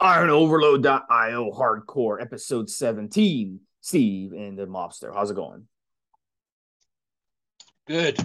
IronOverload.io 0.00 1.52
Hardcore, 1.52 2.22
episode 2.22 2.70
17. 2.70 3.60
Steve 3.80 4.32
and 4.32 4.58
the 4.58 4.66
Mobster. 4.66 5.12
How's 5.14 5.30
it 5.30 5.34
going? 5.34 5.66
Good. 7.86 8.18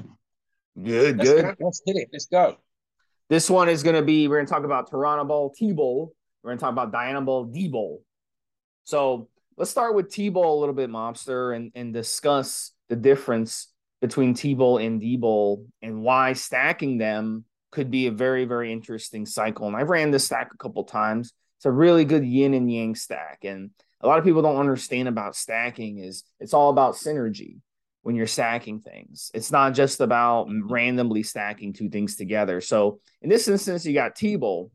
Good, 0.81 1.17
Let's 1.17 1.29
good. 1.29 1.43
go. 1.43 1.65
Let's 1.65 1.81
hit 1.85 1.95
it. 1.95 2.09
Let's 2.11 2.25
go. 2.25 2.57
This 3.29 3.49
one 3.49 3.69
is 3.69 3.81
going 3.83 3.95
to 3.95 4.01
be, 4.01 4.27
we're 4.27 4.37
going 4.37 4.45
to 4.45 4.51
talk 4.51 4.65
about 4.65 4.91
Turinabol, 4.91 5.53
T 5.55 5.71
Bol. 5.71 6.13
We're 6.43 6.49
going 6.49 6.57
to 6.57 6.61
talk 6.61 6.73
about 6.73 6.91
Dianabol, 6.91 7.53
D 7.53 7.69
Bol. 7.69 8.03
So 8.83 9.29
let's 9.57 9.71
start 9.71 9.95
with 9.95 10.11
T 10.11 10.29
Bol 10.29 10.59
a 10.59 10.59
little 10.59 10.75
bit, 10.75 10.89
Mobster, 10.89 11.55
and, 11.55 11.71
and 11.75 11.93
discuss 11.93 12.71
the 12.89 12.95
difference 12.95 13.69
between 14.01 14.33
T 14.33 14.53
Bol 14.53 14.79
and 14.79 14.99
D 14.99 15.15
Bol 15.15 15.65
and 15.81 16.01
why 16.01 16.33
stacking 16.33 16.97
them 16.97 17.45
could 17.71 17.89
be 17.89 18.07
a 18.07 18.11
very, 18.11 18.45
very 18.45 18.71
interesting 18.71 19.25
cycle. 19.25 19.67
And 19.67 19.75
I've 19.75 19.89
ran 19.89 20.11
this 20.11 20.25
stack 20.25 20.51
a 20.53 20.57
couple 20.57 20.83
times. 20.83 21.33
It's 21.63 21.67
a 21.69 21.71
really 21.71 22.03
good 22.03 22.25
yin 22.25 22.53
and 22.53 22.69
yang 22.69 22.93
stack. 22.93 23.45
And 23.45 23.69
a 24.01 24.05
lot 24.05 24.19
of 24.19 24.25
people 24.25 24.41
don't 24.41 24.59
understand 24.59 25.07
about 25.07 25.33
stacking 25.33 25.99
is 25.99 26.25
it's 26.41 26.53
all 26.53 26.69
about 26.69 26.95
synergy 26.95 27.61
when 28.01 28.17
you're 28.17 28.27
stacking 28.27 28.81
things. 28.81 29.31
It's 29.33 29.49
not 29.49 29.73
just 29.73 30.01
about 30.01 30.49
randomly 30.65 31.23
stacking 31.23 31.71
two 31.71 31.87
things 31.87 32.17
together. 32.17 32.59
So 32.59 32.99
in 33.21 33.29
this 33.29 33.47
instance, 33.47 33.85
you 33.85 33.93
got 33.93 34.17
T-Bol. 34.17 34.71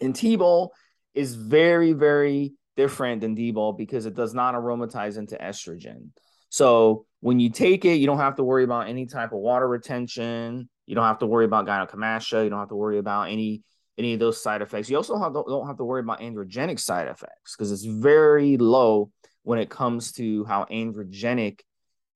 And 0.00 0.14
T-Bol 0.14 0.72
is 1.14 1.34
very, 1.34 1.94
very 1.94 2.52
different 2.76 3.20
than 3.20 3.34
D-Bol 3.34 3.72
because 3.72 4.06
it 4.06 4.14
does 4.14 4.34
not 4.34 4.54
aromatize 4.54 5.16
into 5.16 5.34
estrogen. 5.34 6.10
So 6.48 7.06
when 7.18 7.40
you 7.40 7.50
take 7.50 7.84
it, 7.84 7.94
you 7.94 8.06
don't 8.06 8.18
have 8.18 8.36
to 8.36 8.44
worry 8.44 8.62
about 8.62 8.86
any 8.86 9.06
type 9.06 9.32
of 9.32 9.40
water 9.40 9.66
retention. 9.66 10.68
You 10.86 10.94
don't 10.94 11.06
have 11.06 11.18
to 11.18 11.26
worry 11.26 11.44
about 11.44 11.66
gynecomastia. 11.66 12.44
You 12.44 12.50
don't 12.50 12.60
have 12.60 12.68
to 12.68 12.76
worry 12.76 12.98
about 12.98 13.30
any 13.30 13.62
any 13.98 14.14
of 14.14 14.20
those 14.20 14.42
side 14.42 14.62
effects. 14.62 14.90
You 14.90 14.96
also 14.96 15.18
have, 15.18 15.34
don't, 15.34 15.66
have 15.66 15.76
to 15.76 15.84
worry 15.84 16.00
about 16.00 16.20
androgenic 16.20 16.80
side 16.80 17.06
effects 17.08 17.56
because 17.56 17.70
it's 17.70 17.84
very 17.84 18.56
low 18.56 19.10
when 19.42 19.58
it 19.58 19.70
comes 19.70 20.12
to 20.12 20.44
how 20.44 20.64
androgenic 20.64 21.60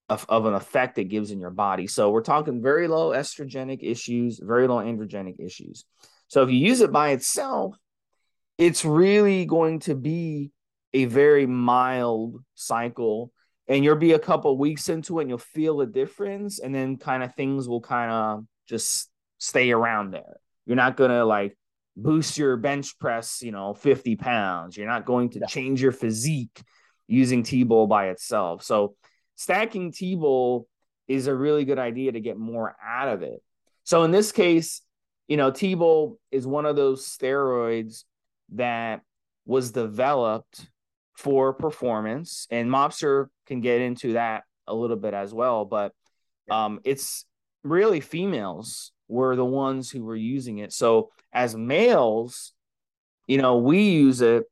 of, 0.08 0.24
of 0.28 0.46
an 0.46 0.54
effect 0.54 0.98
it 0.98 1.04
gives 1.04 1.30
in 1.30 1.38
your 1.38 1.50
body. 1.50 1.86
So 1.86 2.10
we're 2.10 2.22
talking 2.22 2.62
very 2.62 2.88
low 2.88 3.10
estrogenic 3.10 3.80
issues, 3.82 4.40
very 4.42 4.66
low 4.66 4.78
androgenic 4.78 5.38
issues. 5.38 5.84
So 6.28 6.42
if 6.42 6.50
you 6.50 6.56
use 6.56 6.80
it 6.80 6.92
by 6.92 7.10
itself, 7.10 7.76
it's 8.56 8.84
really 8.84 9.44
going 9.44 9.80
to 9.80 9.94
be 9.94 10.50
a 10.92 11.04
very 11.04 11.46
mild 11.46 12.42
cycle 12.54 13.30
and 13.68 13.84
you'll 13.84 13.96
be 13.96 14.12
a 14.12 14.18
couple 14.18 14.56
weeks 14.56 14.88
into 14.88 15.18
it 15.18 15.22
and 15.22 15.30
you'll 15.30 15.38
feel 15.38 15.80
a 15.82 15.86
difference 15.86 16.58
and 16.58 16.74
then 16.74 16.96
kind 16.96 17.22
of 17.22 17.34
things 17.34 17.68
will 17.68 17.82
kind 17.82 18.10
of 18.10 18.44
just 18.66 19.10
stay 19.38 19.70
around 19.70 20.12
there. 20.12 20.40
You're 20.66 20.76
not 20.76 20.96
going 20.96 21.10
to 21.10 21.24
like 21.24 21.56
boost 21.98 22.38
your 22.38 22.56
bench 22.56 22.98
press, 22.98 23.42
you 23.42 23.50
know, 23.50 23.74
50 23.74 24.16
pounds. 24.16 24.76
You're 24.76 24.86
not 24.86 25.04
going 25.04 25.30
to 25.30 25.46
change 25.48 25.82
your 25.82 25.92
physique 25.92 26.62
using 27.08 27.42
T-Bol 27.42 27.88
by 27.88 28.08
itself. 28.10 28.62
So 28.62 28.94
stacking 29.34 29.92
T-Bol 29.92 30.66
is 31.08 31.26
a 31.26 31.34
really 31.34 31.64
good 31.64 31.78
idea 31.78 32.12
to 32.12 32.20
get 32.20 32.38
more 32.38 32.76
out 32.84 33.08
of 33.08 33.22
it. 33.22 33.42
So 33.82 34.04
in 34.04 34.10
this 34.10 34.30
case, 34.30 34.82
you 35.26 35.36
know, 35.36 35.50
T-Bol 35.50 36.18
is 36.30 36.46
one 36.46 36.66
of 36.66 36.76
those 36.76 37.06
steroids 37.06 38.04
that 38.52 39.02
was 39.44 39.72
developed 39.72 40.70
for 41.16 41.52
performance 41.52 42.46
and 42.50 42.70
Mobster 42.70 43.26
can 43.46 43.60
get 43.60 43.80
into 43.80 44.12
that 44.12 44.44
a 44.68 44.74
little 44.74 44.96
bit 44.96 45.14
as 45.14 45.34
well, 45.34 45.64
but 45.64 45.92
um 46.50 46.80
it's 46.84 47.26
really 47.64 48.00
females 48.00 48.92
were 49.08 49.36
the 49.36 49.44
ones 49.44 49.90
who 49.90 50.04
were 50.04 50.16
using 50.16 50.58
it. 50.58 50.72
So 50.72 51.10
as 51.32 51.56
males, 51.56 52.52
you 53.26 53.38
know, 53.38 53.58
we 53.58 53.90
use 53.90 54.20
it 54.20 54.44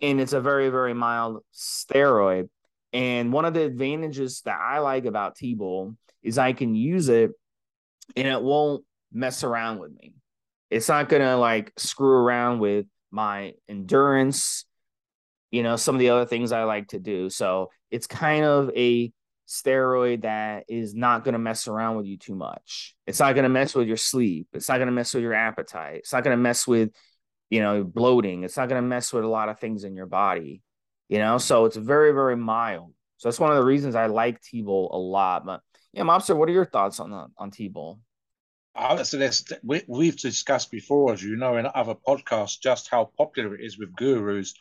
and 0.00 0.20
it's 0.20 0.32
a 0.32 0.40
very, 0.40 0.68
very 0.68 0.94
mild 0.94 1.42
steroid. 1.54 2.48
And 2.92 3.32
one 3.32 3.44
of 3.44 3.54
the 3.54 3.62
advantages 3.62 4.42
that 4.42 4.58
I 4.58 4.78
like 4.78 5.04
about 5.04 5.36
T-Bol 5.36 5.94
is 6.22 6.38
I 6.38 6.52
can 6.52 6.74
use 6.74 7.08
it 7.08 7.30
and 8.16 8.26
it 8.26 8.42
won't 8.42 8.84
mess 9.12 9.44
around 9.44 9.78
with 9.78 9.92
me. 9.92 10.14
It's 10.70 10.88
not 10.88 11.08
gonna 11.08 11.36
like 11.36 11.72
screw 11.76 12.12
around 12.12 12.60
with 12.60 12.86
my 13.10 13.54
endurance, 13.68 14.64
you 15.50 15.62
know, 15.62 15.76
some 15.76 15.94
of 15.94 15.98
the 15.98 16.10
other 16.10 16.26
things 16.26 16.52
I 16.52 16.64
like 16.64 16.88
to 16.88 16.98
do. 16.98 17.28
So 17.30 17.70
it's 17.90 18.06
kind 18.06 18.44
of 18.44 18.70
a 18.76 19.12
steroid 19.50 20.22
that 20.22 20.64
is 20.68 20.94
not 20.94 21.24
going 21.24 21.32
to 21.32 21.38
mess 21.38 21.66
around 21.66 21.96
with 21.96 22.06
you 22.06 22.16
too 22.16 22.36
much. 22.36 22.94
It's 23.06 23.18
not 23.18 23.34
going 23.34 23.42
to 23.42 23.50
mess 23.50 23.74
with 23.74 23.88
your 23.88 23.96
sleep. 23.96 24.46
It's 24.52 24.68
not 24.68 24.76
going 24.76 24.86
to 24.86 24.92
mess 24.92 25.12
with 25.12 25.24
your 25.24 25.34
appetite. 25.34 25.96
It's 25.96 26.12
not 26.12 26.22
going 26.22 26.36
to 26.36 26.42
mess 26.42 26.66
with, 26.66 26.90
you 27.50 27.60
know, 27.60 27.82
bloating. 27.82 28.44
It's 28.44 28.56
not 28.56 28.68
going 28.68 28.80
to 28.80 28.88
mess 28.88 29.12
with 29.12 29.24
a 29.24 29.28
lot 29.28 29.48
of 29.48 29.58
things 29.58 29.82
in 29.82 29.96
your 29.96 30.06
body, 30.06 30.62
you 31.08 31.18
know? 31.18 31.38
So 31.38 31.64
it's 31.64 31.76
very, 31.76 32.12
very 32.12 32.36
mild. 32.36 32.94
So 33.16 33.28
that's 33.28 33.40
one 33.40 33.50
of 33.50 33.56
the 33.56 33.64
reasons 33.64 33.96
I 33.96 34.06
like 34.06 34.40
T-Bol 34.40 34.90
a 34.92 34.96
lot. 34.96 35.44
But 35.44 35.60
yeah, 35.92 36.04
Mobster, 36.04 36.36
what 36.36 36.48
are 36.48 36.52
your 36.52 36.64
thoughts 36.64 37.00
on, 37.00 37.10
the, 37.10 37.26
on 37.36 37.50
T-Bol? 37.50 37.98
Uh, 38.76 39.02
so 39.02 39.18
we, 39.64 39.82
we've 39.88 40.16
discussed 40.16 40.70
before, 40.70 41.12
as 41.12 41.22
you 41.22 41.34
know, 41.34 41.56
in 41.56 41.66
other 41.74 41.96
podcasts, 42.06 42.60
just 42.60 42.88
how 42.88 43.10
popular 43.18 43.56
it 43.56 43.64
is 43.64 43.78
with 43.78 43.94
gurus, 43.96 44.54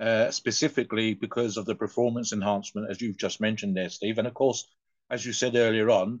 uh, 0.00 0.30
specifically 0.30 1.14
because 1.14 1.56
of 1.56 1.66
the 1.66 1.74
performance 1.74 2.32
enhancement, 2.32 2.90
as 2.90 3.00
you've 3.00 3.18
just 3.18 3.40
mentioned 3.40 3.76
there, 3.76 3.88
Steve. 3.88 4.18
And 4.18 4.26
of 4.26 4.34
course, 4.34 4.66
as 5.10 5.24
you 5.24 5.32
said 5.32 5.56
earlier 5.56 5.90
on, 5.90 6.20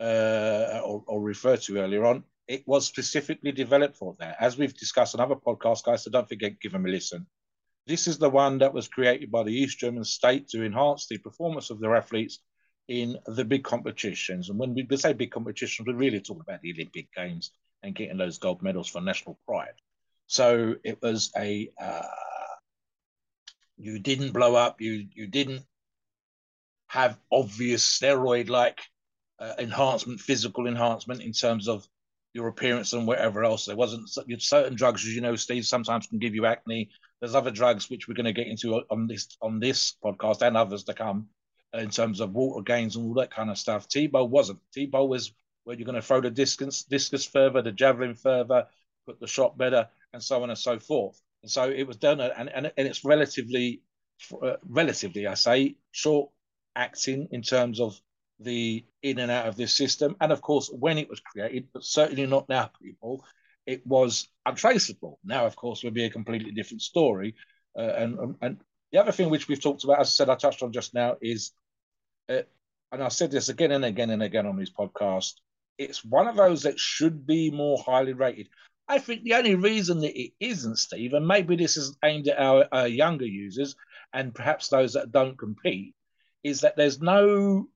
uh, 0.00 0.80
or, 0.84 1.04
or 1.06 1.22
referred 1.22 1.62
to 1.62 1.78
earlier 1.78 2.04
on, 2.04 2.24
it 2.46 2.62
was 2.66 2.86
specifically 2.86 3.52
developed 3.52 3.96
for 3.96 4.14
that. 4.18 4.36
As 4.40 4.58
we've 4.58 4.76
discussed 4.76 5.14
in 5.14 5.20
other 5.20 5.36
podcasts, 5.36 5.84
guys, 5.84 6.04
so 6.04 6.10
don't 6.10 6.28
forget, 6.28 6.60
give 6.60 6.72
them 6.72 6.84
a 6.84 6.88
listen. 6.88 7.26
This 7.86 8.06
is 8.06 8.18
the 8.18 8.30
one 8.30 8.58
that 8.58 8.74
was 8.74 8.88
created 8.88 9.30
by 9.30 9.42
the 9.42 9.54
East 9.54 9.78
German 9.78 10.04
state 10.04 10.48
to 10.48 10.64
enhance 10.64 11.06
the 11.06 11.18
performance 11.18 11.70
of 11.70 11.80
their 11.80 11.96
athletes 11.96 12.40
in 12.88 13.16
the 13.26 13.44
big 13.44 13.64
competitions. 13.64 14.50
And 14.50 14.58
when 14.58 14.74
we 14.74 14.96
say 14.96 15.12
big 15.12 15.30
competitions, 15.30 15.86
we 15.86 15.94
really 15.94 16.20
talk 16.20 16.40
about 16.40 16.60
the 16.60 16.72
Olympic 16.72 17.08
Games 17.14 17.52
and 17.82 17.94
getting 17.94 18.18
those 18.18 18.38
gold 18.38 18.62
medals 18.62 18.88
for 18.88 19.00
national 19.00 19.38
pride. 19.46 19.74
So 20.26 20.74
it 20.84 21.00
was 21.02 21.30
a 21.36 21.70
uh, 21.80 22.02
you 23.76 23.98
didn't 23.98 24.32
blow 24.32 24.54
up, 24.54 24.80
you 24.80 25.06
you 25.14 25.26
didn't 25.26 25.64
have 26.86 27.18
obvious 27.32 27.84
steroid 27.84 28.48
like 28.48 28.80
uh, 29.40 29.54
enhancement, 29.58 30.20
physical 30.20 30.66
enhancement 30.66 31.20
in 31.20 31.32
terms 31.32 31.68
of 31.68 31.86
your 32.32 32.48
appearance 32.48 32.92
and 32.92 33.06
whatever 33.06 33.44
else. 33.44 33.66
There 33.66 33.76
wasn't 33.76 34.08
certain 34.08 34.74
drugs, 34.74 35.02
as 35.02 35.14
you 35.14 35.20
know, 35.20 35.36
Steve, 35.36 35.66
sometimes 35.66 36.06
can 36.06 36.18
give 36.18 36.34
you 36.34 36.46
acne. 36.46 36.90
There's 37.20 37.34
other 37.34 37.50
drugs 37.50 37.88
which 37.88 38.06
we're 38.06 38.14
going 38.14 38.26
to 38.26 38.32
get 38.32 38.48
into 38.48 38.74
on 38.90 39.06
this 39.06 39.28
on 39.40 39.60
this 39.60 39.96
podcast 40.04 40.42
and 40.42 40.56
others 40.56 40.84
to 40.84 40.94
come 40.94 41.28
in 41.72 41.90
terms 41.90 42.20
of 42.20 42.32
water 42.32 42.62
gains 42.62 42.96
and 42.96 43.06
all 43.06 43.14
that 43.14 43.30
kind 43.30 43.50
of 43.50 43.58
stuff. 43.58 43.88
T-Bol 43.88 44.28
wasn't. 44.28 44.60
T-Bol 44.72 45.08
was 45.08 45.32
where 45.64 45.76
you're 45.76 45.86
going 45.86 45.94
to 45.96 46.02
throw 46.02 46.20
the 46.20 46.30
discus, 46.30 46.84
discus 46.84 47.24
further, 47.24 47.62
the 47.62 47.72
javelin 47.72 48.14
further, 48.14 48.66
put 49.06 49.18
the 49.18 49.26
shot 49.26 49.56
better, 49.56 49.88
and 50.12 50.22
so 50.22 50.42
on 50.42 50.50
and 50.50 50.58
so 50.58 50.78
forth. 50.78 51.20
And 51.44 51.50
so 51.50 51.68
it 51.68 51.86
was 51.86 51.98
done, 51.98 52.22
and, 52.22 52.48
and, 52.48 52.72
and 52.74 52.88
it's 52.88 53.04
relatively, 53.04 53.82
uh, 54.42 54.54
relatively, 54.66 55.26
I 55.26 55.34
say, 55.34 55.76
short 55.92 56.30
acting 56.74 57.28
in 57.32 57.42
terms 57.42 57.80
of 57.80 58.00
the 58.40 58.82
in 59.02 59.18
and 59.18 59.30
out 59.30 59.46
of 59.46 59.54
this 59.54 59.74
system. 59.74 60.16
And 60.22 60.32
of 60.32 60.40
course, 60.40 60.70
when 60.72 60.96
it 60.96 61.10
was 61.10 61.20
created, 61.20 61.68
but 61.74 61.84
certainly 61.84 62.24
not 62.24 62.48
now, 62.48 62.70
people, 62.82 63.26
it 63.66 63.86
was 63.86 64.26
untraceable. 64.46 65.18
Now, 65.22 65.44
of 65.44 65.54
course, 65.54 65.84
would 65.84 65.92
be 65.92 66.06
a 66.06 66.10
completely 66.10 66.50
different 66.50 66.80
story. 66.80 67.34
Uh, 67.78 67.82
and, 67.82 68.36
and 68.40 68.56
the 68.90 69.02
other 69.02 69.12
thing 69.12 69.28
which 69.28 69.46
we've 69.46 69.60
talked 69.60 69.84
about, 69.84 70.00
as 70.00 70.06
I 70.06 70.12
said, 70.12 70.30
I 70.30 70.36
touched 70.36 70.62
on 70.62 70.72
just 70.72 70.94
now, 70.94 71.16
is 71.20 71.52
uh, 72.30 72.40
and 72.90 73.02
I've 73.02 73.12
said 73.12 73.30
this 73.30 73.50
again 73.50 73.72
and 73.72 73.84
again 73.84 74.08
and 74.08 74.22
again 74.22 74.46
on 74.46 74.56
this 74.56 74.72
podcast, 74.72 75.34
it's 75.76 76.02
one 76.02 76.26
of 76.26 76.36
those 76.36 76.62
that 76.62 76.80
should 76.80 77.26
be 77.26 77.50
more 77.50 77.76
highly 77.84 78.14
rated. 78.14 78.48
I 78.88 78.98
think 78.98 79.22
the 79.22 79.34
only 79.34 79.54
reason 79.54 80.00
that 80.00 80.18
it 80.20 80.32
isn't, 80.40 80.76
Steve, 80.76 81.14
and 81.14 81.26
maybe 81.26 81.56
this 81.56 81.76
is 81.76 81.96
aimed 82.04 82.28
at 82.28 82.38
our, 82.38 82.66
our 82.70 82.88
younger 82.88 83.26
users 83.26 83.76
and 84.12 84.34
perhaps 84.34 84.68
those 84.68 84.92
that 84.92 85.12
don't 85.12 85.38
compete, 85.38 85.94
is 86.42 86.60
that 86.60 86.76
there's 86.76 87.00
no 87.00 87.66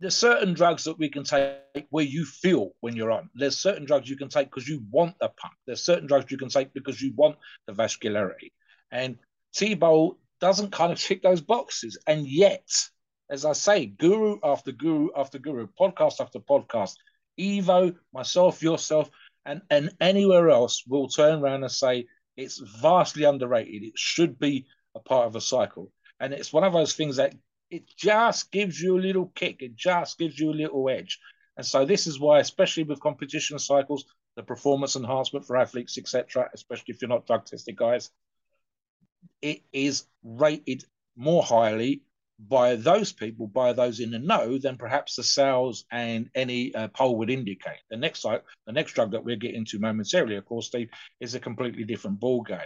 there's 0.00 0.16
certain 0.16 0.54
drugs 0.54 0.84
that 0.84 0.98
we 0.98 1.10
can 1.10 1.24
take 1.24 1.86
where 1.90 2.04
you 2.04 2.24
feel 2.24 2.70
when 2.80 2.96
you're 2.96 3.12
on. 3.12 3.28
There's 3.34 3.58
certain 3.58 3.84
drugs 3.84 4.08
you 4.08 4.16
can 4.16 4.30
take 4.30 4.48
because 4.48 4.66
you 4.66 4.82
want 4.90 5.14
the 5.20 5.28
pump. 5.28 5.52
There's 5.66 5.82
certain 5.82 6.06
drugs 6.06 6.30
you 6.30 6.38
can 6.38 6.48
take 6.48 6.72
because 6.72 7.02
you 7.02 7.12
want 7.14 7.36
the 7.66 7.74
vascularity. 7.74 8.52
And 8.90 9.18
T-Bol 9.54 10.18
doesn't 10.40 10.72
kind 10.72 10.90
of 10.90 10.98
tick 11.00 11.22
those 11.22 11.42
boxes. 11.42 11.98
And 12.06 12.26
yet, 12.26 12.66
as 13.28 13.44
I 13.44 13.52
say, 13.52 13.86
guru 13.86 14.38
after 14.42 14.72
guru 14.72 15.10
after 15.14 15.38
guru, 15.38 15.68
podcast 15.78 16.20
after 16.20 16.38
podcast, 16.38 16.94
Evo, 17.38 17.94
myself, 18.12 18.62
yourself, 18.62 19.10
and, 19.44 19.62
and 19.70 19.94
anywhere 20.00 20.50
else 20.50 20.84
will 20.86 21.08
turn 21.08 21.40
around 21.40 21.62
and 21.62 21.72
say 21.72 22.06
it's 22.36 22.58
vastly 22.80 23.24
underrated. 23.24 23.82
It 23.82 23.98
should 23.98 24.38
be 24.38 24.66
a 24.94 25.00
part 25.00 25.26
of 25.26 25.36
a 25.36 25.40
cycle. 25.40 25.90
And 26.18 26.32
it's 26.32 26.52
one 26.52 26.64
of 26.64 26.72
those 26.72 26.94
things 26.94 27.16
that 27.16 27.34
it 27.70 27.84
just 27.96 28.50
gives 28.50 28.80
you 28.80 28.98
a 28.98 29.00
little 29.00 29.32
kick. 29.34 29.62
It 29.62 29.76
just 29.76 30.18
gives 30.18 30.38
you 30.38 30.50
a 30.50 30.52
little 30.52 30.88
edge. 30.88 31.18
And 31.56 31.66
so 31.66 31.84
this 31.84 32.06
is 32.06 32.18
why, 32.18 32.40
especially 32.40 32.84
with 32.84 33.00
competition 33.00 33.58
cycles, 33.58 34.04
the 34.36 34.42
performance 34.42 34.96
enhancement 34.96 35.46
for 35.46 35.56
athletes, 35.56 35.98
etc., 35.98 36.48
especially 36.54 36.94
if 36.94 37.02
you're 37.02 37.08
not 37.08 37.26
drug 37.26 37.44
tested 37.44 37.76
guys, 37.76 38.10
it 39.42 39.62
is 39.72 40.04
rated 40.22 40.84
more 41.16 41.42
highly 41.42 42.02
by 42.48 42.76
those 42.76 43.12
people, 43.12 43.46
by 43.46 43.72
those 43.72 44.00
in 44.00 44.10
the 44.10 44.18
know, 44.18 44.58
than 44.58 44.76
perhaps 44.76 45.16
the 45.16 45.22
sales 45.22 45.84
and 45.90 46.30
any 46.34 46.74
uh, 46.74 46.88
poll 46.88 47.16
would 47.16 47.30
indicate. 47.30 47.80
The 47.90 47.96
next 47.96 48.22
the 48.22 48.72
next 48.72 48.92
drug 48.92 49.10
that 49.12 49.24
we'll 49.24 49.36
get 49.36 49.54
into 49.54 49.78
momentarily, 49.78 50.36
of 50.36 50.46
course, 50.46 50.66
Steve, 50.66 50.90
is 51.20 51.34
a 51.34 51.40
completely 51.40 51.84
different 51.84 52.20
ball 52.20 52.42
game. 52.42 52.60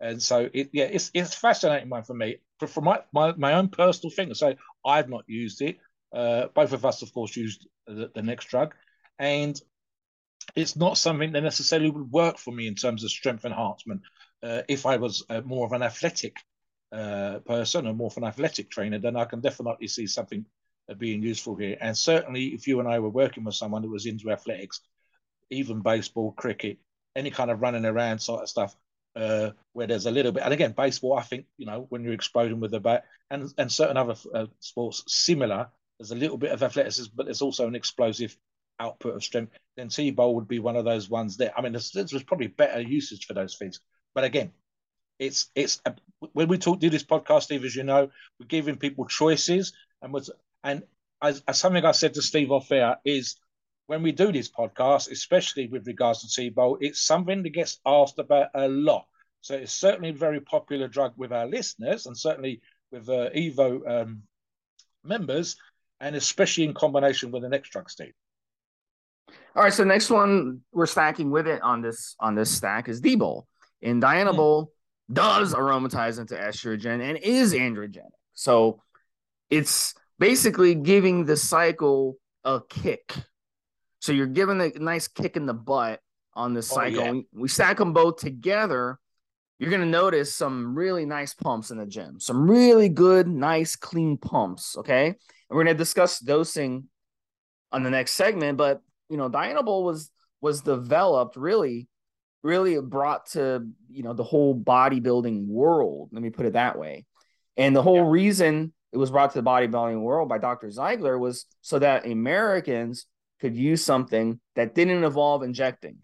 And 0.00 0.22
so, 0.22 0.48
it, 0.54 0.70
yeah, 0.72 0.84
it's 0.84 1.10
it's 1.12 1.34
fascinating 1.34 1.90
one 1.90 2.04
for 2.04 2.14
me. 2.14 2.38
For, 2.58 2.66
for 2.66 2.80
my, 2.80 3.00
my 3.12 3.32
my 3.36 3.54
own 3.54 3.68
personal 3.68 4.10
thing, 4.10 4.32
so 4.34 4.54
I've 4.84 5.10
not 5.10 5.24
used 5.26 5.60
it. 5.60 5.78
Uh, 6.12 6.46
both 6.54 6.72
of 6.72 6.84
us, 6.84 7.02
of 7.02 7.12
course, 7.12 7.36
used 7.36 7.68
the, 7.86 8.10
the 8.14 8.22
next 8.22 8.46
drug, 8.46 8.74
and 9.18 9.60
it's 10.56 10.76
not 10.76 10.96
something 10.96 11.32
that 11.32 11.42
necessarily 11.42 11.90
would 11.90 12.10
work 12.10 12.38
for 12.38 12.52
me 12.52 12.66
in 12.66 12.74
terms 12.74 13.04
of 13.04 13.10
strength 13.10 13.44
enhancement. 13.44 14.00
Uh, 14.42 14.62
if 14.68 14.86
I 14.86 14.96
was 14.96 15.22
uh, 15.28 15.42
more 15.42 15.66
of 15.66 15.72
an 15.72 15.82
athletic 15.82 16.36
uh, 16.92 17.38
person 17.40 17.86
or 17.86 17.94
more 17.94 18.08
of 18.08 18.16
an 18.16 18.24
athletic 18.24 18.70
trainer, 18.70 18.98
then 18.98 19.16
I 19.16 19.24
can 19.24 19.40
definitely 19.40 19.88
see 19.88 20.06
something 20.06 20.44
uh, 20.90 20.94
being 20.94 21.22
useful 21.22 21.56
here. 21.56 21.76
And 21.80 21.96
certainly, 21.96 22.46
if 22.46 22.66
you 22.66 22.80
and 22.80 22.88
I 22.88 22.98
were 22.98 23.10
working 23.10 23.44
with 23.44 23.54
someone 23.54 23.82
that 23.82 23.90
was 23.90 24.06
into 24.06 24.30
athletics, 24.30 24.80
even 25.50 25.80
baseball, 25.80 26.32
cricket, 26.32 26.78
any 27.16 27.30
kind 27.30 27.50
of 27.50 27.60
running 27.60 27.84
around 27.84 28.20
sort 28.20 28.42
of 28.42 28.48
stuff, 28.48 28.76
uh, 29.16 29.50
where 29.72 29.86
there's 29.86 30.06
a 30.06 30.10
little 30.10 30.32
bit, 30.32 30.44
and 30.44 30.52
again, 30.52 30.74
baseball, 30.76 31.18
I 31.18 31.22
think, 31.22 31.46
you 31.58 31.66
know, 31.66 31.86
when 31.88 32.04
you're 32.04 32.12
exploding 32.12 32.60
with 32.60 32.70
the 32.70 32.80
bat, 32.80 33.04
and, 33.30 33.52
and 33.58 33.70
certain 33.70 33.96
other 33.96 34.14
uh, 34.34 34.46
sports 34.60 35.04
similar, 35.06 35.68
there's 35.98 36.12
a 36.12 36.16
little 36.16 36.38
bit 36.38 36.52
of 36.52 36.62
athleticism, 36.62 37.12
but 37.14 37.26
there's 37.26 37.42
also 37.42 37.66
an 37.66 37.74
explosive 37.74 38.36
output 38.78 39.14
of 39.14 39.22
strength. 39.22 39.52
Then 39.76 39.88
T-Bol 39.88 40.34
would 40.34 40.48
be 40.48 40.58
one 40.58 40.76
of 40.76 40.84
those 40.84 41.10
ones 41.10 41.36
there. 41.36 41.52
I 41.56 41.60
mean, 41.60 41.72
there's, 41.72 41.90
there's 41.92 42.22
probably 42.22 42.46
better 42.46 42.80
usage 42.80 43.26
for 43.26 43.34
those 43.34 43.56
things. 43.56 43.80
But 44.14 44.24
again, 44.24 44.52
it's 45.18 45.50
it's 45.54 45.82
a, 45.84 45.94
when 46.32 46.48
we 46.48 46.58
talk 46.58 46.80
do 46.80 46.90
this 46.90 47.04
podcast, 47.04 47.42
Steve, 47.42 47.64
as 47.64 47.76
you 47.76 47.82
know, 47.82 48.10
we're 48.38 48.46
giving 48.46 48.76
people 48.76 49.06
choices, 49.06 49.72
and 50.02 50.12
was 50.12 50.30
and 50.64 50.82
as, 51.22 51.42
as 51.46 51.58
something 51.58 51.84
I 51.84 51.92
said 51.92 52.14
to 52.14 52.22
Steve 52.22 52.50
off 52.50 52.70
air 52.72 52.96
is 53.04 53.36
when 53.86 54.02
we 54.02 54.12
do 54.12 54.32
this 54.32 54.48
podcast, 54.48 55.10
especially 55.10 55.66
with 55.66 55.86
regards 55.86 56.20
to 56.20 56.28
T-Bol, 56.28 56.78
it's 56.80 57.00
something 57.00 57.42
that 57.42 57.50
gets 57.50 57.80
asked 57.84 58.18
about 58.18 58.48
a 58.54 58.68
lot. 58.68 59.06
So 59.40 59.54
it's 59.54 59.72
certainly 59.72 60.10
a 60.10 60.14
very 60.14 60.40
popular 60.40 60.86
drug 60.86 61.12
with 61.16 61.32
our 61.32 61.46
listeners 61.46 62.06
and 62.06 62.16
certainly 62.16 62.60
with 62.92 63.08
uh, 63.08 63.30
Evo 63.30 64.02
um, 64.02 64.22
members, 65.02 65.56
and 66.00 66.14
especially 66.14 66.64
in 66.64 66.74
combination 66.74 67.30
with 67.30 67.42
the 67.42 67.48
next 67.48 67.70
drug, 67.70 67.90
Steve. 67.90 68.12
All 69.56 69.64
right, 69.64 69.72
so 69.72 69.84
next 69.84 70.10
one 70.10 70.60
we're 70.72 70.86
stacking 70.86 71.30
with 71.30 71.46
it 71.46 71.60
on 71.62 71.82
this 71.82 72.14
on 72.20 72.34
this 72.34 72.50
stack 72.50 72.88
is 72.88 73.00
D-Bol. 73.00 73.46
And 73.82 74.02
Dianabol 74.02 74.66
mm. 74.66 74.68
Does 75.12 75.54
aromatize 75.54 76.18
into 76.18 76.34
estrogen 76.34 77.00
and 77.00 77.18
is 77.18 77.52
androgenic. 77.54 78.10
So 78.34 78.82
it's 79.50 79.94
basically 80.18 80.74
giving 80.74 81.24
the 81.24 81.36
cycle 81.36 82.16
a 82.44 82.60
kick 82.68 83.14
so 84.00 84.12
you're 84.12 84.26
giving 84.26 84.60
a 84.60 84.70
nice 84.78 85.08
kick 85.08 85.36
in 85.36 85.46
the 85.46 85.54
butt 85.54 86.00
on 86.34 86.54
this 86.54 86.72
oh, 86.72 86.76
cycle. 86.76 87.00
Oh, 87.00 87.12
yeah. 87.12 87.20
We 87.32 87.48
stack 87.48 87.76
them 87.76 87.92
both 87.92 88.16
together. 88.16 88.98
You're 89.58 89.70
gonna 89.70 89.86
notice 89.86 90.34
some 90.34 90.74
really 90.74 91.04
nice 91.04 91.34
pumps 91.34 91.70
in 91.70 91.76
the 91.76 91.86
gym, 91.86 92.18
some 92.18 92.50
really 92.50 92.88
good, 92.88 93.28
nice, 93.28 93.76
clean 93.76 94.16
pumps. 94.16 94.76
Okay, 94.78 95.08
and 95.08 95.16
we're 95.50 95.64
gonna 95.64 95.74
discuss 95.74 96.18
dosing 96.18 96.88
on 97.70 97.82
the 97.82 97.90
next 97.90 98.12
segment. 98.12 98.56
But 98.56 98.80
you 99.10 99.18
know, 99.18 99.28
Dianabol 99.28 99.84
was 99.84 100.10
was 100.40 100.62
developed 100.62 101.36
really, 101.36 101.88
really 102.42 102.80
brought 102.80 103.26
to 103.30 103.66
you 103.90 104.02
know 104.02 104.12
the 104.12 104.24
whole 104.24 104.58
bodybuilding 104.58 105.46
world. 105.46 106.10
Let 106.12 106.22
me 106.22 106.30
put 106.30 106.46
it 106.46 106.54
that 106.54 106.78
way. 106.78 107.04
And 107.56 107.74
the 107.74 107.82
whole 107.82 107.96
yeah. 107.96 108.10
reason 108.10 108.72
it 108.92 108.96
was 108.96 109.10
brought 109.10 109.32
to 109.32 109.40
the 109.40 109.48
bodybuilding 109.48 110.00
world 110.00 110.28
by 110.28 110.38
Dr. 110.38 110.70
Ziegler 110.70 111.18
was 111.18 111.46
so 111.60 111.78
that 111.78 112.06
Americans 112.06 113.06
could 113.40 113.56
use 113.56 113.84
something 113.84 114.40
that 114.56 114.74
didn't 114.74 115.04
involve 115.04 115.42
injecting. 115.42 116.02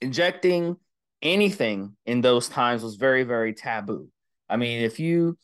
Injecting 0.00 0.76
anything 1.22 1.96
in 2.04 2.20
those 2.20 2.48
times 2.48 2.82
was 2.82 2.96
very, 2.96 3.24
very 3.24 3.54
taboo. 3.54 4.08
I 4.48 4.56
mean, 4.56 4.82
if 4.82 5.00
you 5.00 5.38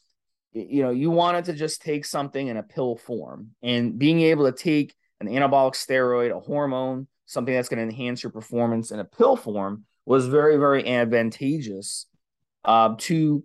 you 0.53 0.83
know 0.83 0.91
you 0.91 1.11
wanted 1.11 1.45
to 1.47 1.53
just 1.53 1.81
take 1.81 2.05
something 2.05 2.49
in 2.49 2.57
a 2.57 2.63
pill 2.63 2.97
form 2.97 3.51
and 3.63 3.99
being 3.99 4.21
able 4.21 4.51
to 4.51 4.57
take 4.57 4.95
an 5.21 5.29
anabolic 5.29 5.75
steroid, 5.75 6.37
a 6.37 6.41
hormone, 6.41 7.07
something 7.27 7.55
that's 7.55 7.69
going 7.69 7.79
to 7.79 7.85
enhance 7.85 8.23
your 8.23 8.33
performance 8.33 8.91
in 8.91 8.99
a 8.99 9.05
pill 9.05 9.37
form 9.37 9.85
was 10.11 10.27
very, 10.27 10.57
very 10.57 10.85
advantageous 10.89 12.07
uh, 12.65 12.97
to 12.99 13.45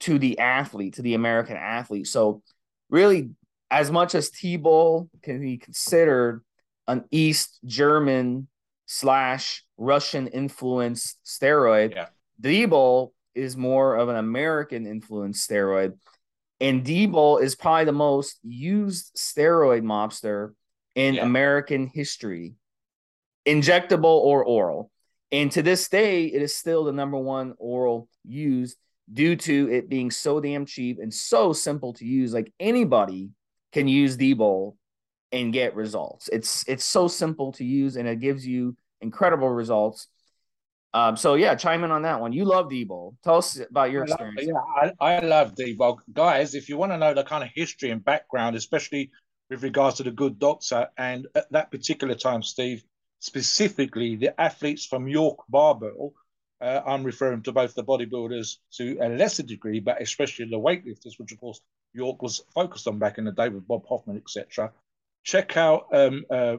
to 0.00 0.18
the 0.18 0.38
athlete, 0.38 0.92
to 0.96 1.00
the 1.00 1.14
American 1.14 1.56
athlete. 1.56 2.06
So, 2.06 2.42
really, 2.90 3.30
as 3.70 3.90
much 3.90 4.14
as 4.14 4.28
T-Bol 4.28 5.08
can 5.22 5.40
be 5.40 5.56
considered 5.56 6.44
an 6.86 7.04
East 7.10 7.60
German 7.64 8.46
slash 8.84 9.64
Russian 9.78 10.26
influenced 10.26 11.16
steroid. 11.24 11.94
Yeah. 11.94 12.08
D-Bol 12.42 13.14
is 13.34 13.56
more 13.56 13.96
of 13.96 14.10
an 14.10 14.16
American 14.16 14.86
influenced 14.86 15.48
steroid. 15.48 15.94
And 16.60 16.84
D-Bol 16.84 17.38
is 17.38 17.56
probably 17.56 17.86
the 17.86 17.92
most 17.92 18.38
used 18.42 19.16
steroid 19.16 19.80
mobster 19.80 20.52
in 20.94 21.14
yeah. 21.14 21.22
American 21.22 21.86
history, 21.86 22.52
injectable 23.46 24.04
or 24.04 24.44
oral. 24.44 24.90
And 25.32 25.50
to 25.52 25.62
this 25.62 25.88
day, 25.88 26.26
it 26.26 26.40
is 26.42 26.56
still 26.56 26.84
the 26.84 26.92
number 26.92 27.18
one 27.18 27.54
oral 27.58 28.08
used 28.24 28.76
due 29.12 29.36
to 29.36 29.70
it 29.72 29.88
being 29.88 30.10
so 30.10 30.40
damn 30.40 30.66
cheap 30.66 30.98
and 31.00 31.12
so 31.12 31.52
simple 31.52 31.92
to 31.94 32.04
use. 32.04 32.32
Like 32.32 32.52
anybody 32.58 33.30
can 33.72 33.88
use 33.88 34.16
D-Bol 34.16 34.76
and 35.32 35.52
get 35.52 35.74
results. 35.74 36.28
It's 36.32 36.66
it's 36.68 36.84
so 36.84 37.08
simple 37.08 37.52
to 37.52 37.64
use 37.64 37.96
and 37.96 38.08
it 38.08 38.20
gives 38.20 38.46
you 38.46 38.76
incredible 39.00 39.48
results. 39.48 40.08
Um, 40.94 41.16
so 41.16 41.34
yeah, 41.34 41.54
chime 41.54 41.84
in 41.84 41.90
on 41.90 42.02
that 42.02 42.20
one. 42.20 42.32
You 42.32 42.44
love 42.44 42.70
D-Bol. 42.70 43.16
Tell 43.22 43.36
us 43.36 43.60
about 43.70 43.90
your 43.90 44.04
experience. 44.04 44.46
yeah, 44.46 44.92
I, 45.00 45.16
I 45.16 45.18
love 45.20 45.54
D-Bol. 45.54 46.00
Guys, 46.12 46.54
if 46.54 46.68
you 46.68 46.78
want 46.78 46.92
to 46.92 46.98
know 46.98 47.12
the 47.12 47.24
kind 47.24 47.44
of 47.44 47.50
history 47.54 47.90
and 47.90 48.02
background, 48.02 48.56
especially 48.56 49.10
with 49.50 49.62
regards 49.62 49.96
to 49.98 50.04
the 50.04 50.10
good 50.10 50.38
doctor, 50.38 50.88
and 50.96 51.26
at 51.34 51.50
that 51.52 51.70
particular 51.70 52.14
time, 52.14 52.42
Steve, 52.42 52.82
specifically 53.18 54.16
the 54.16 54.38
athletes 54.40 54.84
from 54.86 55.08
York 55.08 55.38
Barbell, 55.48 56.12
uh, 56.60 56.80
I'm 56.86 57.04
referring 57.04 57.42
to 57.42 57.52
both 57.52 57.74
the 57.74 57.84
bodybuilders 57.84 58.56
to 58.76 58.98
a 59.00 59.08
lesser 59.08 59.42
degree, 59.42 59.80
but 59.80 60.00
especially 60.00 60.46
the 60.46 60.58
weightlifters, 60.58 61.18
which 61.18 61.32
of 61.32 61.40
course 61.40 61.60
York 61.92 62.22
was 62.22 62.42
focused 62.54 62.88
on 62.88 62.98
back 62.98 63.18
in 63.18 63.24
the 63.24 63.32
day 63.32 63.48
with 63.48 63.68
Bob 63.68 63.86
Hoffman, 63.86 64.16
etc 64.16 64.72
check 65.26 65.56
out 65.56 65.88
um, 65.92 66.24
uh, 66.30 66.56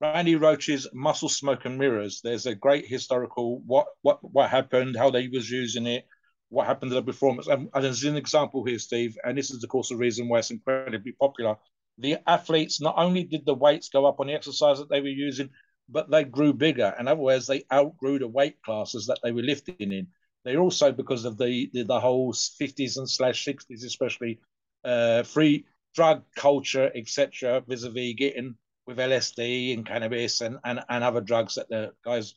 Randy 0.00 0.36
Roach's 0.36 0.86
Muscle 0.92 1.30
Smoke 1.30 1.64
and 1.64 1.78
Mirrors. 1.78 2.20
There's 2.22 2.46
a 2.46 2.54
great 2.54 2.86
historical 2.86 3.60
what 3.66 3.86
what 4.02 4.18
what 4.22 4.50
happened, 4.50 4.94
how 4.94 5.10
they 5.10 5.26
was 5.26 5.50
using 5.50 5.86
it, 5.86 6.06
what 6.50 6.66
happened 6.66 6.92
to 6.92 6.94
the 6.94 7.02
performance. 7.02 7.48
And, 7.48 7.68
and 7.74 7.84
there's 7.84 8.04
an 8.04 8.16
example 8.16 8.64
here, 8.64 8.78
Steve, 8.78 9.16
and 9.24 9.36
this 9.36 9.50
is 9.50 9.64
of 9.64 9.70
course 9.70 9.88
the 9.88 9.96
reason 9.96 10.28
why 10.28 10.38
it's 10.38 10.52
incredibly 10.52 11.12
popular. 11.12 11.56
The 11.96 12.18
athletes 12.28 12.80
not 12.80 12.94
only 12.96 13.24
did 13.24 13.44
the 13.44 13.54
weights 13.54 13.88
go 13.88 14.06
up 14.06 14.20
on 14.20 14.28
the 14.28 14.34
exercise 14.34 14.78
that 14.78 14.88
they 14.88 15.00
were 15.00 15.08
using, 15.08 15.50
but 15.88 16.10
they 16.10 16.24
grew 16.24 16.52
bigger. 16.52 16.94
In 16.98 17.08
other 17.08 17.20
words, 17.20 17.46
they 17.46 17.64
outgrew 17.72 18.18
the 18.18 18.28
weight 18.28 18.60
classes 18.62 19.06
that 19.06 19.18
they 19.22 19.32
were 19.32 19.42
lifting 19.42 19.92
in. 19.92 20.08
They 20.44 20.56
also, 20.56 20.92
because 20.92 21.24
of 21.24 21.38
the 21.38 21.70
the, 21.72 21.82
the 21.84 22.00
whole 22.00 22.32
50s 22.32 22.98
and 22.98 23.08
slash 23.08 23.44
60s, 23.44 23.84
especially 23.84 24.40
uh, 24.84 25.22
free 25.22 25.66
drug 25.94 26.22
culture, 26.36 26.90
etc., 26.94 27.62
vis-a-vis 27.66 28.14
getting 28.16 28.54
with 28.86 28.98
LSD 28.98 29.74
and 29.74 29.86
cannabis 29.86 30.40
and, 30.40 30.58
and, 30.64 30.80
and 30.88 31.04
other 31.04 31.20
drugs 31.20 31.56
that 31.56 31.68
the 31.68 31.92
guys 32.04 32.34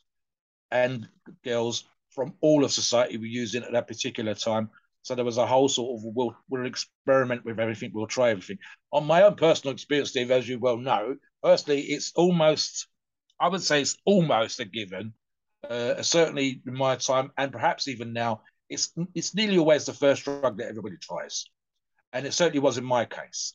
and 0.72 1.08
girls 1.43 1.86
from 2.10 2.34
all 2.41 2.65
of 2.65 2.72
society 2.72 3.17
were 3.17 3.25
using 3.25 3.63
at 3.63 3.72
that 3.72 3.88
particular 3.88 4.34
time. 4.34 4.70
So 5.03 5.15
there 5.15 5.25
was 5.25 5.38
a 5.38 5.48
whole 5.48 5.70
sort 5.70 5.98
of 5.98 6.03
we'll 6.15 6.36
we'll 6.50 6.65
experiment 6.65 7.43
with 7.43 7.60
everything, 7.60 7.91
we'll 7.93 8.08
try 8.08 8.29
everything. 8.29 8.60
On 8.91 9.05
my 9.05 9.24
own 9.24 9.36
personal 9.36 9.74
experience, 9.74 10.10
Steve, 10.10 10.29
as 10.29 10.48
you 10.48 10.60
well 10.60 10.77
know, 10.77 11.15
firstly, 11.41 11.81
it's 11.81 12.12
almost 12.15 12.88
I 13.42 13.48
would 13.48 13.64
say 13.64 13.82
it's 13.82 13.98
almost 14.06 14.60
a 14.60 14.66
given. 14.66 15.14
Uh, 15.68 16.02
certainly 16.02 16.62
in 16.66 16.74
my 16.74 16.96
time, 16.96 17.32
and 17.38 17.52
perhaps 17.52 17.88
even 17.88 18.14
now, 18.14 18.42
it's 18.70 18.94
it's 19.14 19.36
nearly 19.36 19.58
always 19.58 19.86
the 19.86 19.94
first 19.94 20.24
drug 20.24 20.58
that 20.58 20.70
everybody 20.70 20.98
tries, 20.98 21.46
and 22.14 22.26
it 22.26 22.34
certainly 22.34 22.60
was 22.60 22.78
in 22.78 22.86
my 22.86 23.06
case. 23.06 23.54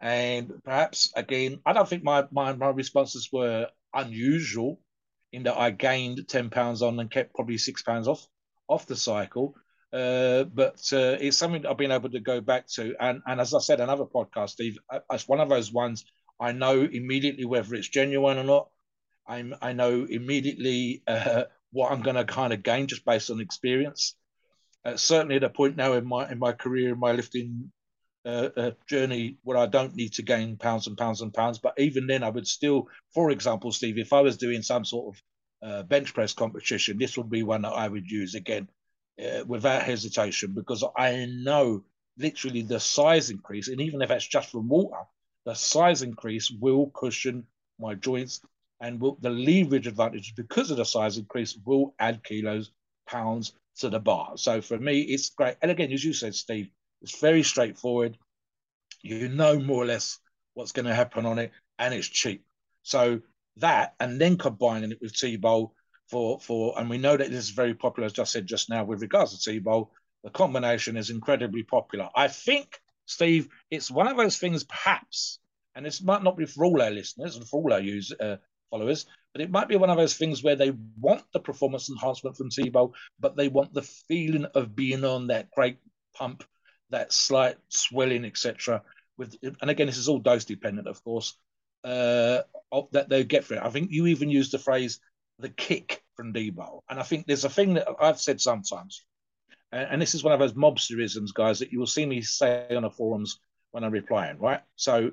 And 0.00 0.52
perhaps 0.64 1.12
again, 1.14 1.60
I 1.64 1.72
don't 1.72 1.88
think 1.88 2.02
my 2.02 2.24
my, 2.32 2.52
my 2.54 2.70
responses 2.70 3.28
were 3.32 3.68
unusual 3.92 4.80
in 5.32 5.44
that 5.44 5.56
I 5.56 5.70
gained 5.70 6.26
ten 6.28 6.50
pounds 6.50 6.82
on 6.82 6.98
and 6.98 7.10
kept 7.10 7.34
probably 7.34 7.58
six 7.58 7.82
pounds 7.82 8.08
off 8.08 8.26
off 8.68 8.86
the 8.86 8.96
cycle. 8.96 9.54
Uh, 9.92 10.44
but 10.44 10.82
uh, 10.92 11.16
it's 11.20 11.36
something 11.36 11.64
I've 11.64 11.78
been 11.78 11.92
able 11.92 12.10
to 12.10 12.20
go 12.20 12.40
back 12.40 12.66
to. 12.74 12.94
And 12.98 13.22
and 13.26 13.40
as 13.40 13.54
I 13.54 13.60
said, 13.60 13.80
another 13.80 14.06
podcast, 14.06 14.50
Steve, 14.50 14.76
it's 15.12 15.28
one 15.28 15.40
of 15.40 15.48
those 15.48 15.72
ones 15.72 16.04
I 16.40 16.52
know 16.52 16.82
immediately 16.82 17.44
whether 17.44 17.74
it's 17.76 17.88
genuine 17.88 18.38
or 18.38 18.44
not. 18.44 18.68
I'm 19.26 19.54
I 19.60 19.72
know 19.72 20.06
immediately 20.08 21.02
uh, 21.06 21.44
what 21.72 21.92
I'm 21.92 22.02
going 22.02 22.16
to 22.16 22.24
kind 22.24 22.52
of 22.52 22.62
gain 22.62 22.86
just 22.86 23.04
based 23.04 23.30
on 23.30 23.40
experience. 23.40 24.14
Uh, 24.84 24.96
certainly 24.96 25.36
at 25.36 25.44
a 25.44 25.48
point 25.48 25.76
now 25.76 25.94
in 25.94 26.06
my 26.06 26.30
in 26.30 26.38
my 26.38 26.52
career, 26.52 26.92
in 26.92 26.98
my 26.98 27.12
lifting 27.12 27.72
uh, 28.26 28.48
uh, 28.56 28.70
journey, 28.86 29.38
where 29.42 29.56
I 29.56 29.66
don't 29.66 29.94
need 29.94 30.14
to 30.14 30.22
gain 30.22 30.56
pounds 30.56 30.86
and 30.86 30.96
pounds 30.96 31.20
and 31.20 31.32
pounds. 31.32 31.58
But 31.58 31.74
even 31.78 32.06
then, 32.06 32.22
I 32.22 32.30
would 32.30 32.46
still, 32.46 32.88
for 33.12 33.30
example, 33.30 33.72
Steve, 33.72 33.98
if 33.98 34.12
I 34.12 34.20
was 34.20 34.36
doing 34.36 34.62
some 34.62 34.84
sort 34.84 35.14
of 35.14 35.22
uh, 35.68 35.82
bench 35.84 36.12
press 36.14 36.32
competition, 36.32 36.98
this 36.98 37.16
would 37.16 37.30
be 37.30 37.42
one 37.42 37.62
that 37.62 37.72
I 37.72 37.88
would 37.88 38.10
use 38.10 38.34
again 38.34 38.68
uh, 39.22 39.44
without 39.46 39.82
hesitation 39.82 40.52
because 40.54 40.84
I 40.96 41.26
know 41.30 41.84
literally 42.18 42.62
the 42.62 42.80
size 42.80 43.30
increase, 43.30 43.68
and 43.68 43.80
even 43.80 44.02
if 44.02 44.08
that's 44.08 44.26
just 44.26 44.50
from 44.50 44.68
water, 44.68 45.02
the 45.46 45.54
size 45.54 46.02
increase 46.02 46.50
will 46.50 46.90
cushion 46.94 47.46
my 47.78 47.94
joints 47.94 48.40
and 48.84 49.00
will, 49.00 49.16
the 49.22 49.30
leverage 49.30 49.86
advantage 49.86 50.34
because 50.36 50.70
of 50.70 50.76
the 50.76 50.84
size 50.84 51.16
increase 51.16 51.56
will 51.64 51.94
add 51.98 52.22
kilos, 52.22 52.70
pounds 53.08 53.54
to 53.78 53.88
the 53.88 53.98
bar. 53.98 54.32
So 54.36 54.60
for 54.60 54.78
me, 54.78 55.00
it's 55.00 55.30
great. 55.30 55.56
And 55.62 55.70
again, 55.70 55.90
as 55.90 56.04
you 56.04 56.12
said, 56.12 56.34
Steve, 56.34 56.68
it's 57.00 57.18
very 57.18 57.42
straightforward. 57.42 58.18
You 59.00 59.28
know 59.28 59.58
more 59.58 59.82
or 59.82 59.86
less 59.86 60.18
what's 60.52 60.72
going 60.72 60.84
to 60.84 60.94
happen 60.94 61.24
on 61.24 61.38
it, 61.38 61.50
and 61.78 61.94
it's 61.94 62.06
cheap. 62.06 62.44
So 62.82 63.20
that, 63.56 63.94
and 64.00 64.20
then 64.20 64.36
combining 64.36 64.92
it 64.92 65.00
with 65.00 65.16
T-Bol 65.16 65.74
for 66.10 66.38
for, 66.40 66.78
and 66.78 66.90
we 66.90 66.98
know 66.98 67.16
that 67.16 67.30
this 67.30 67.44
is 67.44 67.50
very 67.50 67.74
popular, 67.74 68.06
as 68.06 68.12
just 68.12 68.32
said 68.32 68.46
just 68.46 68.68
now, 68.68 68.84
with 68.84 69.00
regards 69.00 69.32
to 69.32 69.50
T-Bol. 69.50 69.90
The 70.24 70.30
combination 70.30 70.96
is 70.96 71.10
incredibly 71.10 71.62
popular. 71.62 72.08
I 72.14 72.28
think, 72.28 72.80
Steve, 73.06 73.48
it's 73.70 73.90
one 73.90 74.08
of 74.08 74.16
those 74.16 74.38
things, 74.38 74.64
perhaps, 74.64 75.38
and 75.74 75.84
this 75.84 76.02
might 76.02 76.22
not 76.22 76.36
be 76.36 76.46
for 76.46 76.64
all 76.64 76.80
our 76.80 76.90
listeners 76.90 77.36
and 77.36 77.46
for 77.46 77.62
all 77.62 77.72
our 77.72 77.80
users, 77.80 78.18
uh, 78.18 78.36
followers, 78.70 79.06
but 79.32 79.42
it 79.42 79.50
might 79.50 79.68
be 79.68 79.76
one 79.76 79.90
of 79.90 79.96
those 79.96 80.16
things 80.16 80.42
where 80.42 80.56
they 80.56 80.72
want 81.00 81.22
the 81.32 81.40
performance 81.40 81.90
enhancement 81.90 82.36
from 82.36 82.50
T-Bol, 82.50 82.94
but 83.18 83.36
they 83.36 83.48
want 83.48 83.74
the 83.74 83.82
feeling 83.82 84.46
of 84.54 84.76
being 84.76 85.04
on 85.04 85.28
that 85.28 85.50
great 85.50 85.78
pump, 86.14 86.44
that 86.90 87.12
slight 87.12 87.56
swelling, 87.68 88.24
etc. 88.24 88.82
With 89.16 89.36
and 89.42 89.70
again, 89.70 89.86
this 89.86 89.98
is 89.98 90.08
all 90.08 90.18
dose 90.18 90.44
dependent, 90.44 90.88
of 90.88 91.02
course. 91.04 91.36
Uh, 91.82 92.42
that 92.92 93.10
they 93.10 93.24
get 93.24 93.44
for 93.44 93.54
it. 93.54 93.62
I 93.62 93.68
think 93.68 93.90
you 93.90 94.06
even 94.06 94.30
used 94.30 94.52
the 94.52 94.58
phrase 94.58 95.00
"the 95.38 95.50
kick" 95.50 96.02
from 96.16 96.32
T-Bol, 96.32 96.82
and 96.88 96.98
I 96.98 97.02
think 97.02 97.26
there's 97.26 97.44
a 97.44 97.50
thing 97.50 97.74
that 97.74 97.86
I've 98.00 98.20
said 98.20 98.40
sometimes, 98.40 99.04
and, 99.70 99.88
and 99.92 100.02
this 100.02 100.14
is 100.14 100.24
one 100.24 100.32
of 100.32 100.38
those 100.38 100.54
mobsterisms, 100.54 101.34
guys, 101.34 101.58
that 101.58 101.72
you 101.72 101.78
will 101.78 101.86
see 101.86 102.06
me 102.06 102.22
say 102.22 102.74
on 102.74 102.82
the 102.82 102.90
forums 102.90 103.38
when 103.72 103.84
I'm 103.84 103.92
replying, 103.92 104.38
right? 104.38 104.60
So 104.76 105.10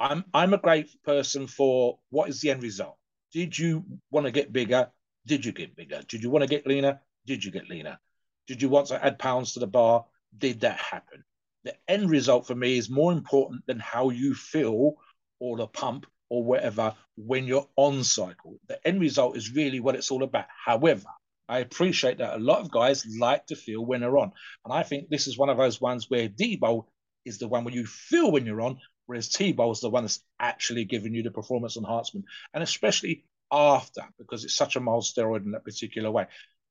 I'm 0.00 0.24
I'm 0.32 0.54
a 0.54 0.58
great 0.58 0.90
person 1.04 1.46
for 1.46 1.98
what 2.10 2.28
is 2.28 2.40
the 2.40 2.50
end 2.50 2.62
result. 2.62 2.96
Did 3.32 3.58
you 3.58 3.84
want 4.10 4.26
to 4.26 4.32
get 4.32 4.52
bigger? 4.52 4.90
Did 5.26 5.44
you 5.44 5.52
get 5.52 5.76
bigger? 5.76 6.00
Did 6.08 6.22
you 6.22 6.30
want 6.30 6.42
to 6.42 6.48
get 6.48 6.66
leaner? 6.66 7.00
Did 7.26 7.44
you 7.44 7.50
get 7.50 7.68
leaner? 7.68 7.98
Did 8.46 8.62
you 8.62 8.68
want 8.68 8.86
to 8.88 9.04
add 9.04 9.18
pounds 9.18 9.52
to 9.52 9.60
the 9.60 9.66
bar? 9.66 10.06
Did 10.36 10.60
that 10.60 10.78
happen? 10.78 11.24
The 11.64 11.74
end 11.88 12.08
result 12.10 12.46
for 12.46 12.54
me 12.54 12.78
is 12.78 12.88
more 12.88 13.12
important 13.12 13.66
than 13.66 13.78
how 13.78 14.10
you 14.10 14.34
feel 14.34 14.94
or 15.40 15.56
the 15.56 15.66
pump 15.66 16.06
or 16.30 16.44
whatever 16.44 16.94
when 17.16 17.46
you're 17.46 17.68
on 17.76 18.04
cycle. 18.04 18.58
The 18.68 18.86
end 18.86 19.00
result 19.00 19.36
is 19.36 19.52
really 19.52 19.80
what 19.80 19.96
it's 19.96 20.10
all 20.10 20.22
about. 20.22 20.46
However, 20.64 21.08
I 21.48 21.58
appreciate 21.58 22.18
that 22.18 22.36
a 22.36 22.42
lot 22.42 22.60
of 22.60 22.70
guys 22.70 23.06
like 23.18 23.46
to 23.46 23.56
feel 23.56 23.84
when 23.84 24.00
they're 24.00 24.18
on. 24.18 24.32
And 24.64 24.72
I 24.72 24.82
think 24.82 25.08
this 25.08 25.26
is 25.26 25.38
one 25.38 25.48
of 25.48 25.56
those 25.56 25.80
ones 25.80 26.08
where 26.08 26.28
T-Bol 26.28 26.88
is 27.24 27.38
the 27.38 27.48
one 27.48 27.64
where 27.64 27.74
you 27.74 27.86
feel 27.86 28.30
when 28.30 28.46
you're 28.46 28.60
on 28.60 28.78
whereas 29.08 29.30
T-Bol 29.30 29.72
is 29.72 29.80
the 29.80 29.88
one 29.88 30.04
that's 30.04 30.20
actually 30.38 30.84
giving 30.84 31.14
you 31.14 31.22
the 31.22 31.30
performance 31.30 31.78
enhancement, 31.78 32.26
and 32.52 32.62
especially 32.62 33.24
after 33.50 34.02
because 34.18 34.44
it's 34.44 34.54
such 34.54 34.76
a 34.76 34.80
mild 34.80 35.02
steroid 35.02 35.44
in 35.44 35.52
that 35.52 35.64
particular 35.64 36.10
way. 36.10 36.26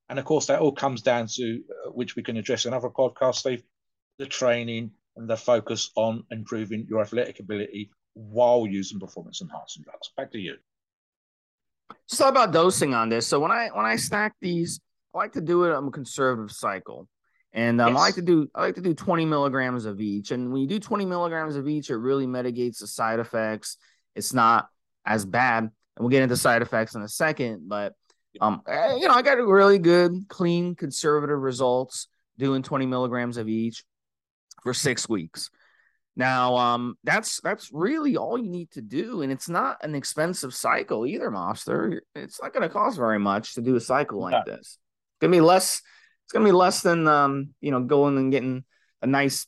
And 0.07 0.19
of 0.19 0.25
course, 0.25 0.45
that 0.45 0.59
all 0.59 0.71
comes 0.71 1.01
down 1.01 1.27
to 1.33 1.63
uh, 1.69 1.89
which 1.89 2.15
we 2.15 2.21
can 2.21 2.37
address 2.37 2.65
in 2.65 2.73
other 2.73 2.89
podcasts, 2.89 3.37
Steve, 3.37 3.63
the 4.19 4.27
training 4.27 4.91
and 5.15 5.27
the 5.27 5.35
focus 5.35 5.89
on 5.95 6.23
improving 6.29 6.85
your 6.87 7.01
athletic 7.01 7.39
ability 7.39 7.89
while 8.13 8.67
using 8.67 8.99
performance 8.99 9.41
enhancing 9.41 9.83
drugs. 9.83 10.11
Back 10.15 10.31
to 10.33 10.39
you. 10.39 10.57
Just 12.07 12.21
about 12.21 12.53
dosing 12.53 12.93
on 12.93 13.09
this. 13.09 13.25
So 13.25 13.39
when 13.39 13.51
I 13.51 13.69
when 13.73 13.85
I 13.85 13.95
stack 13.95 14.35
these, 14.39 14.79
I 15.13 15.17
like 15.17 15.33
to 15.33 15.41
do 15.41 15.63
it 15.63 15.73
on 15.73 15.87
a 15.87 15.91
conservative 15.91 16.51
cycle. 16.51 17.07
And 17.53 17.81
um, 17.81 17.93
yes. 17.93 17.97
I 17.97 18.01
like 18.01 18.15
to 18.15 18.21
do 18.21 18.49
I 18.53 18.61
like 18.61 18.75
to 18.75 18.81
do 18.81 18.93
20 18.93 19.25
milligrams 19.25 19.85
of 19.85 19.99
each. 19.99 20.31
And 20.31 20.51
when 20.51 20.61
you 20.61 20.67
do 20.67 20.79
20 20.79 21.05
milligrams 21.05 21.55
of 21.55 21.67
each, 21.67 21.89
it 21.89 21.95
really 21.95 22.27
mitigates 22.27 22.79
the 22.79 22.87
side 22.87 23.19
effects. 23.19 23.77
It's 24.15 24.33
not 24.33 24.67
as 25.05 25.25
bad. 25.25 25.63
And 25.63 25.71
we'll 25.99 26.09
get 26.09 26.23
into 26.23 26.37
side 26.37 26.61
effects 26.61 26.95
in 26.95 27.01
a 27.01 27.09
second. 27.09 27.67
But 27.67 27.93
um, 28.41 28.61
eh, 28.67 28.95
you 28.97 29.07
know, 29.07 29.13
I 29.13 29.21
got 29.21 29.37
really 29.37 29.79
good, 29.79 30.27
clean, 30.27 30.75
conservative 30.75 31.39
results 31.39 32.07
doing 32.37 32.61
20 32.61 32.85
milligrams 32.85 33.37
of 33.37 33.47
each 33.47 33.83
for 34.61 34.73
six 34.73 35.09
weeks. 35.09 35.49
Now, 36.15 36.57
um, 36.57 36.97
that's 37.03 37.39
that's 37.41 37.69
really 37.71 38.17
all 38.17 38.39
you 38.39 38.49
need 38.49 38.71
to 38.71 38.81
do, 38.81 39.21
and 39.21 39.31
it's 39.31 39.47
not 39.47 39.77
an 39.83 39.93
expensive 39.93 40.51
cycle 40.53 41.05
either, 41.05 41.29
Mobster. 41.29 41.99
It's 42.15 42.41
not 42.41 42.53
going 42.53 42.67
to 42.67 42.73
cost 42.73 42.97
very 42.97 43.19
much 43.19 43.53
to 43.53 43.61
do 43.61 43.75
a 43.75 43.79
cycle 43.79 44.19
like 44.19 44.43
this. 44.45 44.57
It's 44.59 44.79
gonna 45.21 45.31
be 45.31 45.41
less 45.41 45.81
it's 46.27 46.33
gonna 46.33 46.43
be 46.43 46.51
less 46.51 46.81
than 46.81 47.07
um, 47.07 47.53
you 47.61 47.71
know, 47.71 47.79
going 47.79 48.17
and 48.17 48.33
getting 48.33 48.65
a 49.01 49.07
nice 49.07 49.47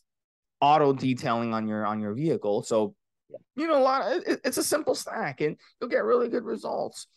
auto 0.61 0.93
detailing 0.93 1.53
on 1.53 1.67
your 1.67 1.85
on 1.85 1.99
your 1.99 2.13
vehicle. 2.13 2.63
So, 2.63 2.95
you 3.57 3.67
know, 3.67 3.77
a 3.77 3.83
lot. 3.83 4.09
Of, 4.09 4.23
it, 4.25 4.39
it's 4.45 4.57
a 4.57 4.63
simple 4.63 4.95
stack, 4.95 5.41
and 5.41 5.57
you'll 5.79 5.89
get 5.89 6.05
really 6.05 6.29
good 6.29 6.45
results. 6.45 7.07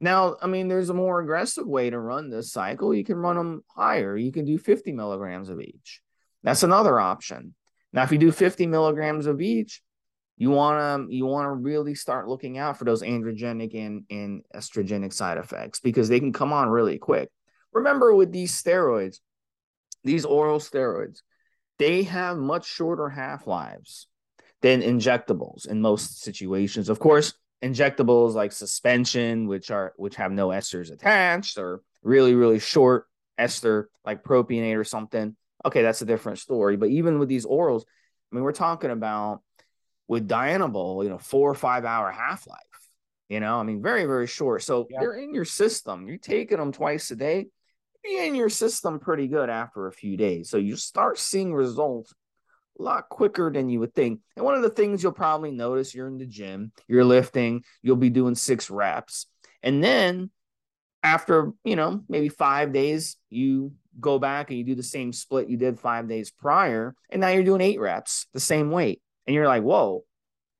Now, 0.00 0.34
I 0.42 0.48
mean, 0.48 0.66
there's 0.66 0.90
a 0.90 0.94
more 0.94 1.20
aggressive 1.20 1.68
way 1.68 1.88
to 1.88 2.00
run 2.00 2.30
this 2.30 2.50
cycle. 2.50 2.92
You 2.92 3.04
can 3.04 3.16
run 3.16 3.36
them 3.36 3.62
higher. 3.68 4.16
You 4.16 4.32
can 4.32 4.44
do 4.44 4.58
50 4.58 4.90
milligrams 4.90 5.48
of 5.48 5.60
each. 5.60 6.00
That's 6.42 6.64
another 6.64 6.98
option. 6.98 7.54
Now, 7.92 8.02
if 8.02 8.10
you 8.10 8.18
do 8.18 8.32
50 8.32 8.66
milligrams 8.66 9.26
of 9.26 9.40
each, 9.40 9.82
you 10.36 10.50
want 10.50 11.08
to 11.08 11.14
you 11.14 11.26
want 11.26 11.46
to 11.46 11.52
really 11.52 11.94
start 11.94 12.26
looking 12.26 12.58
out 12.58 12.76
for 12.76 12.84
those 12.84 13.02
androgenic 13.02 13.72
and, 13.76 14.02
and 14.10 14.42
estrogenic 14.52 15.12
side 15.12 15.38
effects 15.38 15.78
because 15.78 16.08
they 16.08 16.18
can 16.18 16.32
come 16.32 16.52
on 16.52 16.68
really 16.68 16.98
quick. 16.98 17.30
Remember, 17.72 18.14
with 18.14 18.32
these 18.32 18.60
steroids, 18.60 19.20
these 20.04 20.24
oral 20.24 20.58
steroids, 20.58 21.22
they 21.78 22.02
have 22.04 22.36
much 22.36 22.66
shorter 22.66 23.08
half 23.08 23.46
lives 23.46 24.06
than 24.60 24.82
injectables 24.82 25.66
in 25.66 25.80
most 25.80 26.22
situations. 26.22 26.88
Of 26.88 26.98
course, 26.98 27.34
injectables 27.62 28.34
like 28.34 28.52
suspension, 28.52 29.46
which 29.46 29.70
are 29.70 29.92
which 29.96 30.16
have 30.16 30.32
no 30.32 30.48
esters 30.48 30.92
attached, 30.92 31.58
or 31.58 31.82
really 32.02 32.34
really 32.34 32.58
short 32.58 33.06
ester 33.38 33.88
like 34.04 34.22
propionate 34.22 34.76
or 34.76 34.84
something. 34.84 35.36
Okay, 35.64 35.82
that's 35.82 36.02
a 36.02 36.06
different 36.06 36.38
story. 36.38 36.76
But 36.76 36.90
even 36.90 37.18
with 37.18 37.28
these 37.28 37.46
orals, 37.46 37.82
I 37.82 38.34
mean, 38.34 38.44
we're 38.44 38.52
talking 38.52 38.90
about 38.90 39.42
with 40.08 40.28
Dianabol, 40.28 41.04
you 41.04 41.10
know, 41.10 41.18
four 41.18 41.50
or 41.50 41.54
five 41.54 41.84
hour 41.84 42.10
half 42.10 42.46
life. 42.46 42.58
You 43.28 43.40
know, 43.40 43.58
I 43.58 43.62
mean, 43.62 43.80
very 43.80 44.04
very 44.04 44.26
short. 44.26 44.62
So 44.62 44.86
yeah. 44.90 45.00
they're 45.00 45.14
in 45.14 45.34
your 45.34 45.44
system. 45.44 46.06
You're 46.06 46.18
taking 46.18 46.58
them 46.58 46.72
twice 46.72 47.10
a 47.10 47.16
day 47.16 47.46
be 48.02 48.26
in 48.26 48.34
your 48.34 48.48
system 48.48 48.98
pretty 48.98 49.28
good 49.28 49.48
after 49.50 49.86
a 49.86 49.92
few 49.92 50.16
days. 50.16 50.50
So 50.50 50.56
you 50.56 50.76
start 50.76 51.18
seeing 51.18 51.54
results 51.54 52.12
a 52.78 52.82
lot 52.82 53.08
quicker 53.08 53.50
than 53.50 53.68
you 53.68 53.80
would 53.80 53.94
think. 53.94 54.20
And 54.36 54.44
one 54.44 54.54
of 54.54 54.62
the 54.62 54.70
things 54.70 55.02
you'll 55.02 55.12
probably 55.12 55.50
notice 55.50 55.94
you're 55.94 56.08
in 56.08 56.18
the 56.18 56.26
gym, 56.26 56.72
you're 56.88 57.04
lifting, 57.04 57.64
you'll 57.82 57.96
be 57.96 58.10
doing 58.10 58.34
six 58.34 58.70
reps. 58.70 59.26
And 59.62 59.82
then 59.82 60.30
after, 61.02 61.52
you 61.64 61.76
know, 61.76 62.02
maybe 62.08 62.28
five 62.28 62.72
days, 62.72 63.16
you 63.30 63.72
go 64.00 64.18
back 64.18 64.50
and 64.50 64.58
you 64.58 64.64
do 64.64 64.74
the 64.74 64.82
same 64.82 65.12
split 65.12 65.48
you 65.48 65.56
did 65.56 65.78
five 65.78 66.08
days 66.08 66.30
prior. 66.30 66.94
And 67.10 67.20
now 67.20 67.28
you're 67.28 67.44
doing 67.44 67.60
eight 67.60 67.80
reps, 67.80 68.26
the 68.32 68.40
same 68.40 68.70
weight. 68.70 69.02
And 69.26 69.34
you're 69.34 69.46
like, 69.46 69.62
whoa, 69.62 70.04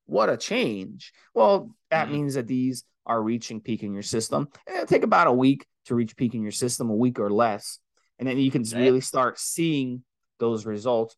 what 0.05 0.29
a 0.29 0.37
change. 0.37 1.11
Well, 1.33 1.71
that 1.89 2.05
mm-hmm. 2.05 2.13
means 2.13 2.35
that 2.35 2.47
these 2.47 2.83
are 3.05 3.21
reaching 3.21 3.59
peak 3.59 3.83
in 3.83 3.93
your 3.93 4.03
system. 4.03 4.47
And 4.67 4.75
it'll 4.75 4.87
take 4.87 5.03
about 5.03 5.27
a 5.27 5.33
week 5.33 5.65
to 5.85 5.95
reach 5.95 6.15
peak 6.15 6.35
in 6.35 6.41
your 6.41 6.51
system, 6.51 6.89
a 6.89 6.95
week 6.95 7.19
or 7.19 7.29
less. 7.29 7.79
And 8.19 8.27
then 8.27 8.37
you 8.37 8.51
can 8.51 8.63
really 8.75 9.01
start 9.01 9.39
seeing 9.39 10.03
those 10.39 10.65
results. 10.65 11.15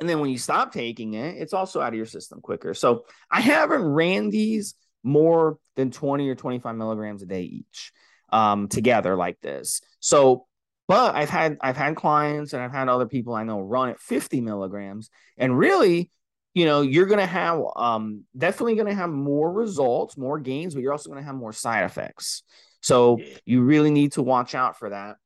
And 0.00 0.08
then 0.08 0.20
when 0.20 0.30
you 0.30 0.38
stop 0.38 0.72
taking 0.72 1.14
it, 1.14 1.36
it's 1.36 1.52
also 1.52 1.80
out 1.80 1.88
of 1.88 1.94
your 1.94 2.06
system 2.06 2.40
quicker. 2.40 2.74
So 2.74 3.04
I 3.30 3.40
haven't 3.40 3.82
ran 3.82 4.30
these 4.30 4.74
more 5.02 5.58
than 5.76 5.90
20 5.90 6.28
or 6.28 6.34
25 6.34 6.74
milligrams 6.76 7.22
a 7.22 7.26
day 7.26 7.42
each 7.42 7.92
um, 8.30 8.68
together 8.68 9.14
like 9.14 9.40
this. 9.40 9.80
So, 10.00 10.46
but 10.88 11.14
I've 11.14 11.30
had 11.30 11.58
I've 11.60 11.76
had 11.76 11.96
clients 11.96 12.52
and 12.52 12.62
I've 12.62 12.72
had 12.72 12.88
other 12.88 13.06
people 13.06 13.34
I 13.34 13.44
know 13.44 13.60
run 13.60 13.90
at 13.90 14.00
50 14.00 14.40
milligrams, 14.40 15.08
and 15.38 15.56
really, 15.56 16.10
you 16.52 16.66
know, 16.66 16.82
you're 16.82 17.06
gonna 17.06 17.26
have 17.26 17.62
um, 17.76 18.24
definitely 18.36 18.74
gonna 18.74 18.94
have 18.94 19.10
more 19.10 19.50
results, 19.50 20.18
more 20.18 20.38
gains, 20.38 20.74
but 20.74 20.82
you're 20.82 20.92
also 20.92 21.08
gonna 21.08 21.22
have 21.22 21.36
more 21.36 21.52
side 21.52 21.84
effects. 21.84 22.42
So 22.84 23.18
you 23.46 23.62
really 23.62 23.90
need 23.90 24.12
to 24.12 24.22
watch 24.22 24.54
out 24.54 24.78
for 24.78 24.90
that. 24.90 25.16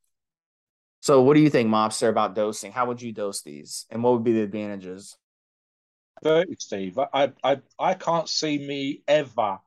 So, 1.01 1.23
what 1.23 1.35
do 1.35 1.41
you 1.41 1.51
think, 1.51 1.69
Mobster, 1.69 2.09
about 2.09 2.37
dosing? 2.37 2.71
How 2.71 2.87
would 2.87 3.03
you 3.03 3.13
dose 3.13 3.43
these, 3.43 3.85
and 3.91 4.01
what 4.01 4.13
would 4.13 4.23
be 4.23 4.33
the 4.33 4.43
advantages? 4.43 5.17
Thirty, 6.23 6.55
Steve. 6.61 6.97
I 7.13 7.33
I 7.43 7.61
I 7.77 7.95
can't 7.95 8.29
see 8.29 8.59
me 8.59 9.03
ever 9.09 9.59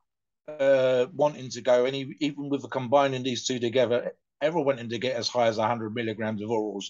uh, 0.48 1.06
wanting 1.12 1.50
to 1.50 1.60
go 1.60 1.84
any 1.84 2.16
even 2.20 2.48
with 2.48 2.62
the 2.62 2.68
combining 2.68 3.24
these 3.24 3.46
two 3.46 3.58
together, 3.58 4.12
ever 4.40 4.58
wanting 4.58 4.88
to 4.88 4.98
get 4.98 5.14
as 5.14 5.28
high 5.28 5.48
as 5.48 5.58
100 5.58 5.94
milligrams 5.94 6.40
of 6.40 6.48
orals. 6.48 6.86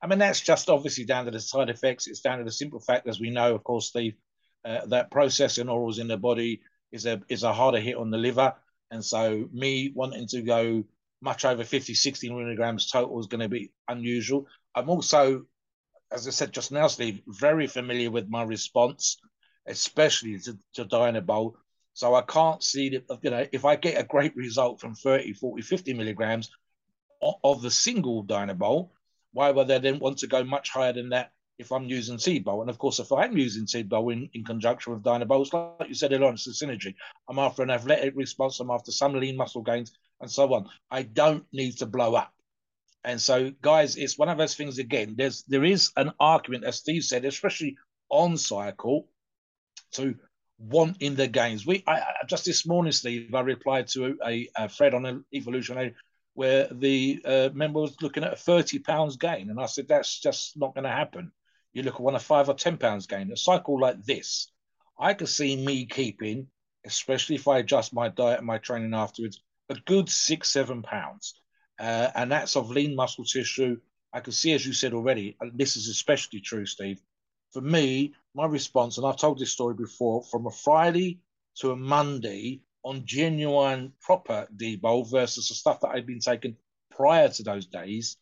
I 0.00 0.06
mean, 0.06 0.18
that's 0.18 0.40
just 0.40 0.70
obviously 0.70 1.04
down 1.04 1.26
to 1.26 1.30
the 1.30 1.40
side 1.40 1.68
effects. 1.68 2.06
It's 2.06 2.20
down 2.20 2.38
to 2.38 2.44
the 2.44 2.50
simple 2.50 2.80
fact, 2.80 3.06
as 3.06 3.20
we 3.20 3.28
know, 3.28 3.54
of 3.54 3.62
course, 3.62 3.88
Steve, 3.88 4.14
uh, 4.64 4.86
that 4.86 5.10
processing 5.10 5.66
orals 5.66 5.98
in 5.98 6.08
the 6.08 6.16
body 6.16 6.62
is 6.92 7.04
a 7.04 7.20
is 7.28 7.42
a 7.42 7.52
harder 7.52 7.80
hit 7.80 7.96
on 7.96 8.10
the 8.10 8.16
liver, 8.16 8.54
and 8.90 9.04
so 9.04 9.48
me 9.52 9.92
wanting 9.94 10.26
to 10.28 10.42
go 10.42 10.84
much 11.20 11.44
over 11.44 11.64
50, 11.64 11.94
60 11.94 12.30
milligrams 12.30 12.90
total 12.90 13.18
is 13.18 13.26
going 13.26 13.40
to 13.40 13.48
be 13.48 13.72
unusual. 13.88 14.46
I'm 14.74 14.88
also, 14.88 15.46
as 16.12 16.26
I 16.26 16.30
said 16.30 16.52
just 16.52 16.72
now, 16.72 16.86
Steve, 16.86 17.22
very 17.26 17.66
familiar 17.66 18.10
with 18.10 18.28
my 18.28 18.42
response, 18.42 19.16
especially 19.66 20.38
to, 20.40 20.58
to 20.74 20.84
Dianabol. 20.84 21.54
So 21.94 22.14
I 22.14 22.22
can't 22.22 22.62
see 22.62 22.90
that, 22.90 23.18
you 23.22 23.30
know, 23.30 23.46
if 23.52 23.64
I 23.64 23.76
get 23.76 24.00
a 24.00 24.04
great 24.06 24.36
result 24.36 24.80
from 24.80 24.94
30, 24.94 25.32
40, 25.32 25.62
50 25.62 25.94
milligrams 25.94 26.50
of 27.42 27.62
the 27.62 27.70
single 27.70 28.24
Dianabol, 28.24 28.90
why 29.32 29.50
would 29.50 29.70
I 29.70 29.78
then 29.78 29.98
want 29.98 30.18
to 30.18 30.26
go 30.26 30.44
much 30.44 30.70
higher 30.70 30.92
than 30.92 31.08
that 31.10 31.32
if 31.58 31.72
I'm 31.72 31.84
using 31.84 32.16
Seedbol? 32.16 32.60
And 32.60 32.70
of 32.70 32.78
course, 32.78 32.98
if 32.98 33.12
I'm 33.12 33.36
using 33.36 33.66
Seedbol 33.66 34.12
in, 34.12 34.28
in 34.34 34.44
conjunction 34.44 34.92
with 34.92 35.02
Dianabol, 35.02 35.78
like 35.80 35.88
you 35.88 35.94
said 35.94 36.12
earlier 36.12 36.32
it's 36.32 36.46
a 36.46 36.50
synergy. 36.50 36.94
I'm 37.28 37.38
after 37.38 37.62
an 37.62 37.70
athletic 37.70 38.14
response, 38.16 38.60
I'm 38.60 38.70
after 38.70 38.92
some 38.92 39.14
lean 39.14 39.36
muscle 39.36 39.62
gains, 39.62 39.92
and 40.20 40.30
so 40.30 40.52
on. 40.54 40.68
I 40.90 41.02
don't 41.02 41.44
need 41.52 41.78
to 41.78 41.86
blow 41.86 42.14
up. 42.14 42.32
And 43.04 43.20
so, 43.20 43.52
guys, 43.62 43.96
it's 43.96 44.18
one 44.18 44.28
of 44.28 44.38
those 44.38 44.56
things 44.56 44.78
again. 44.78 45.14
There's 45.16 45.44
there 45.44 45.64
is 45.64 45.92
an 45.96 46.12
argument, 46.18 46.64
as 46.64 46.76
Steve 46.76 47.04
said, 47.04 47.24
especially 47.24 47.76
on 48.08 48.36
cycle, 48.36 49.08
to 49.92 50.16
want 50.58 50.96
in 51.00 51.14
the 51.14 51.28
gains. 51.28 51.66
We 51.66 51.84
I, 51.86 52.02
just 52.26 52.44
this 52.44 52.66
morning, 52.66 52.92
Steve, 52.92 53.34
I 53.34 53.40
replied 53.40 53.88
to 53.88 54.16
a, 54.24 54.48
a 54.56 54.68
thread 54.68 54.94
on 54.94 55.24
evolution 55.32 55.94
where 56.36 56.68
the 56.70 57.20
uh, 57.24 57.48
member 57.54 57.80
was 57.80 57.96
looking 58.02 58.22
at 58.22 58.32
a 58.32 58.36
30 58.36 58.80
pounds 58.80 59.16
gain. 59.16 59.48
And 59.48 59.58
I 59.58 59.66
said, 59.66 59.88
that's 59.88 60.20
just 60.20 60.56
not 60.56 60.74
going 60.74 60.84
to 60.84 60.90
happen. 60.90 61.32
You 61.76 61.82
look 61.82 61.96
at 61.96 62.00
one 62.00 62.14
of 62.14 62.22
five 62.22 62.48
or 62.48 62.54
10 62.54 62.78
pounds 62.78 63.06
gain. 63.06 63.30
A 63.30 63.36
cycle 63.36 63.78
like 63.78 64.02
this, 64.02 64.50
I 64.98 65.12
could 65.12 65.28
see 65.28 65.62
me 65.62 65.84
keeping, 65.84 66.46
especially 66.86 67.36
if 67.36 67.46
I 67.48 67.58
adjust 67.58 67.92
my 67.92 68.08
diet 68.08 68.38
and 68.38 68.46
my 68.46 68.56
training 68.56 68.94
afterwards, 68.94 69.42
a 69.68 69.74
good 69.84 70.08
six, 70.08 70.48
seven 70.48 70.80
pounds. 70.80 71.38
Uh, 71.78 72.08
and 72.14 72.32
that's 72.32 72.56
of 72.56 72.70
lean 72.70 72.96
muscle 72.96 73.26
tissue. 73.26 73.76
I 74.10 74.20
can 74.20 74.32
see, 74.32 74.54
as 74.54 74.66
you 74.66 74.72
said 74.72 74.94
already, 74.94 75.36
this 75.52 75.76
is 75.76 75.88
especially 75.88 76.40
true, 76.40 76.64
Steve. 76.64 76.98
For 77.52 77.60
me, 77.60 78.14
my 78.34 78.46
response, 78.46 78.96
and 78.96 79.06
I've 79.06 79.18
told 79.18 79.38
this 79.38 79.52
story 79.52 79.74
before, 79.74 80.22
from 80.22 80.46
a 80.46 80.50
Friday 80.50 81.20
to 81.56 81.72
a 81.72 81.76
Monday 81.76 82.62
on 82.84 83.04
genuine, 83.04 83.92
proper 84.00 84.48
D-bol 84.56 85.04
versus 85.04 85.50
the 85.50 85.54
stuff 85.54 85.80
that 85.80 85.88
I'd 85.88 86.06
been 86.06 86.20
taking 86.20 86.56
prior 86.90 87.28
to 87.28 87.42
those 87.42 87.66
days, 87.66 88.16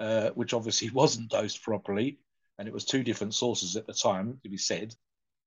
uh, 0.00 0.28
which 0.34 0.52
obviously 0.52 0.90
wasn't 1.00 1.30
dosed 1.30 1.62
properly, 1.62 2.18
and 2.58 2.68
it 2.68 2.74
was 2.74 2.84
two 2.84 3.02
different 3.02 3.34
sources 3.34 3.76
at 3.76 3.86
the 3.86 3.92
time, 3.92 4.38
to 4.42 4.48
be 4.48 4.56
said, 4.56 4.94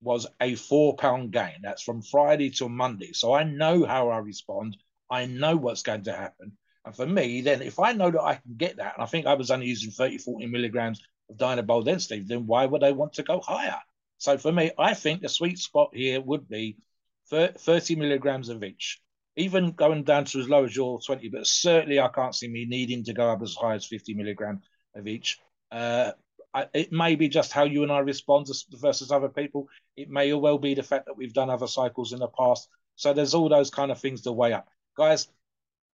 was 0.02 0.28
a 0.42 0.56
four 0.56 0.96
pound 0.96 1.32
gain. 1.32 1.60
That's 1.64 1.82
from 1.82 2.02
Friday 2.02 2.50
to 2.52 2.70
Monday. 2.70 3.14
So 3.14 3.34
I 3.34 3.44
know 3.44 3.86
how 3.86 4.10
I 4.10 4.18
respond 4.20 4.78
I 5.10 5.26
know 5.26 5.56
what's 5.56 5.84
going 5.84 6.04
to 6.04 6.14
happen. 6.14 6.58
And 6.86 6.96
for 6.96 7.06
me, 7.06 7.42
then 7.42 7.62
if 7.62 7.80
I 7.80 7.94
know 7.94 8.12
that 8.12 8.22
I 8.22 8.36
can 8.36 8.56
get 8.56 8.78
that, 8.78 8.96
and 8.96 9.04
I 9.04 9.08
think 9.08 9.26
I 9.26 9.34
was 9.34 9.52
only 9.52 9.68
using 9.68 9.92
30, 9.92 10.18
40 10.20 10.48
milligrams 10.48 11.02
of 11.30 11.38
Dianabol 11.38 11.86
then, 11.86 12.00
Steve, 12.00 12.28
then 12.28 12.46
why 12.48 12.66
would 12.66 12.84
I 12.84 12.92
want 12.92 13.14
to 13.14 13.24
go 13.24 13.40
higher? 13.40 13.80
So 14.18 14.38
for 14.38 14.52
me, 14.52 14.72
I 14.78 14.94
think 14.94 15.22
the 15.22 15.30
sweet 15.30 15.60
spot 15.60 15.92
here 15.94 16.22
would 16.22 16.48
be 16.48 16.78
30 17.30 17.96
milligrams 17.96 18.50
of 18.50 18.64
each, 18.64 19.02
even 19.36 19.72
going 19.72 20.04
down 20.04 20.26
to 20.26 20.40
as 20.40 20.50
low 20.50 20.64
as 20.64 20.76
your 20.76 21.00
20, 21.02 21.30
but 21.30 21.46
certainly 21.46 22.00
I 22.00 22.08
can't 22.08 22.34
see 22.36 22.48
me 22.48 22.66
needing 22.66 23.04
to 23.06 23.14
go 23.14 23.30
up 23.30 23.42
as 23.42 23.54
high 23.54 23.76
as 23.76 23.86
50 23.86 24.14
milligrams 24.14 24.64
of 24.96 25.08
each. 25.08 25.38
Uh, 25.72 26.14
It 26.74 26.92
may 26.92 27.16
be 27.16 27.30
just 27.30 27.52
how 27.52 27.64
you 27.64 27.84
and 27.84 27.92
I 27.92 28.00
respond 28.00 28.48
versus 28.72 29.12
other 29.12 29.30
people. 29.30 29.68
It 29.96 30.10
may 30.10 30.34
well 30.34 30.58
be 30.58 30.74
the 30.74 30.84
fact 30.84 31.06
that 31.06 31.18
we've 31.18 31.34
done 31.34 31.50
other 31.50 31.68
cycles 31.68 32.14
in 32.14 32.20
the 32.20 32.28
past. 32.28 32.70
So 32.96 33.14
there's 33.14 33.34
all 33.34 33.50
those 33.50 33.70
kind 33.70 33.92
of 33.92 34.00
things 34.00 34.22
to 34.22 34.32
weigh 34.32 34.54
up 34.54 34.68
guys, 34.98 35.28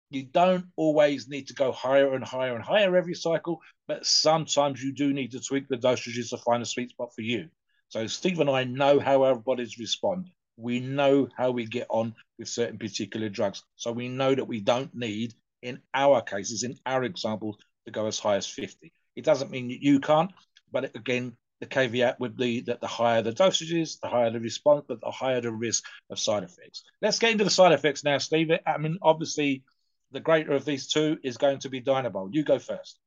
you 0.09 0.23
don't 0.23 0.65
always 0.75 1.27
need 1.27 1.47
to 1.47 1.53
go 1.53 1.71
higher 1.71 2.13
and 2.13 2.23
higher 2.23 2.55
and 2.55 2.63
higher 2.63 2.95
every 2.95 3.15
cycle, 3.15 3.61
but 3.87 4.05
sometimes 4.05 4.81
you 4.81 4.93
do 4.93 5.13
need 5.13 5.31
to 5.31 5.39
tweak 5.39 5.67
the 5.67 5.77
dosages 5.77 6.29
to 6.29 6.37
find 6.37 6.63
a 6.63 6.65
sweet 6.65 6.91
spot 6.91 7.13
for 7.13 7.21
you. 7.21 7.49
So 7.89 8.07
Steve 8.07 8.39
and 8.39 8.49
I 8.49 8.63
know 8.63 8.99
how 8.99 9.23
our 9.23 9.35
bodies 9.35 9.77
respond. 9.77 10.29
We 10.57 10.79
know 10.79 11.27
how 11.35 11.51
we 11.51 11.65
get 11.65 11.87
on 11.89 12.15
with 12.39 12.47
certain 12.47 12.77
particular 12.77 13.29
drugs. 13.29 13.63
So 13.75 13.91
we 13.91 14.07
know 14.07 14.33
that 14.33 14.45
we 14.45 14.61
don't 14.61 14.93
need, 14.95 15.33
in 15.61 15.79
our 15.93 16.21
cases, 16.21 16.63
in 16.63 16.77
our 16.85 17.03
examples, 17.03 17.57
to 17.85 17.91
go 17.91 18.07
as 18.07 18.19
high 18.19 18.35
as 18.35 18.47
50. 18.47 18.93
It 19.15 19.25
doesn't 19.25 19.51
mean 19.51 19.67
that 19.69 19.81
you 19.81 19.99
can't, 19.99 20.31
but 20.73 20.95
again, 20.95 21.37
the 21.61 21.67
caveat 21.67 22.19
would 22.19 22.35
be 22.35 22.59
that 22.61 22.81
the 22.81 22.87
higher 22.87 23.21
the 23.21 23.31
dosages, 23.31 23.99
the 24.01 24.09
higher 24.09 24.29
the 24.31 24.39
response, 24.39 24.83
but 24.85 24.99
the 24.99 25.11
higher 25.11 25.39
the 25.39 25.51
risk 25.51 25.85
of 26.09 26.19
side 26.19 26.43
effects. 26.43 26.83
Let's 27.01 27.19
get 27.19 27.31
into 27.31 27.45
the 27.45 27.49
side 27.49 27.71
effects 27.71 28.03
now, 28.03 28.17
Steve. 28.17 28.51
I 28.67 28.77
mean, 28.77 28.97
obviously, 29.01 29.63
the 30.11 30.19
greater 30.19 30.51
of 30.51 30.65
these 30.65 30.87
two 30.87 31.17
is 31.23 31.37
going 31.37 31.59
to 31.59 31.69
be 31.69 31.81
Dianabol. 31.81 32.33
You 32.33 32.43
go 32.43 32.59
first. 32.59 32.99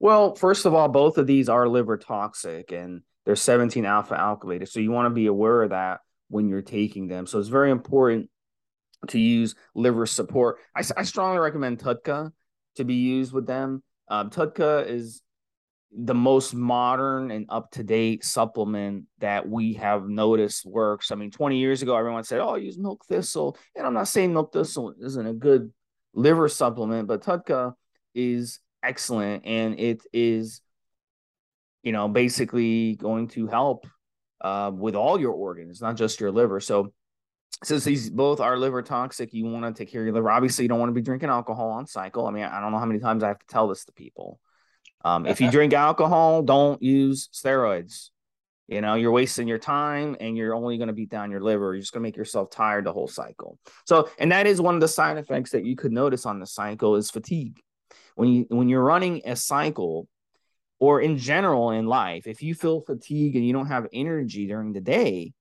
Well, 0.00 0.34
first 0.34 0.66
of 0.66 0.74
all, 0.74 0.88
both 0.88 1.16
of 1.16 1.28
these 1.28 1.48
are 1.48 1.68
liver 1.68 1.96
toxic 1.96 2.72
and 2.72 3.02
they're 3.24 3.36
17 3.36 3.84
alpha 3.84 4.16
alkylated. 4.16 4.68
So 4.68 4.80
you 4.80 4.90
want 4.90 5.06
to 5.06 5.14
be 5.14 5.26
aware 5.26 5.62
of 5.62 5.70
that 5.70 6.00
when 6.28 6.48
you're 6.48 6.60
taking 6.60 7.06
them. 7.06 7.26
So 7.26 7.38
it's 7.38 7.48
very 7.48 7.70
important 7.70 8.28
to 9.08 9.20
use 9.20 9.54
liver 9.76 10.06
support. 10.06 10.56
I, 10.74 10.82
I 10.96 11.04
strongly 11.04 11.38
recommend 11.38 11.78
TUDCA 11.78 12.32
to 12.76 12.84
be 12.84 12.94
used 12.94 13.32
with 13.32 13.46
them. 13.46 13.82
Um, 14.08 14.30
TUDCA 14.30 14.88
is 14.88 15.22
the 15.94 16.14
most 16.14 16.54
modern 16.54 17.30
and 17.30 17.46
up 17.48 17.70
to 17.72 17.82
date 17.82 18.24
supplement 18.24 19.04
that 19.18 19.46
we 19.48 19.74
have 19.74 20.08
noticed 20.08 20.64
works. 20.64 21.10
I 21.10 21.16
mean, 21.16 21.30
20 21.30 21.58
years 21.58 21.82
ago, 21.82 21.96
everyone 21.96 22.24
said, 22.24 22.40
Oh, 22.40 22.54
use 22.54 22.78
milk 22.78 23.04
thistle. 23.06 23.58
And 23.76 23.86
I'm 23.86 23.94
not 23.94 24.08
saying 24.08 24.32
milk 24.32 24.52
thistle 24.52 24.94
isn't 25.00 25.26
a 25.26 25.34
good 25.34 25.72
liver 26.14 26.48
supplement, 26.48 27.08
but 27.08 27.22
TUDCA 27.22 27.74
is 28.14 28.60
excellent 28.82 29.44
and 29.44 29.78
it 29.78 30.02
is, 30.12 30.62
you 31.82 31.92
know, 31.92 32.08
basically 32.08 32.94
going 32.96 33.28
to 33.28 33.46
help 33.46 33.86
uh, 34.40 34.70
with 34.74 34.94
all 34.94 35.20
your 35.20 35.32
organs, 35.32 35.82
not 35.82 35.96
just 35.96 36.20
your 36.20 36.30
liver. 36.30 36.60
So, 36.60 36.92
since 37.64 37.84
these 37.84 38.10
both 38.10 38.40
are 38.40 38.58
liver 38.58 38.82
toxic, 38.82 39.32
you 39.32 39.44
want 39.44 39.64
to 39.64 39.78
take 39.78 39.92
care 39.92 40.00
of 40.00 40.06
your 40.06 40.14
liver. 40.14 40.30
Obviously, 40.30 40.64
you 40.64 40.68
don't 40.68 40.80
want 40.80 40.88
to 40.88 40.94
be 40.94 41.02
drinking 41.02 41.28
alcohol 41.28 41.70
on 41.70 41.86
cycle. 41.86 42.26
I 42.26 42.32
mean, 42.32 42.42
I 42.42 42.60
don't 42.60 42.72
know 42.72 42.78
how 42.78 42.86
many 42.86 42.98
times 42.98 43.22
I 43.22 43.28
have 43.28 43.38
to 43.38 43.46
tell 43.46 43.68
this 43.68 43.84
to 43.84 43.92
people. 43.92 44.40
Um, 45.04 45.26
if 45.26 45.40
you 45.40 45.50
drink 45.52 45.72
alcohol, 45.72 46.42
don't 46.42 46.82
use 46.82 47.28
steroids. 47.32 48.10
You 48.68 48.80
know, 48.80 48.94
you're 48.94 49.12
wasting 49.12 49.48
your 49.48 49.58
time 49.58 50.16
and 50.20 50.36
you're 50.36 50.54
only 50.54 50.78
going 50.78 50.86
to 50.86 50.94
beat 50.94 51.10
down 51.10 51.30
your 51.30 51.40
liver. 51.40 51.74
You're 51.74 51.80
just 51.80 51.92
going 51.92 52.02
to 52.02 52.06
make 52.06 52.16
yourself 52.16 52.50
tired 52.50 52.86
the 52.86 52.92
whole 52.92 53.08
cycle. 53.08 53.58
So, 53.86 54.08
and 54.18 54.32
that 54.32 54.46
is 54.46 54.60
one 54.60 54.74
of 54.74 54.80
the 54.80 54.88
side 54.88 55.18
effects 55.18 55.50
that 55.50 55.66
you 55.66 55.76
could 55.76 55.92
notice 55.92 56.24
on 56.24 56.38
the 56.38 56.46
cycle 56.46 56.96
is 56.96 57.10
fatigue. 57.10 57.60
When 58.14 58.28
you 58.28 58.46
when 58.48 58.68
you're 58.68 58.82
running 58.82 59.22
a 59.24 59.36
cycle 59.36 60.06
or 60.78 61.00
in 61.00 61.18
general 61.18 61.70
in 61.70 61.86
life, 61.86 62.26
if 62.26 62.42
you 62.42 62.54
feel 62.54 62.80
fatigue 62.80 63.36
and 63.36 63.46
you 63.46 63.52
don't 63.52 63.66
have 63.66 63.88
energy 63.92 64.46
during 64.46 64.72
the 64.72 64.80
day, 64.80 65.32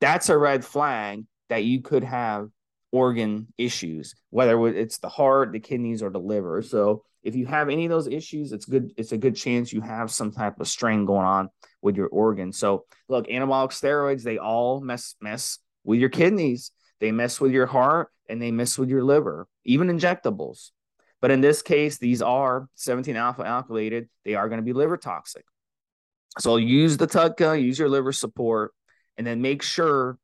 that's 0.00 0.28
a 0.28 0.38
red 0.38 0.64
flag 0.64 1.24
that 1.48 1.64
you 1.64 1.82
could 1.82 2.04
have 2.04 2.48
organ 2.92 3.48
issues, 3.58 4.14
whether 4.30 4.66
it's 4.68 4.98
the 4.98 5.08
heart, 5.08 5.52
the 5.52 5.60
kidneys, 5.60 6.02
or 6.02 6.10
the 6.10 6.20
liver. 6.20 6.62
So 6.62 7.04
if 7.26 7.34
you 7.34 7.44
have 7.46 7.68
any 7.68 7.84
of 7.86 7.90
those 7.90 8.06
issues, 8.06 8.52
it's 8.52 8.66
good. 8.66 8.92
It's 8.96 9.10
a 9.10 9.18
good 9.18 9.34
chance 9.34 9.72
you 9.72 9.80
have 9.80 10.12
some 10.12 10.30
type 10.30 10.60
of 10.60 10.68
strain 10.68 11.04
going 11.04 11.26
on 11.26 11.50
with 11.82 11.96
your 11.96 12.06
organs. 12.06 12.56
So 12.56 12.84
look, 13.08 13.26
anabolic 13.26 13.70
steroids, 13.70 14.22
they 14.22 14.38
all 14.38 14.80
mess 14.80 15.16
mess 15.20 15.58
with 15.82 15.98
your 15.98 16.08
kidneys. 16.08 16.70
They 17.00 17.10
mess 17.10 17.40
with 17.40 17.50
your 17.50 17.66
heart 17.66 18.10
and 18.28 18.40
they 18.40 18.52
mess 18.52 18.78
with 18.78 18.90
your 18.90 19.02
liver, 19.02 19.48
even 19.64 19.88
injectables. 19.88 20.70
But 21.20 21.32
in 21.32 21.40
this 21.40 21.62
case, 21.62 21.98
these 21.98 22.22
are 22.22 22.68
17 22.76 23.16
alpha 23.16 23.42
alkylated. 23.42 24.06
They 24.24 24.36
are 24.36 24.48
going 24.48 24.60
to 24.60 24.64
be 24.64 24.72
liver 24.72 24.96
toxic. 24.96 25.44
So 26.38 26.56
use 26.56 26.96
the 26.96 27.08
TUDCA, 27.08 27.60
use 27.60 27.76
your 27.76 27.88
liver 27.88 28.12
support, 28.12 28.72
and 29.18 29.26
then 29.26 29.42
make 29.42 29.62
sure 29.62 30.16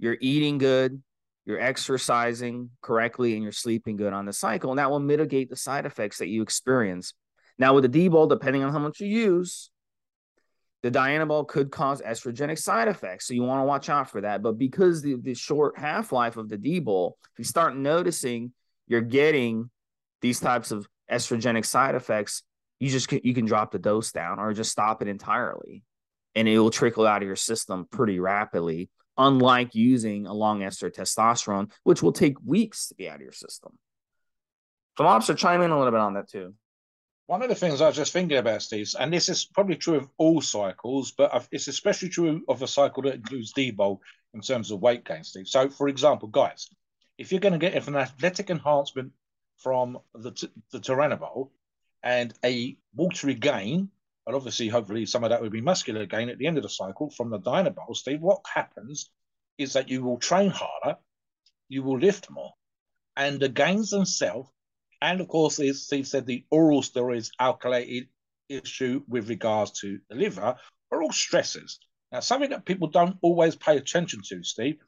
you're 0.00 0.16
eating 0.20 0.58
good, 0.58 1.00
you're 1.46 1.60
exercising 1.60 2.70
correctly, 2.80 3.34
and 3.34 3.42
you're 3.42 3.52
sleeping 3.52 3.96
good 3.96 4.12
on 4.12 4.24
the 4.24 4.32
cycle. 4.32 4.70
And 4.70 4.78
that 4.78 4.90
will 4.90 5.00
mitigate 5.00 5.50
the 5.50 5.56
side 5.56 5.86
effects 5.86 6.18
that 6.18 6.28
you 6.28 6.42
experience. 6.42 7.14
Now, 7.58 7.74
with 7.74 7.82
the 7.82 7.88
D-bol, 7.88 8.26
depending 8.26 8.64
on 8.64 8.72
how 8.72 8.78
much 8.78 9.00
you 9.00 9.06
use, 9.06 9.70
the 10.82 10.90
Dianabol 10.90 11.48
could 11.48 11.70
cause 11.70 12.02
estrogenic 12.02 12.58
side 12.58 12.88
effects. 12.88 13.26
So 13.26 13.34
you 13.34 13.42
want 13.42 13.60
to 13.60 13.64
watch 13.64 13.88
out 13.88 14.10
for 14.10 14.20
that. 14.20 14.42
But 14.42 14.58
because 14.58 15.02
the, 15.02 15.16
the 15.20 15.34
short 15.34 15.78
half-life 15.78 16.36
of 16.36 16.48
the 16.48 16.58
D-bol, 16.58 17.16
if 17.32 17.38
you 17.38 17.44
start 17.44 17.76
noticing 17.76 18.52
you're 18.86 19.00
getting 19.00 19.70
these 20.20 20.40
types 20.40 20.70
of 20.70 20.86
estrogenic 21.10 21.64
side 21.64 21.94
effects, 21.94 22.42
you 22.80 22.90
just 22.90 23.08
can, 23.08 23.20
you 23.22 23.34
can 23.34 23.44
drop 23.46 23.70
the 23.70 23.78
dose 23.78 24.12
down 24.12 24.38
or 24.38 24.52
just 24.52 24.72
stop 24.72 25.00
it 25.00 25.08
entirely, 25.08 25.82
and 26.34 26.48
it 26.48 26.58
will 26.58 26.70
trickle 26.70 27.06
out 27.06 27.22
of 27.22 27.26
your 27.26 27.36
system 27.36 27.86
pretty 27.90 28.18
rapidly. 28.18 28.90
Unlike 29.16 29.74
using 29.74 30.26
a 30.26 30.32
long 30.32 30.62
ester 30.62 30.90
testosterone, 30.90 31.70
which 31.84 32.02
will 32.02 32.12
take 32.12 32.36
weeks 32.44 32.88
to 32.88 32.94
be 32.94 33.08
out 33.08 33.16
of 33.16 33.22
your 33.22 33.32
system. 33.32 33.78
So, 34.98 35.04
Mobster, 35.04 35.36
chime 35.36 35.62
in 35.62 35.70
a 35.70 35.76
little 35.76 35.92
bit 35.92 36.00
on 36.00 36.14
that 36.14 36.28
too. 36.28 36.54
One 37.26 37.42
of 37.42 37.48
the 37.48 37.54
things 37.54 37.80
I 37.80 37.86
was 37.86 37.96
just 37.96 38.12
thinking 38.12 38.36
about, 38.36 38.62
Steve, 38.62 38.90
and 39.00 39.12
this 39.12 39.28
is 39.28 39.46
probably 39.46 39.76
true 39.76 39.96
of 39.96 40.08
all 40.18 40.42
cycles, 40.42 41.12
but 41.12 41.46
it's 41.50 41.68
especially 41.68 42.10
true 42.10 42.42
of 42.48 42.60
a 42.62 42.66
cycle 42.66 43.02
that 43.04 43.14
includes 43.14 43.52
D-bol 43.52 44.02
in 44.34 44.40
terms 44.42 44.70
of 44.70 44.80
weight 44.80 45.04
gain, 45.04 45.24
Steve. 45.24 45.48
So, 45.48 45.70
for 45.70 45.88
example, 45.88 46.28
guys, 46.28 46.68
if 47.16 47.32
you're 47.32 47.40
going 47.40 47.52
to 47.52 47.58
get 47.58 47.88
an 47.88 47.96
athletic 47.96 48.50
enhancement 48.50 49.12
from 49.56 49.98
the, 50.14 50.32
the 50.70 50.80
Turinabol 50.80 51.48
and 52.02 52.34
a 52.44 52.76
watery 52.94 53.34
gain, 53.34 53.88
and 54.26 54.34
obviously, 54.34 54.68
hopefully, 54.68 55.06
some 55.06 55.24
of 55.24 55.30
that 55.30 55.42
will 55.42 55.50
be 55.50 55.60
muscular 55.60 56.06
gain 56.06 56.28
at 56.28 56.38
the 56.38 56.46
end 56.46 56.56
of 56.56 56.62
the 56.62 56.68
cycle 56.68 57.10
from 57.10 57.30
the 57.30 57.38
Dianabol, 57.38 57.94
Steve, 57.94 58.20
what 58.20 58.44
happens 58.52 59.10
is 59.58 59.74
that 59.74 59.88
you 59.88 60.02
will 60.02 60.18
train 60.18 60.50
harder, 60.50 60.98
you 61.68 61.82
will 61.82 61.98
lift 61.98 62.30
more, 62.30 62.52
and 63.16 63.38
the 63.38 63.48
gains 63.48 63.90
themselves, 63.90 64.50
and 65.00 65.20
of 65.20 65.28
course, 65.28 65.60
as 65.60 65.84
Steve 65.84 66.06
said, 66.06 66.26
the 66.26 66.44
oral 66.50 66.82
steroids 66.82 67.30
alkylated 67.40 68.08
issue 68.48 69.02
with 69.08 69.28
regards 69.28 69.72
to 69.80 70.00
the 70.08 70.16
liver 70.16 70.56
are 70.90 71.02
all 71.02 71.12
stresses. 71.12 71.78
Now, 72.12 72.20
something 72.20 72.50
that 72.50 72.64
people 72.64 72.88
don't 72.88 73.18
always 73.22 73.56
pay 73.56 73.76
attention 73.76 74.22
to, 74.28 74.42
Steve, 74.42 74.78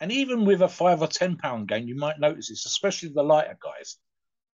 and 0.00 0.12
even 0.12 0.44
with 0.44 0.62
a 0.62 0.68
five 0.68 1.02
or 1.02 1.08
10 1.08 1.36
pound 1.36 1.68
gain, 1.68 1.88
you 1.88 1.96
might 1.96 2.20
notice 2.20 2.48
this, 2.48 2.66
especially 2.66 3.10
the 3.10 3.22
lighter 3.22 3.58
guys 3.62 3.98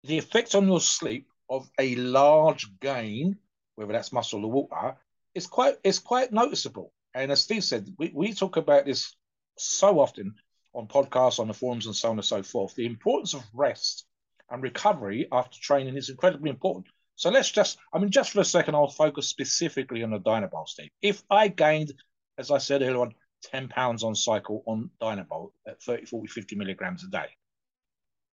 the 0.04 0.18
effect 0.18 0.54
on 0.54 0.66
your 0.66 0.80
sleep 0.80 1.28
of 1.50 1.70
a 1.78 1.94
large 1.96 2.66
gain, 2.80 3.36
whether 3.78 3.92
that's 3.92 4.12
muscle 4.12 4.44
or 4.44 4.50
water, 4.50 4.96
it's 5.34 5.46
quite 5.46 5.76
is 5.84 6.00
quite 6.00 6.32
noticeable. 6.32 6.92
And 7.14 7.30
as 7.30 7.42
Steve 7.42 7.64
said, 7.64 7.88
we, 7.98 8.10
we 8.14 8.32
talk 8.32 8.56
about 8.56 8.84
this 8.84 9.14
so 9.56 10.00
often 10.00 10.34
on 10.74 10.88
podcasts, 10.88 11.38
on 11.38 11.48
the 11.48 11.54
forums, 11.54 11.86
and 11.86 11.94
so 11.94 12.10
on 12.10 12.18
and 12.18 12.24
so 12.24 12.42
forth. 12.42 12.74
The 12.74 12.86
importance 12.86 13.34
of 13.34 13.42
rest 13.54 14.04
and 14.50 14.62
recovery 14.62 15.28
after 15.32 15.58
training 15.60 15.96
is 15.96 16.10
incredibly 16.10 16.50
important. 16.50 16.86
So 17.14 17.30
let's 17.30 17.50
just, 17.50 17.78
I 17.92 17.98
mean, 17.98 18.10
just 18.10 18.32
for 18.32 18.40
a 18.40 18.44
second, 18.44 18.74
I'll 18.74 18.88
focus 18.88 19.28
specifically 19.28 20.02
on 20.02 20.10
the 20.10 20.20
Dianabol, 20.20 20.68
Steve. 20.68 20.90
If 21.02 21.22
I 21.30 21.48
gained, 21.48 21.92
as 22.36 22.50
I 22.50 22.58
said 22.58 22.82
earlier 22.82 23.00
on, 23.00 23.14
10 23.44 23.68
pounds 23.68 24.02
on 24.02 24.14
cycle 24.14 24.62
on 24.66 24.90
Dianabol 25.00 25.52
at 25.66 25.82
30, 25.82 26.06
40, 26.06 26.28
50 26.28 26.56
milligrams 26.56 27.04
a 27.04 27.08
day, 27.08 27.28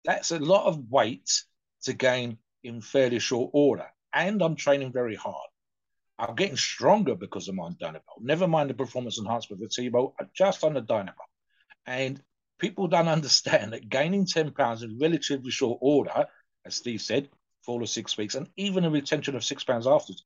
that's 0.03 0.31
a 0.31 0.39
lot 0.39 0.65
of 0.65 0.89
weight 0.89 1.43
to 1.83 1.93
gain 1.93 2.37
in 2.63 2.81
fairly 2.81 3.19
short 3.19 3.51
order. 3.53 3.85
And 4.15 4.41
I'm 4.41 4.55
training 4.55 4.93
very 4.93 5.15
hard. 5.15 5.49
I'm 6.17 6.35
getting 6.35 6.55
stronger 6.55 7.15
because 7.15 7.49
I'm 7.49 7.59
on 7.59 7.75
Dianabol. 7.75 8.21
Never 8.21 8.47
mind 8.47 8.69
the 8.69 8.73
performance 8.73 9.19
enhancement 9.19 9.61
with 9.61 9.69
the 9.69 9.81
T-Bol, 9.83 10.15
just 10.33 10.63
on 10.63 10.73
the 10.73 10.81
Dianabol. 10.81 11.27
And 11.85 12.21
people 12.57 12.87
don't 12.87 13.07
understand 13.19 13.73
that 13.73 13.89
gaining 13.89 14.25
10 14.25 14.51
pounds 14.51 14.83
in 14.83 14.97
relatively 14.99 15.51
short 15.51 15.79
order, 15.81 16.25
as 16.65 16.75
Steve 16.75 17.01
said, 17.01 17.29
four 17.63 17.81
or 17.81 17.87
six 17.87 18.17
weeks, 18.17 18.35
and 18.35 18.47
even 18.55 18.85
a 18.85 18.89
retention 18.89 19.35
of 19.35 19.43
six 19.43 19.63
pounds 19.63 19.85
afterwards, 19.85 20.23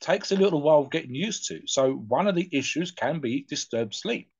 takes 0.00 0.30
a 0.30 0.36
little 0.36 0.62
while 0.62 0.84
getting 0.84 1.14
used 1.14 1.48
to. 1.48 1.62
So 1.66 1.94
one 1.94 2.28
of 2.28 2.34
the 2.36 2.48
issues 2.52 2.92
can 2.92 3.18
be 3.18 3.44
disturbed 3.48 3.94
sleep. 3.94 4.30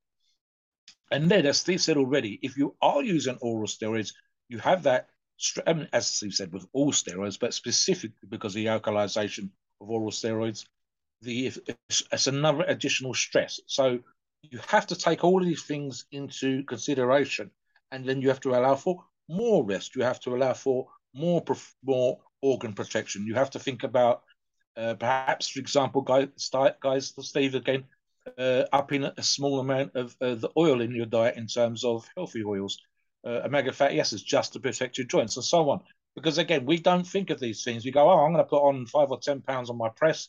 And 1.10 1.28
then, 1.28 1.46
as 1.46 1.58
Steve 1.58 1.80
said 1.80 1.96
already, 1.96 2.38
if 2.42 2.56
you 2.56 2.76
are 2.80 3.02
using 3.02 3.38
oral 3.40 3.66
steroids, 3.66 4.12
you 4.48 4.58
have 4.58 4.84
that 4.84 5.08
as 5.92 6.06
Steve 6.06 6.34
said, 6.34 6.52
with 6.52 6.66
all 6.72 6.92
steroids, 6.92 7.38
but 7.38 7.54
specifically 7.54 8.28
because 8.28 8.54
of 8.54 8.62
the 8.62 8.66
alkalization 8.66 9.50
of 9.80 9.90
oral 9.90 10.10
steroids, 10.10 10.66
the 11.22 11.52
it's 11.88 12.26
another 12.26 12.64
additional 12.66 13.14
stress. 13.14 13.60
So 13.66 14.00
you 14.42 14.60
have 14.68 14.86
to 14.88 14.96
take 14.96 15.24
all 15.24 15.40
of 15.40 15.46
these 15.46 15.64
things 15.64 16.06
into 16.12 16.62
consideration, 16.64 17.50
and 17.90 18.04
then 18.04 18.20
you 18.20 18.28
have 18.28 18.40
to 18.40 18.50
allow 18.54 18.76
for 18.76 19.04
more 19.28 19.64
rest. 19.64 19.96
You 19.96 20.02
have 20.02 20.20
to 20.20 20.34
allow 20.34 20.54
for 20.54 20.88
more 21.14 21.42
more 21.84 22.18
organ 22.42 22.74
protection. 22.74 23.26
You 23.26 23.34
have 23.34 23.50
to 23.50 23.58
think 23.58 23.82
about 23.82 24.22
uh, 24.76 24.94
perhaps, 24.94 25.48
for 25.48 25.60
example, 25.60 26.02
guys, 26.02 26.50
guys, 26.82 27.14
Steve 27.20 27.54
again, 27.54 27.84
uh, 28.38 28.64
upping 28.72 29.04
a 29.04 29.22
small 29.22 29.60
amount 29.60 29.94
of 29.96 30.16
uh, 30.20 30.34
the 30.34 30.50
oil 30.56 30.80
in 30.80 30.94
your 30.94 31.06
diet 31.06 31.36
in 31.36 31.46
terms 31.46 31.84
of 31.84 32.06
healthy 32.16 32.44
oils 32.44 32.78
uh, 33.26 33.42
omega 33.44 33.72
fatty 33.72 34.00
acids 34.00 34.22
just 34.22 34.52
to 34.52 34.60
protect 34.60 34.98
your 34.98 35.06
joints 35.06 35.36
and 35.36 35.44
so 35.44 35.68
on. 35.70 35.80
Because 36.14 36.38
again, 36.38 36.64
we 36.64 36.78
don't 36.78 37.06
think 37.06 37.30
of 37.30 37.40
these 37.40 37.64
things. 37.64 37.84
We 37.84 37.90
go, 37.90 38.08
oh, 38.08 38.24
I'm 38.24 38.32
going 38.32 38.44
to 38.44 38.48
put 38.48 38.62
on 38.62 38.86
five 38.86 39.10
or 39.10 39.18
10 39.18 39.42
pounds 39.42 39.68
on 39.68 39.76
my 39.76 39.88
press, 39.90 40.28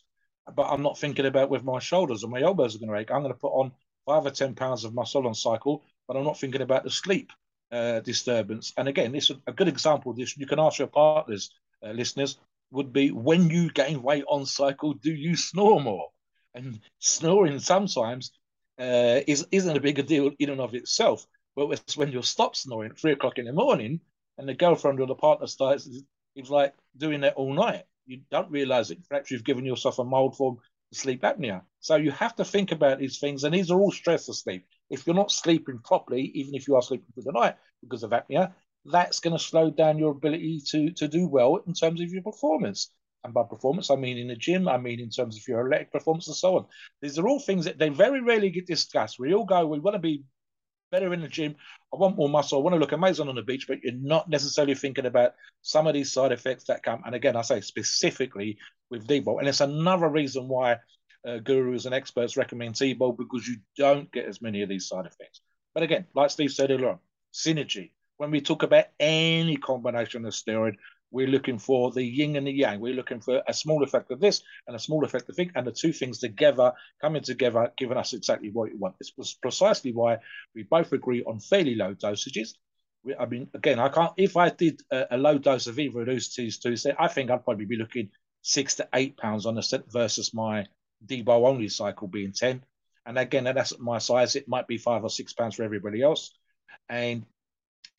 but 0.53 0.63
I'm 0.63 0.81
not 0.81 0.97
thinking 0.97 1.25
about 1.25 1.49
with 1.49 1.63
my 1.63 1.79
shoulders 1.79 2.23
and 2.23 2.31
my 2.31 2.41
elbows 2.41 2.75
are 2.75 2.79
going 2.79 2.91
to 2.91 2.97
ache. 2.97 3.11
I'm 3.11 3.21
going 3.21 3.33
to 3.33 3.39
put 3.39 3.53
on 3.53 3.71
five 4.05 4.25
or 4.25 4.31
10 4.31 4.55
pounds 4.55 4.83
of 4.83 4.93
muscle 4.93 5.27
on 5.27 5.35
cycle, 5.35 5.83
but 6.07 6.17
I'm 6.17 6.25
not 6.25 6.39
thinking 6.39 6.61
about 6.61 6.83
the 6.83 6.89
sleep 6.89 7.31
uh, 7.71 7.99
disturbance. 8.01 8.73
And 8.77 8.87
again, 8.87 9.11
this 9.11 9.29
is 9.29 9.37
a 9.45 9.53
good 9.53 9.67
example 9.67 10.11
of 10.11 10.17
this. 10.17 10.37
You 10.37 10.47
can 10.47 10.59
ask 10.59 10.79
your 10.79 10.87
partners, 10.87 11.51
uh, 11.85 11.91
listeners, 11.91 12.37
would 12.71 12.91
be 12.91 13.11
when 13.11 13.49
you 13.49 13.71
gain 13.71 14.01
weight 14.01 14.25
on 14.27 14.45
cycle, 14.45 14.93
do 14.93 15.11
you 15.11 15.35
snore 15.35 15.79
more? 15.81 16.09
And 16.53 16.79
snoring 16.99 17.59
sometimes 17.59 18.31
uh, 18.79 19.21
is, 19.27 19.45
isn't 19.51 19.77
a 19.77 19.81
bigger 19.81 20.01
deal 20.01 20.31
in 20.39 20.49
and 20.49 20.59
of 20.59 20.73
itself. 20.73 21.25
But 21.57 21.71
it's 21.71 21.97
when 21.97 22.11
you 22.11 22.21
stop 22.21 22.55
snoring 22.55 22.91
at 22.91 22.99
three 22.99 23.13
o'clock 23.13 23.39
in 23.39 23.45
the 23.45 23.51
morning 23.51 23.99
and 24.37 24.47
the 24.47 24.53
girlfriend 24.53 24.99
or 24.99 25.07
the 25.07 25.15
partner 25.15 25.47
starts, 25.47 25.89
it's 26.35 26.49
like 26.51 26.75
doing 26.95 27.21
that 27.21 27.33
all 27.33 27.51
night. 27.51 27.85
You 28.05 28.21
don't 28.29 28.51
realize 28.51 28.89
that 28.89 29.09
perhaps 29.09 29.31
you've 29.31 29.43
given 29.43 29.65
yourself 29.65 29.97
a 29.97 30.03
mild 30.03 30.37
form 30.37 30.57
of 30.57 30.97
sleep 30.97 31.23
apnea. 31.23 31.63
So 31.79 31.95
you 31.95 32.11
have 32.11 32.35
to 32.35 32.45
think 32.45 32.71
about 32.71 32.99
these 32.99 33.17
things, 33.17 33.43
and 33.43 33.55
these 33.55 33.71
are 33.71 33.79
all 33.79 33.91
stress 33.91 34.29
of 34.29 34.35
sleep. 34.35 34.67
If 34.91 35.07
you're 35.07 35.15
not 35.15 35.31
sleeping 35.31 35.79
properly, 35.83 36.31
even 36.35 36.53
if 36.53 36.67
you 36.67 36.75
are 36.75 36.81
sleeping 36.83 37.07
through 37.15 37.23
the 37.23 37.31
night 37.31 37.55
because 37.81 38.03
of 38.03 38.11
apnea, 38.11 38.53
that's 38.85 39.19
going 39.19 39.35
to 39.35 39.43
slow 39.43 39.71
down 39.71 39.97
your 39.97 40.11
ability 40.11 40.61
to 40.67 40.91
to 40.91 41.07
do 41.07 41.27
well 41.27 41.55
in 41.65 41.73
terms 41.73 42.01
of 42.01 42.11
your 42.11 42.21
performance. 42.21 42.91
And 43.23 43.33
by 43.33 43.41
performance, 43.49 43.89
I 43.89 43.95
mean 43.95 44.19
in 44.19 44.27
the 44.27 44.35
gym, 44.35 44.67
I 44.67 44.77
mean 44.77 44.99
in 44.99 45.09
terms 45.09 45.35
of 45.35 45.47
your 45.47 45.65
athletic 45.65 45.91
performance 45.91 46.27
and 46.27 46.37
so 46.37 46.57
on. 46.57 46.65
These 47.01 47.17
are 47.17 47.27
all 47.27 47.39
things 47.39 47.65
that 47.65 47.79
they 47.79 47.89
very 47.89 48.21
rarely 48.21 48.51
get 48.51 48.67
discussed. 48.67 49.17
We 49.17 49.33
all 49.33 49.43
go, 49.43 49.65
we 49.65 49.79
want 49.79 49.95
to 49.95 49.99
be 49.99 50.23
better 50.91 51.13
in 51.13 51.21
the 51.21 51.27
gym. 51.27 51.55
I 51.93 51.97
want 51.97 52.17
more 52.17 52.29
muscle. 52.29 52.59
I 52.59 52.61
want 52.61 52.73
to 52.75 52.79
look 52.79 52.91
amazing 52.91 53.27
on 53.27 53.35
the 53.35 53.41
beach, 53.41 53.67
but 53.67 53.81
you're 53.83 53.93
not 53.93 54.29
necessarily 54.29 54.75
thinking 54.75 55.05
about 55.05 55.33
some 55.61 55.87
of 55.87 55.93
these 55.93 56.11
side 56.11 56.31
effects 56.31 56.65
that 56.65 56.83
come. 56.83 57.01
And 57.05 57.15
again, 57.15 57.35
I 57.35 57.41
say 57.41 57.61
specifically 57.61 58.57
with 58.89 59.07
D-bol. 59.07 59.39
And 59.39 59.47
it's 59.47 59.61
another 59.61 60.07
reason 60.07 60.47
why 60.47 60.77
uh, 61.27 61.37
gurus 61.39 61.85
and 61.85 61.93
experts 61.93 62.37
recommend 62.37 62.75
T-bol 62.75 63.13
because 63.13 63.47
you 63.47 63.57
don't 63.77 64.11
get 64.11 64.25
as 64.25 64.41
many 64.41 64.61
of 64.61 64.69
these 64.69 64.87
side 64.87 65.05
effects. 65.05 65.41
But 65.73 65.83
again, 65.83 66.05
like 66.15 66.31
Steve 66.31 66.51
said 66.51 66.71
earlier 66.71 66.89
on, 66.89 66.99
synergy. 67.33 67.91
When 68.17 68.31
we 68.31 68.41
talk 68.41 68.63
about 68.63 68.85
any 68.99 69.57
combination 69.57 70.25
of 70.25 70.33
steroid, 70.33 70.75
we're 71.11 71.27
looking 71.27 71.57
for 71.57 71.91
the 71.91 72.03
yin 72.03 72.35
and 72.35 72.47
the 72.47 72.51
yang. 72.51 72.79
We're 72.79 72.93
looking 72.93 73.21
for 73.21 73.41
a 73.47 73.53
small 73.53 73.83
effect 73.83 74.11
of 74.11 74.19
this 74.19 74.43
and 74.67 74.75
a 74.75 74.79
small 74.79 75.05
effect 75.05 75.29
of 75.29 75.35
thing, 75.35 75.51
and 75.55 75.65
the 75.65 75.71
two 75.71 75.93
things 75.93 76.19
together, 76.19 76.73
coming 77.01 77.21
together, 77.21 77.71
giving 77.77 77.97
us 77.97 78.13
exactly 78.13 78.49
what 78.51 78.69
we 78.69 78.77
want. 78.77 78.95
This 78.99 79.13
was 79.17 79.33
precisely 79.33 79.93
why 79.93 80.17
we 80.53 80.63
both 80.63 80.91
agree 80.91 81.23
on 81.23 81.39
fairly 81.39 81.75
low 81.75 81.93
dosages. 81.93 82.55
We, 83.03 83.15
I 83.15 83.25
mean, 83.25 83.47
again, 83.53 83.79
I 83.79 83.89
can't. 83.89 84.11
If 84.17 84.35
I 84.35 84.49
did 84.49 84.81
a, 84.91 85.15
a 85.15 85.17
low 85.17 85.37
dose 85.37 85.67
of 85.67 85.79
either 85.79 86.01
of 86.01 86.07
those 86.07 86.29
two, 86.29 86.51
two 86.51 86.75
I 86.99 87.07
think 87.07 87.31
I'd 87.31 87.45
probably 87.45 87.65
be 87.65 87.77
looking 87.77 88.09
six 88.41 88.75
to 88.75 88.87
eight 88.93 89.17
pounds 89.17 89.45
on 89.45 89.57
a 89.57 89.63
set 89.63 89.91
versus 89.91 90.33
my 90.33 90.65
D-bol 91.05 91.45
only 91.45 91.69
cycle 91.69 92.07
being 92.07 92.33
ten. 92.33 92.63
And 93.05 93.17
again, 93.17 93.45
that's 93.45 93.79
my 93.79 93.99
size. 93.99 94.35
It 94.35 94.49
might 94.49 94.67
be 94.67 94.77
five 94.77 95.03
or 95.03 95.09
six 95.09 95.31
pounds 95.31 95.55
for 95.55 95.63
everybody 95.63 96.01
else. 96.01 96.31
And 96.89 97.25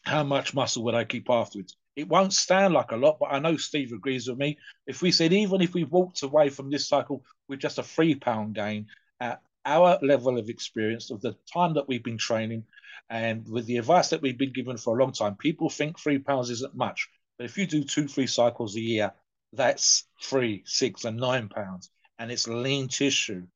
how 0.09 0.25
much 0.25 0.55
muscle 0.55 0.83
would 0.85 0.95
I 0.95 1.05
keep 1.05 1.31
afterwards? 1.31 1.77
It 1.95 2.09
won't 2.09 2.33
sound 2.33 2.75
like 2.75 2.93
a 2.93 2.97
lot, 2.97 3.19
but 3.21 3.33
I 3.33 3.39
know 3.39 3.57
Steve 3.57 3.93
agrees 3.93 4.29
with 4.29 4.39
me. 4.39 4.59
If 4.87 5.03
we 5.03 5.13
said 5.13 5.33
even 5.33 5.61
if 5.61 5.75
we 5.75 5.85
walked 5.85 6.23
away 6.23 6.49
from 6.49 6.71
this 6.71 6.89
cycle 6.89 7.25
with 7.49 7.61
just 7.61 7.79
a 7.79 7.83
three 7.83 8.15
pound 8.15 8.55
gain 8.55 8.87
at 9.21 9.43
our 9.67 9.99
level 10.03 10.39
of 10.39 10.49
experience 10.49 11.11
of 11.11 11.21
the 11.21 11.37
time 11.53 11.75
that 11.75 11.89
we've 11.89 12.03
been 12.03 12.19
training 12.19 12.65
and 13.11 13.49
with 13.49 13.67
the 13.67 13.77
advice 13.77 14.11
that 14.11 14.23
we've 14.23 14.39
been 14.39 14.53
given 14.53 14.77
for 14.77 14.97
a 14.97 15.03
long 15.03 15.13
time, 15.13 15.35
people 15.37 15.69
think 15.69 15.99
three 15.99 16.19
pounds 16.19 16.51
isn't 16.51 16.75
much. 16.75 17.09
But 17.37 17.45
if 17.45 17.59
you 17.59 17.67
do 17.67 17.85
two, 17.85 18.09
three 18.09 18.27
cycles 18.27 18.77
a 18.77 18.81
year, 18.81 19.13
that's 19.53 20.05
three, 20.23 20.63
six, 20.67 21.05
and 21.05 21.17
nine 21.17 21.49
pounds, 21.49 21.91
and 22.19 22.31
it's 22.31 22.49
lean 22.49 22.89
tissue. 22.89 23.47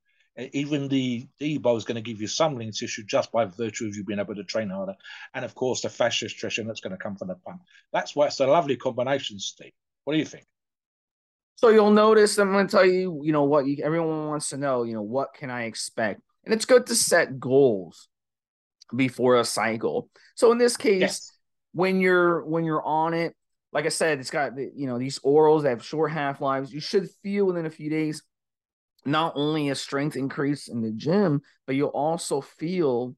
Even 0.52 0.88
the 0.88 1.26
debo 1.40 1.76
is 1.76 1.84
going 1.84 1.96
to 1.96 2.00
give 2.00 2.20
you 2.20 2.26
some 2.26 2.56
lean 2.56 2.72
tissue 2.72 3.04
just 3.04 3.30
by 3.32 3.44
virtue 3.44 3.86
of 3.86 3.94
you 3.94 4.02
being 4.02 4.18
able 4.18 4.34
to 4.34 4.44
train 4.44 4.70
harder, 4.70 4.94
and 5.34 5.44
of 5.44 5.54
course 5.54 5.82
the 5.82 5.90
fascia 5.90 6.28
stretching 6.28 6.66
that's 6.66 6.80
going 6.80 6.92
to 6.92 6.96
come 6.96 7.16
from 7.16 7.28
the 7.28 7.34
pump. 7.34 7.60
That's 7.92 8.16
why 8.16 8.26
it's 8.26 8.40
a 8.40 8.46
lovely 8.46 8.76
combination, 8.76 9.38
Steve. 9.38 9.72
What 10.04 10.14
do 10.14 10.18
you 10.18 10.24
think? 10.24 10.46
So 11.56 11.68
you'll 11.68 11.90
notice 11.90 12.38
I'm 12.38 12.50
going 12.50 12.66
to 12.66 12.70
tell 12.70 12.86
you, 12.86 13.20
you 13.22 13.32
know, 13.32 13.44
what 13.44 13.66
you, 13.66 13.84
everyone 13.84 14.28
wants 14.28 14.48
to 14.48 14.56
know, 14.56 14.84
you 14.84 14.94
know, 14.94 15.02
what 15.02 15.34
can 15.34 15.50
I 15.50 15.64
expect? 15.64 16.20
And 16.44 16.52
it's 16.54 16.64
good 16.64 16.86
to 16.86 16.94
set 16.94 17.38
goals 17.38 18.08
before 18.94 19.36
a 19.36 19.44
cycle. 19.44 20.08
So 20.34 20.50
in 20.50 20.58
this 20.58 20.76
case, 20.76 21.00
yes. 21.00 21.32
when 21.72 22.00
you're 22.00 22.44
when 22.44 22.64
you're 22.64 22.84
on 22.84 23.14
it, 23.14 23.36
like 23.72 23.86
I 23.86 23.90
said, 23.90 24.18
it's 24.18 24.30
got 24.30 24.58
you 24.58 24.86
know 24.86 24.98
these 24.98 25.18
orals 25.20 25.62
that 25.62 25.70
have 25.70 25.84
short 25.84 26.10
half 26.10 26.40
lives. 26.40 26.72
You 26.72 26.80
should 26.80 27.08
feel 27.22 27.44
within 27.44 27.66
a 27.66 27.70
few 27.70 27.90
days 27.90 28.22
not 29.04 29.32
only 29.36 29.68
a 29.68 29.74
strength 29.74 30.16
increase 30.16 30.68
in 30.68 30.80
the 30.80 30.92
gym, 30.92 31.42
but 31.66 31.76
you'll 31.76 31.88
also 31.88 32.40
feel, 32.40 33.14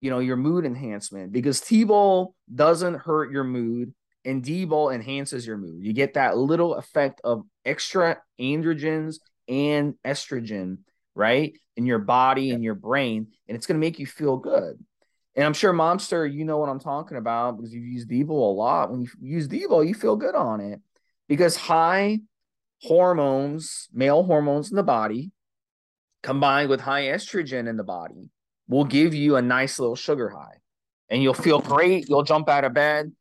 you 0.00 0.10
know, 0.10 0.20
your 0.20 0.36
mood 0.36 0.64
enhancement 0.64 1.32
because 1.32 1.60
T-bol 1.60 2.34
doesn't 2.52 2.94
hurt 2.94 3.32
your 3.32 3.44
mood 3.44 3.94
and 4.24 4.42
D-bol 4.42 4.90
enhances 4.90 5.46
your 5.46 5.56
mood. 5.56 5.82
You 5.82 5.92
get 5.92 6.14
that 6.14 6.36
little 6.36 6.74
effect 6.74 7.20
of 7.24 7.42
extra 7.64 8.18
androgens 8.40 9.16
and 9.48 9.94
estrogen, 10.04 10.78
right, 11.14 11.58
in 11.76 11.86
your 11.86 11.98
body 11.98 12.50
and 12.50 12.62
your 12.62 12.74
brain, 12.74 13.28
and 13.48 13.56
it's 13.56 13.66
going 13.66 13.80
to 13.80 13.84
make 13.84 13.98
you 13.98 14.06
feel 14.06 14.36
good. 14.36 14.78
And 15.34 15.44
I'm 15.46 15.54
sure, 15.54 15.72
Mobster, 15.72 16.30
you 16.30 16.44
know 16.44 16.58
what 16.58 16.68
I'm 16.68 16.78
talking 16.78 17.16
about 17.16 17.56
because 17.56 17.72
you've 17.72 17.86
used 17.86 18.10
Devo 18.10 18.30
a 18.30 18.32
lot. 18.32 18.90
When 18.90 19.00
you 19.00 19.08
use 19.20 19.48
Devo, 19.48 19.86
you 19.86 19.94
feel 19.94 20.16
good 20.16 20.34
on 20.34 20.60
it 20.60 20.80
because 21.26 21.56
high 21.56 22.18
hormones, 22.82 23.88
male 23.92 24.22
hormones 24.22 24.70
in 24.70 24.76
the 24.76 24.82
body, 24.82 25.30
combined 26.22 26.68
with 26.68 26.80
high 26.80 27.02
estrogen 27.04 27.68
in 27.68 27.76
the 27.76 27.84
body, 27.84 28.30
will 28.68 28.84
give 28.84 29.14
you 29.14 29.36
a 29.36 29.42
nice 29.42 29.78
little 29.78 29.96
sugar 29.96 30.28
high. 30.28 30.58
And 31.08 31.22
you'll 31.22 31.34
feel 31.34 31.60
great. 31.60 32.08
You'll 32.08 32.22
jump 32.22 32.48
out 32.48 32.64
of 32.64 32.72
bed. 32.72 33.12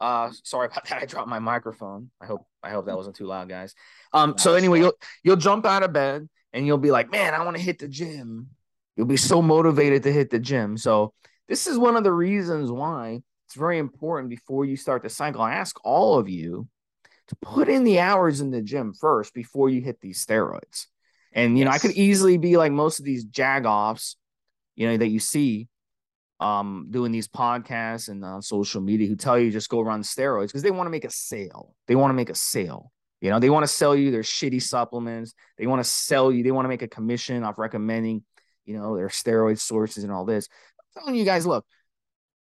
Uh, 0.00 0.30
sorry 0.44 0.66
about 0.66 0.86
that. 0.88 0.98
I 1.02 1.06
dropped 1.06 1.28
my 1.28 1.38
microphone. 1.38 2.10
I 2.20 2.26
hope 2.26 2.46
I 2.62 2.70
hope 2.70 2.86
that 2.86 2.96
wasn't 2.96 3.16
too 3.16 3.26
loud, 3.26 3.48
guys. 3.48 3.74
Um, 4.12 4.36
so 4.36 4.54
anyway, 4.54 4.80
you'll 4.80 4.98
you'll 5.22 5.36
jump 5.36 5.64
out 5.66 5.82
of 5.82 5.92
bed 5.92 6.28
and 6.52 6.66
you'll 6.66 6.78
be 6.78 6.90
like, 6.90 7.10
man, 7.10 7.34
I 7.34 7.44
want 7.44 7.56
to 7.56 7.62
hit 7.62 7.78
the 7.78 7.88
gym. 7.88 8.48
You'll 8.96 9.06
be 9.06 9.16
so 9.16 9.40
motivated 9.40 10.02
to 10.04 10.12
hit 10.12 10.30
the 10.30 10.38
gym. 10.38 10.76
So 10.76 11.14
this 11.48 11.66
is 11.66 11.78
one 11.78 11.96
of 11.96 12.04
the 12.04 12.12
reasons 12.12 12.70
why 12.70 13.22
it's 13.46 13.54
very 13.54 13.78
important 13.78 14.28
before 14.28 14.64
you 14.64 14.76
start 14.76 15.02
the 15.02 15.08
cycle. 15.08 15.40
I 15.40 15.54
ask 15.54 15.76
all 15.84 16.18
of 16.18 16.28
you 16.28 16.68
to 17.28 17.36
put 17.36 17.68
in 17.68 17.84
the 17.84 18.00
hours 18.00 18.40
in 18.40 18.50
the 18.50 18.62
gym 18.62 18.92
first 18.92 19.34
before 19.34 19.68
you 19.68 19.80
hit 19.80 20.00
these 20.00 20.24
steroids. 20.24 20.86
And 21.32 21.58
you 21.58 21.64
yes. 21.64 21.70
know, 21.70 21.74
I 21.74 21.78
could 21.78 21.96
easily 21.96 22.38
be 22.38 22.56
like 22.56 22.72
most 22.72 22.98
of 22.98 23.04
these 23.04 23.24
jagoffs, 23.26 24.16
you 24.74 24.88
know, 24.88 24.96
that 24.96 25.08
you 25.08 25.20
see 25.20 25.68
um 26.40 26.86
doing 26.90 27.10
these 27.10 27.26
podcasts 27.26 28.08
and 28.08 28.24
on 28.24 28.40
social 28.40 28.80
media 28.80 29.08
who 29.08 29.16
tell 29.16 29.36
you 29.36 29.50
just 29.50 29.68
go 29.68 29.80
run 29.80 30.02
steroids 30.02 30.46
because 30.46 30.62
they 30.62 30.70
want 30.70 30.86
to 30.86 30.90
make 30.90 31.04
a 31.04 31.10
sale. 31.10 31.74
They 31.86 31.96
want 31.96 32.10
to 32.10 32.14
make 32.14 32.30
a 32.30 32.34
sale. 32.34 32.92
You 33.20 33.30
know, 33.30 33.40
they 33.40 33.50
want 33.50 33.64
to 33.64 33.68
sell 33.68 33.96
you 33.96 34.12
their 34.12 34.22
shitty 34.22 34.62
supplements. 34.62 35.34
They 35.58 35.66
want 35.66 35.82
to 35.82 35.88
sell 35.88 36.30
you, 36.30 36.44
they 36.44 36.52
want 36.52 36.66
to 36.66 36.68
make 36.68 36.82
a 36.82 36.88
commission 36.88 37.42
off 37.42 37.58
recommending, 37.58 38.22
you 38.64 38.78
know, 38.78 38.96
their 38.96 39.08
steroid 39.08 39.58
sources 39.58 40.04
and 40.04 40.12
all 40.12 40.24
this 40.24 40.48
I'm 40.78 41.02
telling 41.02 41.16
you 41.16 41.24
guys, 41.24 41.46
look, 41.46 41.66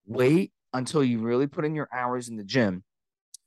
wait 0.05 0.51
until 0.73 1.03
you 1.03 1.19
really 1.19 1.47
put 1.47 1.65
in 1.65 1.75
your 1.75 1.87
hours 1.93 2.27
in 2.27 2.35
the 2.35 2.43
gym. 2.43 2.83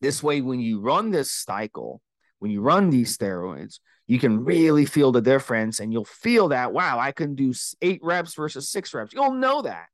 This 0.01 0.23
way, 0.23 0.41
when 0.41 0.61
you 0.61 0.81
run 0.81 1.11
this 1.11 1.31
cycle, 1.31 2.01
when 2.39 2.51
you 2.51 2.61
run 2.61 2.91
these 2.91 3.17
steroids, 3.17 3.81
you 4.07 4.19
can 4.19 4.45
really 4.45 4.87
feel 4.87 5.13
the 5.13 5.21
difference 5.21 5.81
and 5.81 5.93
you'll 5.93 6.05
feel 6.05 6.49
that, 6.49 6.73
wow, 6.73 6.99
I 6.99 7.13
can 7.13 7.35
do 7.35 7.53
eight 7.83 8.01
reps 8.03 8.35
versus 8.35 8.71
six 8.71 8.95
reps. 8.95 9.13
You'll 9.13 9.35
know 9.35 9.63
that 9.63 9.87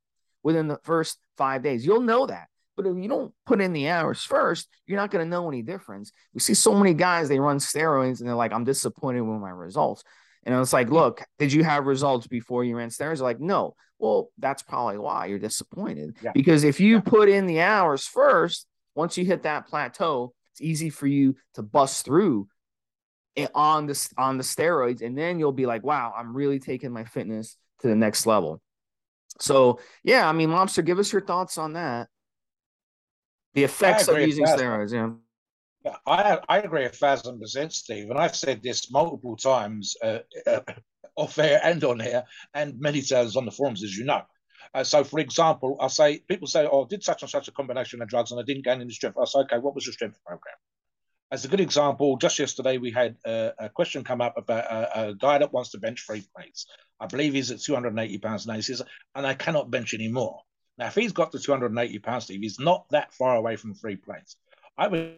within 0.43 0.67
the 0.67 0.79
first 0.83 1.19
five 1.37 1.63
days. 1.63 1.85
You'll 1.85 2.01
know 2.01 2.25
that. 2.27 2.47
But 2.77 2.85
if 2.87 2.97
you 2.97 3.07
don't 3.07 3.33
put 3.45 3.61
in 3.61 3.73
the 3.73 3.89
hours 3.89 4.21
first, 4.21 4.67
you're 4.85 4.99
not 4.99 5.09
going 5.09 5.25
to 5.25 5.29
know 5.29 5.47
any 5.49 5.61
difference. 5.61 6.11
We 6.33 6.39
see 6.39 6.53
so 6.53 6.75
many 6.75 6.93
guys, 6.93 7.29
they 7.29 7.39
run 7.39 7.57
steroids 7.57 8.19
and 8.19 8.27
they're 8.27 8.35
like, 8.35 8.53
I'm 8.53 8.63
disappointed 8.63 9.21
with 9.21 9.39
my 9.39 9.49
results. 9.49 10.03
And 10.43 10.53
it's 10.55 10.73
like, 10.73 10.89
look, 10.89 11.23
did 11.39 11.51
you 11.51 11.63
have 11.63 11.87
results 11.87 12.27
before 12.27 12.63
you 12.63 12.77
ran 12.77 12.91
stairs? 12.91 13.21
Like, 13.21 13.39
no. 13.39 13.75
Well, 13.97 14.29
that's 14.37 14.61
probably 14.61 14.97
why 14.97 15.25
you're 15.27 15.39
disappointed. 15.39 16.17
Yeah. 16.21 16.31
Because 16.33 16.63
if 16.63 16.79
you 16.79 16.95
yeah. 16.95 17.01
put 17.01 17.29
in 17.29 17.47
the 17.47 17.61
hours 17.61 18.05
first, 18.05 18.67
once 18.95 19.17
you 19.17 19.25
hit 19.25 19.43
that 19.43 19.67
plateau, 19.67 20.33
it's 20.53 20.61
easy 20.61 20.89
for 20.89 21.05
you 21.05 21.35
to 21.53 21.61
bust 21.61 22.05
through 22.05 22.47
on 23.53 23.85
the 23.85 24.09
on 24.17 24.37
the 24.37 24.43
steroids, 24.43 25.01
and 25.01 25.17
then 25.17 25.39
you'll 25.39 25.51
be 25.51 25.65
like, 25.65 25.83
wow, 25.83 26.13
I'm 26.17 26.35
really 26.35 26.59
taking 26.59 26.91
my 26.91 27.03
fitness 27.03 27.57
to 27.81 27.87
the 27.87 27.95
next 27.95 28.25
level. 28.25 28.61
So 29.39 29.79
yeah, 30.03 30.27
I 30.27 30.31
mean, 30.31 30.49
Mobster, 30.49 30.85
give 30.85 30.99
us 30.99 31.11
your 31.11 31.21
thoughts 31.21 31.57
on 31.57 31.73
that. 31.73 32.07
The 33.53 33.65
effects 33.65 34.07
of 34.07 34.17
using 34.19 34.45
steroids, 34.45 34.93
yeah. 34.93 35.91
I 36.07 36.39
I 36.49 36.59
agree 36.59 36.85
a 36.85 36.89
thousand 36.89 37.39
percent, 37.39 37.73
Steve, 37.73 38.09
and 38.09 38.17
I've 38.17 38.35
said 38.35 38.63
this 38.63 38.89
multiple 38.91 39.35
times 39.35 39.95
uh, 40.01 40.19
uh, 40.47 40.61
off 41.15 41.37
air 41.37 41.59
and 41.63 41.83
on 41.83 42.01
air, 42.01 42.23
and 42.53 42.79
many 42.79 43.01
times 43.01 43.35
on 43.35 43.45
the 43.45 43.51
forums, 43.51 43.83
as 43.83 43.95
you 43.95 44.05
know. 44.05 44.21
Uh, 44.73 44.83
so, 44.83 45.03
for 45.03 45.19
example, 45.19 45.77
I 45.79 45.87
say 45.87 46.19
people 46.19 46.47
say, 46.47 46.67
"Oh, 46.69 46.83
I 46.83 46.87
did 46.87 47.03
such 47.03 47.21
and 47.21 47.29
such 47.29 47.47
a 47.47 47.51
combination 47.51 48.01
of 48.01 48.09
drugs, 48.09 48.31
and 48.31 48.39
I 48.39 48.43
didn't 48.43 48.65
gain 48.65 48.81
any 48.81 48.91
strength." 48.91 49.17
I 49.19 49.25
say, 49.25 49.39
"Okay, 49.39 49.57
what 49.57 49.75
was 49.75 49.85
your 49.85 49.93
strength 49.93 50.19
program?" 50.25 50.55
As 51.31 51.43
a 51.43 51.47
good 51.47 51.59
example, 51.59 52.17
just 52.17 52.37
yesterday 52.37 52.77
we 52.77 52.91
had 52.91 53.17
a, 53.25 53.53
a 53.57 53.69
question 53.69 54.03
come 54.03 54.21
up 54.21 54.37
about 54.37 54.65
a, 54.65 55.09
a, 55.09 55.15
guy 55.15 55.39
that 55.39 55.51
wants 55.51 55.71
to 55.71 55.79
bench 55.79 56.05
three 56.05 56.23
plates. 56.35 56.67
I 56.99 57.07
believe 57.07 57.33
he's 57.33 57.49
at 57.49 57.61
280 57.61 58.19
pounds 58.19 58.45
now. 58.45 58.53
He 58.53 58.61
says, 58.61 58.83
and 59.15 59.25
I 59.25 59.33
cannot 59.33 59.71
bench 59.71 59.93
anymore. 59.93 60.41
Now, 60.77 60.87
if 60.87 60.95
he's 60.95 61.13
got 61.13 61.31
to 61.31 61.39
280 61.39 61.99
pounds, 61.99 62.25
Steve, 62.25 62.41
he's 62.41 62.59
not 62.59 62.87
that 62.89 63.13
far 63.13 63.35
away 63.35 63.55
from 63.55 63.73
three 63.73 63.95
plates. 63.95 64.35
I 64.77 64.87
would 64.87 65.17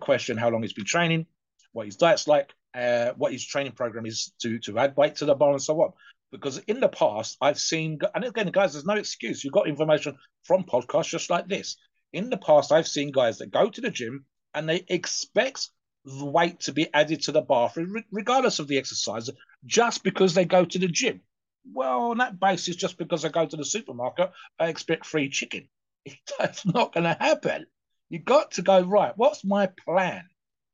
question 0.00 0.36
how 0.36 0.50
long 0.50 0.62
he's 0.62 0.72
been 0.72 0.84
training, 0.84 1.26
what 1.72 1.86
his 1.86 1.96
diet's 1.96 2.26
like, 2.26 2.52
uh, 2.74 3.12
what 3.16 3.32
his 3.32 3.44
training 3.44 3.72
program 3.72 4.06
is 4.06 4.32
to 4.40 4.58
to 4.60 4.78
add 4.78 4.96
weight 4.96 5.16
to 5.16 5.24
the 5.24 5.34
bar 5.34 5.52
and 5.52 5.62
so 5.62 5.80
on. 5.80 5.92
Because 6.30 6.58
in 6.58 6.80
the 6.80 6.88
past, 6.88 7.36
I've 7.40 7.58
seen, 7.58 7.98
and 8.14 8.24
again, 8.24 8.48
guys, 8.48 8.72
there's 8.72 8.84
no 8.84 8.94
excuse. 8.94 9.42
You've 9.42 9.54
got 9.54 9.68
information 9.68 10.16
from 10.44 10.64
podcasts 10.64 11.08
just 11.08 11.30
like 11.30 11.48
this. 11.48 11.76
In 12.12 12.30
the 12.30 12.36
past, 12.36 12.72
I've 12.72 12.88
seen 12.88 13.12
guys 13.12 13.38
that 13.38 13.50
go 13.50 13.70
to 13.70 13.80
the 13.80 13.90
gym 13.90 14.26
and 14.54 14.68
they 14.68 14.84
expect 14.88 15.68
the 16.04 16.24
weight 16.24 16.60
to 16.60 16.72
be 16.72 16.92
added 16.94 17.22
to 17.22 17.32
the 17.32 17.40
bar, 17.40 17.72
regardless 18.10 18.58
of 18.58 18.68
the 18.68 18.78
exercise, 18.78 19.30
just 19.64 20.02
because 20.04 20.34
they 20.34 20.44
go 20.44 20.64
to 20.64 20.78
the 20.78 20.88
gym. 20.88 21.20
Well, 21.72 22.10
on 22.10 22.18
that 22.18 22.40
basis, 22.40 22.76
just 22.76 22.98
because 22.98 23.24
I 23.24 23.28
go 23.28 23.46
to 23.46 23.56
the 23.56 23.64
supermarket, 23.64 24.30
I 24.58 24.68
expect 24.68 25.06
free 25.06 25.28
chicken. 25.28 25.68
That's 26.38 26.64
not 26.64 26.94
going 26.94 27.04
to 27.04 27.16
happen. 27.18 27.66
You've 28.08 28.24
got 28.24 28.52
to 28.52 28.62
go 28.62 28.80
right. 28.80 29.12
What's 29.16 29.44
my 29.44 29.66
plan? 29.84 30.24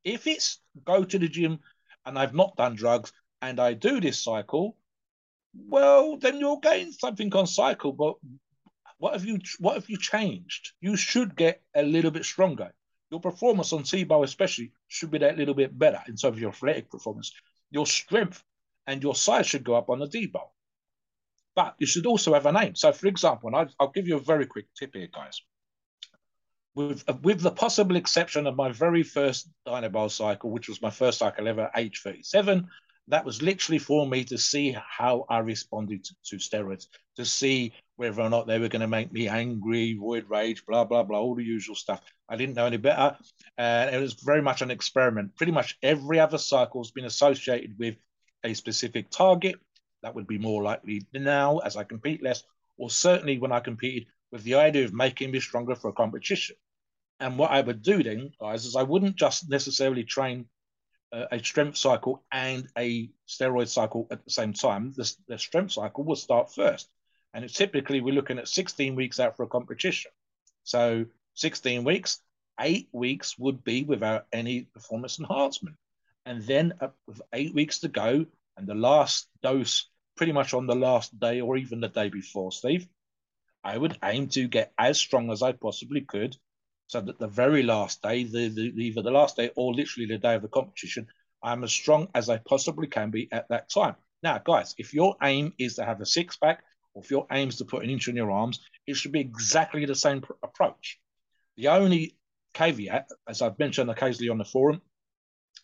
If 0.04 0.26
it's 0.26 0.60
go 0.84 1.04
to 1.04 1.18
the 1.18 1.28
gym 1.28 1.60
and 2.06 2.18
I've 2.18 2.34
not 2.34 2.56
done 2.56 2.76
drugs 2.76 3.12
and 3.42 3.58
I 3.58 3.72
do 3.72 4.00
this 4.00 4.22
cycle, 4.22 4.76
well, 5.54 6.16
then 6.16 6.38
you'll 6.38 6.58
gain 6.60 6.92
something 6.92 7.34
on 7.34 7.46
cycle. 7.46 7.92
But 7.92 8.14
what 8.98 9.12
have 9.12 9.24
you 9.24 9.38
what 9.58 9.74
have 9.74 9.88
you 9.88 9.98
changed? 9.98 10.72
You 10.80 10.96
should 10.96 11.36
get 11.36 11.62
a 11.74 11.82
little 11.82 12.10
bit 12.10 12.24
stronger. 12.24 12.72
Your 13.10 13.20
performance 13.20 13.72
on 13.72 13.82
T-bol 13.82 14.24
especially 14.24 14.72
should 14.88 15.10
be 15.10 15.18
that 15.18 15.36
little 15.36 15.54
bit 15.54 15.78
better 15.78 16.00
in 16.08 16.16
terms 16.16 16.24
of 16.24 16.40
your 16.40 16.50
athletic 16.50 16.90
performance. 16.90 17.32
Your 17.70 17.86
strength 17.86 18.42
and 18.86 19.02
your 19.02 19.14
size 19.14 19.46
should 19.46 19.64
go 19.64 19.74
up 19.74 19.90
on 19.90 19.98
the 19.98 20.08
D-bol. 20.08 20.52
But 21.54 21.76
you 21.78 21.86
should 21.86 22.06
also 22.06 22.34
have 22.34 22.46
a 22.46 22.52
name. 22.52 22.74
So, 22.74 22.92
for 22.92 23.06
example, 23.06 23.48
and 23.48 23.56
I'll, 23.56 23.68
I'll 23.78 23.90
give 23.90 24.08
you 24.08 24.16
a 24.16 24.20
very 24.20 24.46
quick 24.46 24.66
tip 24.76 24.94
here, 24.94 25.06
guys 25.06 25.40
with 26.74 27.04
with 27.22 27.40
the 27.40 27.50
possible 27.50 27.96
exception 27.96 28.46
of 28.46 28.56
my 28.56 28.72
very 28.72 29.02
first 29.02 29.48
Dianabol 29.66 30.10
cycle, 30.10 30.50
which 30.50 30.68
was 30.68 30.82
my 30.82 30.90
first 30.90 31.18
cycle 31.18 31.48
ever, 31.48 31.70
age 31.76 32.00
37, 32.02 32.68
that 33.08 33.24
was 33.24 33.42
literally 33.42 33.78
for 33.78 34.06
me 34.06 34.24
to 34.24 34.38
see 34.38 34.76
how 34.86 35.26
I 35.28 35.38
responded 35.38 36.04
to, 36.24 36.36
steroids, 36.36 36.86
to 37.16 37.24
see 37.24 37.72
whether 37.96 38.22
or 38.22 38.30
not 38.30 38.46
they 38.46 38.58
were 38.58 38.68
going 38.68 38.80
to 38.80 38.88
make 38.88 39.12
me 39.12 39.28
angry, 39.28 39.94
void 39.94 40.24
rage, 40.28 40.64
blah, 40.66 40.84
blah, 40.84 41.02
blah, 41.02 41.20
all 41.20 41.34
the 41.34 41.44
usual 41.44 41.74
stuff. 41.74 42.00
I 42.28 42.36
didn't 42.36 42.56
know 42.56 42.66
any 42.66 42.78
better. 42.78 43.16
And 43.58 43.94
it 43.94 44.00
was 44.00 44.14
very 44.14 44.42
much 44.42 44.62
an 44.62 44.70
experiment. 44.70 45.36
Pretty 45.36 45.52
much 45.52 45.76
every 45.82 46.18
other 46.18 46.38
cycle 46.38 46.82
has 46.82 46.90
been 46.90 47.04
associated 47.04 47.78
with 47.78 47.96
a 48.42 48.54
specific 48.54 49.10
target. 49.10 49.56
That 50.02 50.14
would 50.14 50.26
be 50.26 50.38
more 50.38 50.62
likely 50.62 51.06
now 51.12 51.58
as 51.58 51.76
I 51.76 51.84
compete 51.84 52.22
less, 52.22 52.42
or 52.78 52.90
certainly 52.90 53.38
when 53.38 53.52
I 53.52 53.60
competed 53.60 54.06
with 54.32 54.42
the 54.42 54.54
idea 54.54 54.84
of 54.84 54.94
making 54.94 55.30
me 55.30 55.40
stronger 55.40 55.74
for 55.74 55.88
a 55.88 55.92
competition. 55.92 56.56
And 57.20 57.38
what 57.38 57.52
I 57.52 57.60
would 57.60 57.82
do 57.82 58.02
then, 58.02 58.32
guys, 58.40 58.64
is 58.64 58.76
I 58.76 58.82
wouldn't 58.82 59.16
just 59.16 59.48
necessarily 59.48 60.04
train 60.04 60.40
uh, 60.40 60.53
a 61.30 61.38
strength 61.42 61.76
cycle 61.76 62.22
and 62.32 62.68
a 62.76 63.10
steroid 63.28 63.68
cycle 63.68 64.06
at 64.10 64.24
the 64.24 64.30
same 64.30 64.52
time. 64.52 64.92
The, 64.96 65.14
the 65.28 65.38
strength 65.38 65.72
cycle 65.72 66.04
will 66.04 66.16
start 66.16 66.52
first. 66.52 66.88
And 67.32 67.48
typically 67.52 68.00
we're 68.00 68.14
looking 68.14 68.38
at 68.38 68.48
16 68.48 68.94
weeks 68.94 69.20
out 69.20 69.36
for 69.36 69.42
a 69.44 69.48
competition. 69.48 70.10
So 70.62 71.06
16 71.34 71.84
weeks, 71.84 72.20
eight 72.60 72.88
weeks 72.92 73.38
would 73.38 73.64
be 73.64 73.82
without 73.82 74.26
any 74.32 74.62
performance 74.62 75.18
enhancement. 75.18 75.76
And 76.26 76.42
then 76.42 76.74
uh, 76.80 76.88
with 77.06 77.20
eight 77.32 77.54
weeks 77.54 77.80
to 77.80 77.88
go, 77.88 78.26
and 78.56 78.66
the 78.66 78.74
last 78.74 79.28
dose 79.42 79.88
pretty 80.16 80.32
much 80.32 80.54
on 80.54 80.66
the 80.66 80.76
last 80.76 81.18
day 81.18 81.40
or 81.40 81.56
even 81.56 81.80
the 81.80 81.88
day 81.88 82.08
before, 82.08 82.52
Steve, 82.52 82.86
I 83.64 83.76
would 83.76 83.98
aim 84.04 84.28
to 84.28 84.46
get 84.46 84.72
as 84.78 84.98
strong 84.98 85.30
as 85.30 85.42
I 85.42 85.52
possibly 85.52 86.02
could 86.02 86.36
so 86.86 87.00
that 87.00 87.18
the 87.18 87.28
very 87.28 87.62
last 87.62 88.02
day, 88.02 88.24
the, 88.24 88.48
the, 88.48 88.72
either 88.76 89.02
the 89.02 89.10
last 89.10 89.36
day 89.36 89.50
or 89.56 89.74
literally 89.74 90.06
the 90.06 90.18
day 90.18 90.34
of 90.34 90.42
the 90.42 90.48
competition, 90.48 91.06
I'm 91.42 91.64
as 91.64 91.72
strong 91.72 92.08
as 92.14 92.28
I 92.28 92.38
possibly 92.38 92.86
can 92.86 93.10
be 93.10 93.28
at 93.32 93.48
that 93.48 93.70
time. 93.70 93.96
Now, 94.22 94.38
guys, 94.38 94.74
if 94.78 94.94
your 94.94 95.16
aim 95.22 95.52
is 95.58 95.74
to 95.76 95.84
have 95.84 96.00
a 96.00 96.06
six 96.06 96.36
pack 96.36 96.62
or 96.94 97.02
if 97.02 97.10
your 97.10 97.26
aim 97.30 97.48
is 97.48 97.56
to 97.56 97.64
put 97.64 97.84
an 97.84 97.90
inch 97.90 98.08
on 98.08 98.16
your 98.16 98.30
arms, 98.30 98.60
it 98.86 98.94
should 98.94 99.12
be 99.12 99.20
exactly 99.20 99.84
the 99.84 99.94
same 99.94 100.22
pr- 100.22 100.32
approach. 100.42 100.98
The 101.56 101.68
only 101.68 102.16
caveat, 102.54 103.10
as 103.28 103.42
I've 103.42 103.58
mentioned 103.58 103.90
occasionally 103.90 104.30
on 104.30 104.38
the 104.38 104.44
forum, 104.44 104.80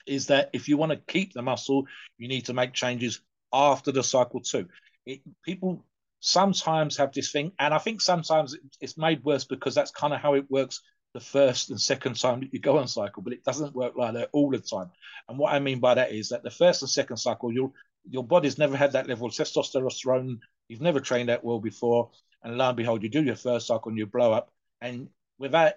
is 0.07 0.27
that 0.27 0.51
if 0.53 0.69
you 0.69 0.77
want 0.77 0.93
to 0.93 1.13
keep 1.13 1.33
the 1.33 1.43
muscle, 1.43 1.87
you 2.19 2.29
need 2.29 2.47
to 2.47 2.55
make 2.55 2.73
changes 2.73 3.21
after 3.53 3.93
the 3.93 4.03
cycle 4.03 4.41
two. 4.41 4.69
It, 5.07 5.21
people 5.45 5.85
sometimes 6.21 6.97
have 6.97 7.13
this 7.13 7.33
thing, 7.33 7.53
and 7.59 7.73
I 7.73 7.79
think 7.79 8.01
sometimes 8.01 8.57
it's 8.81 8.99
made 8.99 9.25
worse 9.25 9.45
because 9.45 9.75
that's 9.75 9.91
kind 9.91 10.13
of 10.13 10.21
how 10.21 10.35
it 10.35 10.51
works 10.51 10.83
the 11.13 11.21
first 11.21 11.71
and 11.71 11.81
second 11.81 12.19
time 12.19 12.41
that 12.41 12.53
you 12.53 12.61
go 12.61 12.79
on 12.79 12.87
cycle, 12.87 13.23
but 13.23 13.33
it 13.33 13.45
doesn't 13.45 13.75
work 13.75 13.95
like 13.97 14.15
that 14.15 14.31
all 14.33 14.51
the 14.51 14.59
time. 14.59 14.91
And 15.29 15.39
what 15.39 15.53
I 15.53 15.59
mean 15.59 15.81
by 15.81 15.95
that 15.95 16.13
is 16.13 16.29
that 16.29 16.43
the 16.43 16.51
first 16.51 16.83
and 16.83 16.91
second 16.91 17.17
cycle, 17.17 17.53
your 17.53 17.73
your 18.09 18.25
body's 18.25 18.59
never 18.59 18.77
had 18.77 18.93
that 18.93 19.09
level 19.09 19.27
of 19.27 19.33
testosterone. 19.33 20.39
You've 20.69 20.81
never 20.81 21.01
trained 21.01 21.29
that 21.29 21.45
well 21.45 21.61
before, 21.61 22.11
and 22.43 22.57
lo 22.57 22.69
and 22.69 22.77
behold, 22.77 23.03
you 23.03 23.09
do 23.09 23.23
your 23.23 23.37
first 23.37 23.67
cycle 23.67 23.91
and 23.91 23.99
you 23.99 24.07
blow 24.07 24.33
up, 24.33 24.51
and 24.81 25.09
without 25.39 25.75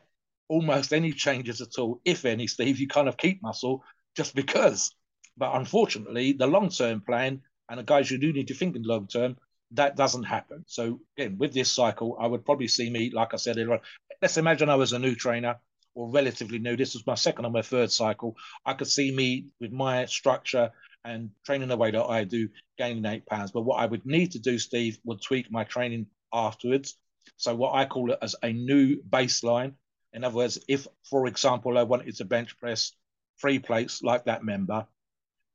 almost 0.48 0.93
any 0.93 1.12
changes 1.12 1.62
at 1.62 1.80
all, 1.80 2.00
if 2.06 2.26
any, 2.26 2.48
Steve, 2.48 2.80
you 2.80 2.88
kind 2.88 3.08
of 3.08 3.17
keep 3.17 3.41
muscle 3.41 3.84
just 4.15 4.36
because. 4.36 4.93
But 5.36 5.56
unfortunately, 5.56 6.34
the 6.34 6.48
long 6.48 6.69
term 6.69 7.02
plan 7.02 7.41
and 7.69 7.80
the 7.80 7.84
guys 7.84 8.12
you 8.12 8.19
do 8.19 8.32
need 8.32 8.50
to 8.50 8.54
think 8.54 8.76
in 8.76 8.84
long 8.84 9.08
term, 9.08 9.38
that 9.74 9.96
doesn't 9.96 10.24
happen. 10.24 10.64
So 10.68 11.00
again, 11.18 11.38
with 11.38 11.54
this 11.54 11.72
cycle, 11.72 12.18
I 12.20 12.28
would 12.28 12.46
probably 12.46 12.68
see 12.68 12.90
me, 12.90 13.12
like 13.12 13.34
I 13.34 13.38
said 13.38 13.58
earlier, 13.58 13.80
let's 14.22 14.38
imagine 14.38 14.70
I 14.70 14.76
was 14.76 14.94
a 14.94 15.00
new 15.00 15.16
trainer 15.16 15.58
or 15.96 16.10
relatively 16.10 16.60
new. 16.60 16.76
This 16.76 16.94
was 16.94 17.06
my 17.06 17.16
second 17.16 17.46
or 17.46 17.52
my 17.52 17.62
third 17.62 17.92
cycle. 17.92 18.36
I 18.66 18.74
could 18.74 18.88
see 18.88 19.14
me 19.14 19.48
with 19.60 19.72
my 19.72 20.06
structure 20.06 20.72
and 21.06 21.30
training 21.46 21.68
the 21.68 21.78
way 21.78 21.92
that 21.92 22.04
I 22.04 22.24
do, 22.24 22.50
gaining 22.78 23.06
eight 23.06 23.26
pounds. 23.26 23.52
But 23.52 23.62
what 23.62 23.82
I 23.82 23.86
would 23.86 24.06
need 24.06 24.32
to 24.32 24.40
do, 24.40 24.58
Steve, 24.58 24.98
would 25.04 25.22
tweak 25.22 25.52
my 25.52 25.64
training 25.64 26.08
afterwards. 26.32 26.98
So 27.38 27.56
what 27.56 27.74
I 27.74 27.86
call 27.86 28.12
it 28.12 28.20
as 28.22 28.36
a 28.44 28.52
new 28.54 29.02
baseline. 29.10 29.74
In 30.14 30.24
other 30.24 30.36
words, 30.36 30.60
if, 30.68 30.88
for 31.10 31.26
example, 31.28 31.78
I 31.78 31.84
wanted 31.84 32.16
to 32.16 32.26
bench 32.26 32.58
press 32.58 32.94
three 33.42 33.60
plates 33.60 34.04
like 34.04 34.26
that 34.26 34.44
member, 34.44 34.86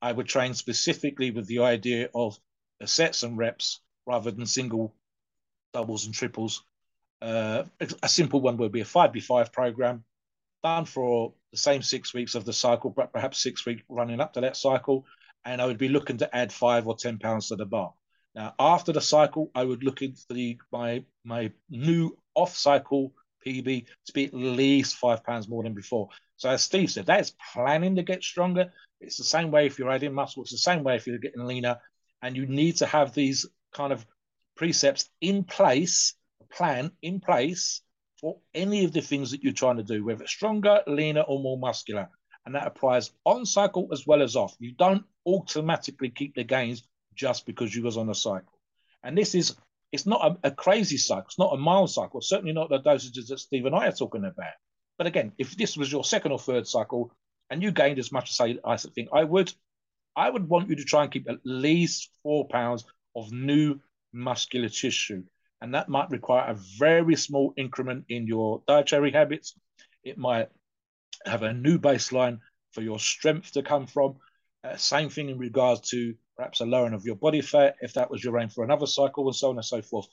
I 0.03 0.13
would 0.13 0.27
train 0.27 0.55
specifically 0.55 1.31
with 1.31 1.47
the 1.47 1.61
idea 1.61 2.09
of 2.15 2.39
the 2.81 2.87
sets 2.87 3.23
and 3.23 3.39
reps 3.39 3.81
rather 4.09 4.31
than 4.31 4.47
single 4.47 4.95
doubles 5.75 6.07
and 6.07 6.15
triples. 6.15 6.65
Uh, 7.21 7.65
a 8.03 8.09
simple 8.09 8.41
one 8.41 8.57
would 8.57 8.73
be 8.73 8.81
a 8.81 8.85
5v5 8.85 9.53
program 9.53 10.05
done 10.65 10.87
for 10.87 11.35
the 11.53 11.59
same 11.59 11.83
six 11.83 12.15
weeks 12.15 12.35
of 12.35 12.45
the 12.45 12.53
cycle, 12.53 12.91
but 12.91 13.13
perhaps 13.13 13.43
six 13.43 13.67
weeks 13.67 13.83
running 13.89 14.21
up 14.21 14.33
to 14.33 14.41
that 14.41 14.57
cycle. 14.57 15.05
And 15.45 15.61
I 15.61 15.67
would 15.67 15.79
be 15.79 15.89
looking 15.89 16.19
to 16.19 16.37
add 16.37 16.53
five 16.53 16.87
or 16.87 16.97
10 16.97 17.19
pounds 17.19 17.49
to 17.49 17.57
the 17.57 17.67
bar. 17.67 17.93
Now, 18.35 18.55
after 18.59 18.93
the 18.93 19.01
cycle, 19.01 19.51
I 19.55 19.65
would 19.65 19.83
look 19.83 20.03
into 20.03 20.23
the 20.31 20.59
my 20.71 21.05
my 21.25 21.51
new 21.71 22.17
off 22.35 22.57
cycle 22.57 23.13
PB 23.45 23.87
to 24.07 24.13
be 24.13 24.27
at 24.27 24.35
least 24.35 24.97
five 24.97 25.25
pounds 25.25 25.49
more 25.49 25.63
than 25.63 25.75
before. 25.75 26.09
So 26.37 26.49
as 26.51 26.63
Steve 26.63 26.91
said, 26.91 27.07
that 27.07 27.21
is 27.21 27.35
planning 27.53 27.97
to 27.97 28.03
get 28.03 28.23
stronger. 28.23 28.73
It's 29.01 29.17
the 29.17 29.25
same 29.25 29.51
way 29.51 29.67
if 29.67 29.79
you're 29.79 29.91
adding 29.91 30.15
muscle. 30.15 30.43
It's 30.43 30.53
the 30.53 30.59
same 30.59 30.85
way 30.85 30.97
if 30.97 31.07
you're 31.07 31.19
getting 31.19 31.45
leaner. 31.45 31.79
And 32.23 32.37
you 32.37 32.47
need 32.47 32.77
to 32.77 32.87
have 32.87 33.15
these 33.15 33.47
kind 33.73 33.93
of 33.93 34.07
precepts 34.57 35.09
in 35.21 35.45
place, 35.45 36.15
a 36.41 36.55
plan 36.55 36.91
in 37.03 37.21
place 37.21 37.83
for 38.21 38.39
any 38.55 38.85
of 38.85 38.93
the 38.93 39.01
things 39.01 39.31
that 39.31 39.43
you're 39.43 39.53
trying 39.53 39.77
to 39.77 39.83
do, 39.83 40.05
whether 40.05 40.23
it's 40.23 40.33
stronger, 40.33 40.83
leaner, 40.87 41.23
or 41.23 41.41
more 41.41 41.59
muscular. 41.59 42.09
And 42.45 42.55
that 42.55 42.67
applies 42.67 43.11
on 43.25 43.47
cycle 43.47 43.89
as 43.93 44.07
well 44.07 44.23
as 44.23 44.35
off. 44.35 44.57
You 44.59 44.73
don't 44.73 45.05
automatically 45.27 46.11
keep 46.11 46.35
the 46.35 46.45
gains 46.45 46.83
just 47.15 47.47
because 47.47 47.75
you 47.75 47.83
was 47.83 47.97
on 47.97 48.09
a 48.09 48.15
cycle. 48.15 48.59
And 49.03 49.17
this 49.17 49.35
is 49.35 49.55
it's 49.93 50.07
not 50.07 50.39
a, 50.43 50.49
a, 50.49 50.51
crazy 50.51 50.99
cycle, 50.99 51.25
it's 51.27 51.39
not 51.39 51.55
a 51.55 51.57
mild 51.57 51.91
cycle, 51.91 52.21
certainly 52.21 52.53
not 52.53 52.69
the 52.69 52.81
dosages 52.81 53.29
that 53.29 53.39
Steve 53.39 53.65
and 53.65 53.75
I 53.75 53.89
are 53.89 53.93
talking 53.93 54.25
about. 54.25 54.53
But 54.99 55.07
again, 55.07 55.33
if 55.39 55.57
this 55.57 55.77
was 55.77 55.91
your 55.91 56.05
second 56.05 56.33
or 56.33 56.39
third 56.39 56.67
cycle 56.67 57.11
and 57.49 57.63
you 57.63 57.71
gained 57.71 57.99
as 57.99 58.13
much 58.13 58.31
as 58.31 58.41
I, 58.41 58.59
I 58.65 58.77
think 58.77 59.09
I 59.13 59.25
would, 59.25 59.53
I 60.15 60.29
would 60.29 60.49
want 60.49 60.69
you 60.69 60.77
to 60.77 60.85
try 60.85 61.05
and 61.05 61.13
keep 61.13 61.29
at 61.29 61.39
least 61.45 62.11
four 62.23 62.49
pounds 62.49 62.85
of 63.19 63.33
new 63.33 63.79
muscular 64.13 64.69
tissue. 64.69 65.25
And 65.61 65.75
that 65.75 65.89
might 65.89 66.11
require 66.11 66.51
a 66.51 66.59
very 66.79 67.17
small 67.17 67.53
increment 67.57 68.05
in 68.09 68.27
your 68.27 68.63
dietary 68.67 69.11
habits. 69.11 69.55
It 70.05 70.17
might 70.17 70.49
have 71.27 71.43
a 71.43 71.53
new 71.53 71.79
baseline 71.79 72.39
for 72.73 72.83
your 72.83 72.99
strength 72.99 73.53
to 73.53 73.63
come 73.63 73.87
from. 73.87 74.17
Uh, 74.63 74.77
same 74.77 75.09
thing 75.09 75.29
in 75.29 75.39
regards 75.39 75.91
to 75.91 76.15
perhaps 76.37 76.61
a 76.61 76.67
lowering 76.67 76.95
of 76.95 77.05
your 77.05 77.17
body 77.17 77.41
fat, 77.41 77.77
if 77.81 77.95
that 77.95 78.11
was 78.11 78.23
your 78.23 78.39
aim 78.39 78.49
for 78.49 78.65
another 78.65 78.87
cycle, 78.87 79.27
and 79.27 79.35
so 79.35 79.51
on 79.51 79.57
and 79.57 79.65
so 79.65 79.83
forth. 79.83 80.07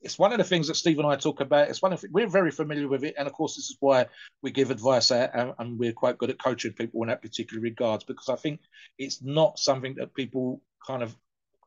It's 0.00 0.18
one 0.18 0.32
of 0.32 0.38
the 0.38 0.44
things 0.44 0.66
that 0.66 0.74
Steve 0.74 0.98
and 0.98 1.06
I 1.06 1.16
talk 1.16 1.40
about. 1.40 1.68
It's 1.68 1.82
one 1.82 1.92
of 1.92 2.00
the, 2.00 2.08
we're 2.10 2.28
very 2.28 2.50
familiar 2.50 2.88
with 2.88 3.04
it, 3.04 3.14
and 3.18 3.26
of 3.26 3.32
course, 3.32 3.56
this 3.56 3.70
is 3.70 3.76
why 3.80 4.06
we 4.42 4.50
give 4.50 4.70
advice 4.70 5.10
out, 5.10 5.30
and, 5.34 5.52
and 5.58 5.78
we're 5.78 5.92
quite 5.92 6.18
good 6.18 6.30
at 6.30 6.42
coaching 6.42 6.72
people 6.72 7.02
in 7.02 7.08
that 7.08 7.22
particular 7.22 7.60
regards 7.60 8.04
because 8.04 8.28
I 8.28 8.36
think 8.36 8.60
it's 8.98 9.22
not 9.22 9.58
something 9.58 9.94
that 9.96 10.14
people 10.14 10.60
kind 10.86 11.02
of 11.02 11.16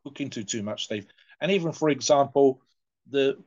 look 0.05 0.21
into 0.21 0.43
too 0.43 0.63
much, 0.63 0.85
Steve. 0.85 1.07
And 1.41 1.51
even 1.51 1.71
for 1.71 1.89
example, 1.89 2.61
the 3.09 3.37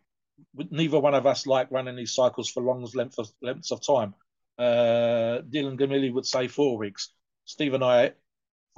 neither 0.55 1.01
one 1.01 1.15
of 1.15 1.27
us 1.27 1.47
like 1.47 1.71
running 1.71 1.97
these 1.97 2.15
cycles 2.15 2.51
for 2.51 2.63
long 2.63 2.87
lengths 2.95 3.19
of 3.19 3.31
lengths 3.43 3.71
of 3.71 3.85
time. 3.85 4.15
Uh, 4.59 5.41
Dylan 5.49 5.79
Gemelli 5.79 6.13
would 6.13 6.27
say 6.27 6.49
four 6.49 6.77
weeks. 6.79 7.11
Steve 7.45 7.75
and 7.75 7.85
I 7.85 8.13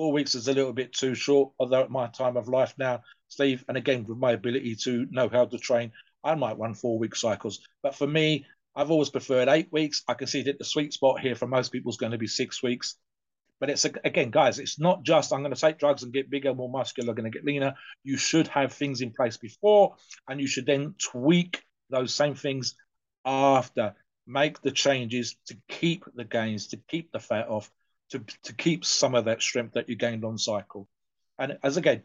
Four 0.00 0.12
weeks 0.12 0.34
is 0.34 0.48
a 0.48 0.54
little 0.54 0.72
bit 0.72 0.94
too 0.94 1.14
short, 1.14 1.52
although 1.58 1.82
at 1.82 1.90
my 1.90 2.06
time 2.06 2.38
of 2.38 2.48
life 2.48 2.72
now, 2.78 3.02
Steve, 3.28 3.62
and 3.68 3.76
again, 3.76 4.06
with 4.06 4.16
my 4.16 4.32
ability 4.32 4.76
to 4.76 5.06
know 5.10 5.28
how 5.28 5.44
to 5.44 5.58
train, 5.58 5.92
I 6.24 6.34
might 6.36 6.58
run 6.58 6.72
four 6.72 6.98
week 6.98 7.14
cycles. 7.14 7.60
But 7.82 7.94
for 7.94 8.06
me, 8.06 8.46
I've 8.74 8.90
always 8.90 9.10
preferred 9.10 9.48
eight 9.48 9.70
weeks. 9.70 10.02
I 10.08 10.14
can 10.14 10.26
see 10.26 10.40
that 10.44 10.56
the 10.56 10.64
sweet 10.64 10.94
spot 10.94 11.20
here 11.20 11.34
for 11.34 11.46
most 11.46 11.70
people 11.70 11.90
is 11.90 11.98
going 11.98 12.12
to 12.12 12.16
be 12.16 12.28
six 12.28 12.62
weeks. 12.62 12.96
But 13.60 13.68
it's 13.68 13.84
again, 13.84 14.30
guys, 14.30 14.58
it's 14.58 14.80
not 14.80 15.02
just 15.02 15.32
I'm 15.32 15.42
going 15.42 15.54
to 15.54 15.60
take 15.60 15.78
drugs 15.78 16.02
and 16.02 16.12
get 16.12 16.30
bigger, 16.30 16.54
more 16.54 16.70
muscular, 16.70 17.12
going 17.12 17.30
to 17.30 17.38
get 17.38 17.44
leaner. 17.44 17.74
You 18.02 18.16
should 18.16 18.48
have 18.48 18.72
things 18.72 19.02
in 19.02 19.10
place 19.10 19.36
before, 19.36 19.96
and 20.28 20.40
you 20.40 20.46
should 20.46 20.66
then 20.66 20.94
tweak 20.98 21.62
those 21.90 22.14
same 22.14 22.34
things 22.34 22.74
after. 23.24 23.94
Make 24.26 24.62
the 24.62 24.70
changes 24.70 25.36
to 25.46 25.56
keep 25.68 26.04
the 26.14 26.24
gains, 26.24 26.68
to 26.68 26.78
keep 26.88 27.12
the 27.12 27.18
fat 27.18 27.48
off, 27.48 27.70
to, 28.10 28.24
to 28.44 28.54
keep 28.54 28.84
some 28.84 29.14
of 29.14 29.26
that 29.26 29.42
strength 29.42 29.74
that 29.74 29.88
you 29.88 29.96
gained 29.96 30.24
on 30.24 30.38
cycle. 30.38 30.88
And 31.38 31.58
as 31.62 31.76
again, 31.76 32.02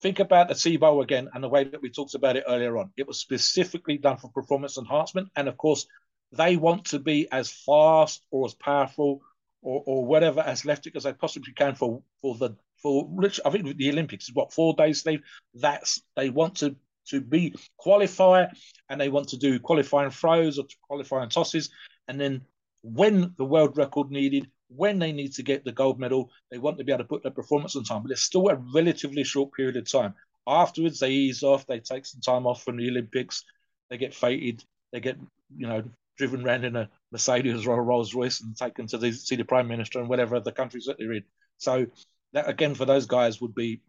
think 0.00 0.18
about 0.18 0.48
the 0.48 0.54
SIBO 0.54 1.02
again 1.02 1.28
and 1.34 1.42
the 1.42 1.48
way 1.48 1.64
that 1.64 1.82
we 1.82 1.90
talked 1.90 2.14
about 2.14 2.36
it 2.36 2.44
earlier 2.46 2.78
on. 2.78 2.92
It 2.96 3.06
was 3.06 3.18
specifically 3.18 3.98
done 3.98 4.16
for 4.16 4.30
performance 4.30 4.78
enhancement. 4.78 5.28
And 5.36 5.48
of 5.48 5.56
course, 5.56 5.86
they 6.32 6.56
want 6.56 6.86
to 6.86 6.98
be 6.98 7.28
as 7.32 7.50
fast 7.50 8.24
or 8.30 8.46
as 8.46 8.54
powerful 8.54 9.22
or, 9.62 9.82
or 9.86 10.06
whatever 10.06 10.40
athletic 10.40 10.96
as 10.96 11.06
I 11.06 11.12
possibly 11.12 11.52
can 11.52 11.74
for, 11.74 12.02
for 12.20 12.34
the 12.36 12.56
for 12.82 13.06
which 13.06 13.40
I 13.44 13.50
think 13.50 13.76
the 13.76 13.90
Olympics 13.90 14.28
is 14.28 14.34
what 14.34 14.52
four 14.52 14.74
days, 14.74 15.00
Steve. 15.00 15.20
That's 15.54 16.00
they 16.16 16.30
want 16.30 16.56
to 16.56 16.76
to 17.08 17.20
be 17.20 17.54
qualify 17.76 18.46
and 18.88 19.00
they 19.00 19.08
want 19.08 19.28
to 19.28 19.36
do 19.36 19.58
qualifying 19.58 20.10
throws 20.10 20.58
or 20.58 20.64
qualifying 20.86 21.28
tosses. 21.28 21.70
And 22.08 22.20
then 22.20 22.42
when 22.82 23.34
the 23.36 23.44
world 23.44 23.76
record 23.76 24.10
needed, 24.10 24.48
when 24.68 24.98
they 24.98 25.12
need 25.12 25.32
to 25.34 25.42
get 25.42 25.64
the 25.64 25.72
gold 25.72 25.98
medal, 25.98 26.30
they 26.50 26.58
want 26.58 26.78
to 26.78 26.84
be 26.84 26.92
able 26.92 27.04
to 27.04 27.08
put 27.08 27.22
their 27.22 27.32
performance 27.32 27.74
on 27.76 27.84
time. 27.84 28.02
But 28.02 28.12
it's 28.12 28.22
still 28.22 28.48
a 28.48 28.62
relatively 28.74 29.24
short 29.24 29.52
period 29.52 29.76
of 29.76 29.90
time. 29.90 30.14
Afterwards, 30.46 31.00
they 31.00 31.10
ease 31.10 31.42
off. 31.42 31.66
They 31.66 31.80
take 31.80 32.06
some 32.06 32.20
time 32.20 32.46
off 32.46 32.62
from 32.62 32.76
the 32.76 32.88
Olympics. 32.88 33.44
They 33.90 33.98
get 33.98 34.14
fated. 34.14 34.64
They 34.92 35.00
get, 35.00 35.18
you 35.56 35.66
know, 35.66 35.82
driven 36.20 36.46
around 36.46 36.64
in 36.64 36.76
a 36.76 36.90
Mercedes 37.10 37.66
or 37.66 37.78
a 37.78 37.82
Rolls 37.82 38.14
Royce 38.14 38.42
and 38.42 38.54
taken 38.54 38.86
to 38.88 38.98
the, 38.98 39.10
see 39.10 39.36
the 39.36 39.44
Prime 39.44 39.66
Minister 39.66 40.00
and 40.00 40.08
whatever 40.08 40.38
the 40.38 40.52
countries 40.52 40.84
that 40.84 40.98
they're 40.98 41.14
in. 41.14 41.24
So 41.56 41.86
that 42.34 42.46
again 42.46 42.74
for 42.74 42.84
those 42.84 43.06
guys 43.06 43.40
would 43.40 43.54
be 43.54 43.80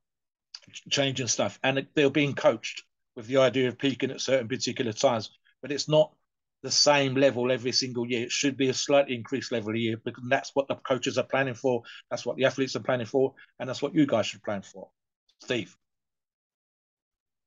changing 0.89 1.27
stuff, 1.27 1.59
and 1.61 1.85
they're 1.93 2.09
being 2.09 2.33
coached 2.33 2.83
with 3.17 3.27
the 3.27 3.37
idea 3.37 3.67
of 3.67 3.77
peaking 3.77 4.11
at 4.11 4.21
certain 4.21 4.47
particular 4.47 4.93
times. 4.93 5.29
But 5.61 5.73
it's 5.73 5.89
not 5.89 6.13
the 6.63 6.71
same 6.71 7.15
level 7.15 7.51
every 7.51 7.73
single 7.73 8.07
year. 8.07 8.23
It 8.23 8.31
should 8.31 8.55
be 8.55 8.69
a 8.69 8.73
slightly 8.73 9.15
increased 9.15 9.51
level 9.51 9.73
a 9.73 9.77
year 9.77 9.97
because 10.05 10.23
that's 10.29 10.51
what 10.53 10.69
the 10.69 10.75
coaches 10.75 11.17
are 11.17 11.25
planning 11.25 11.53
for. 11.53 11.83
That's 12.09 12.25
what 12.25 12.37
the 12.37 12.45
athletes 12.45 12.77
are 12.77 12.83
planning 12.83 13.07
for, 13.07 13.33
and 13.59 13.67
that's 13.67 13.81
what 13.81 13.93
you 13.93 14.05
guys 14.05 14.27
should 14.27 14.43
plan 14.43 14.61
for. 14.61 14.89
Steve 15.43 15.75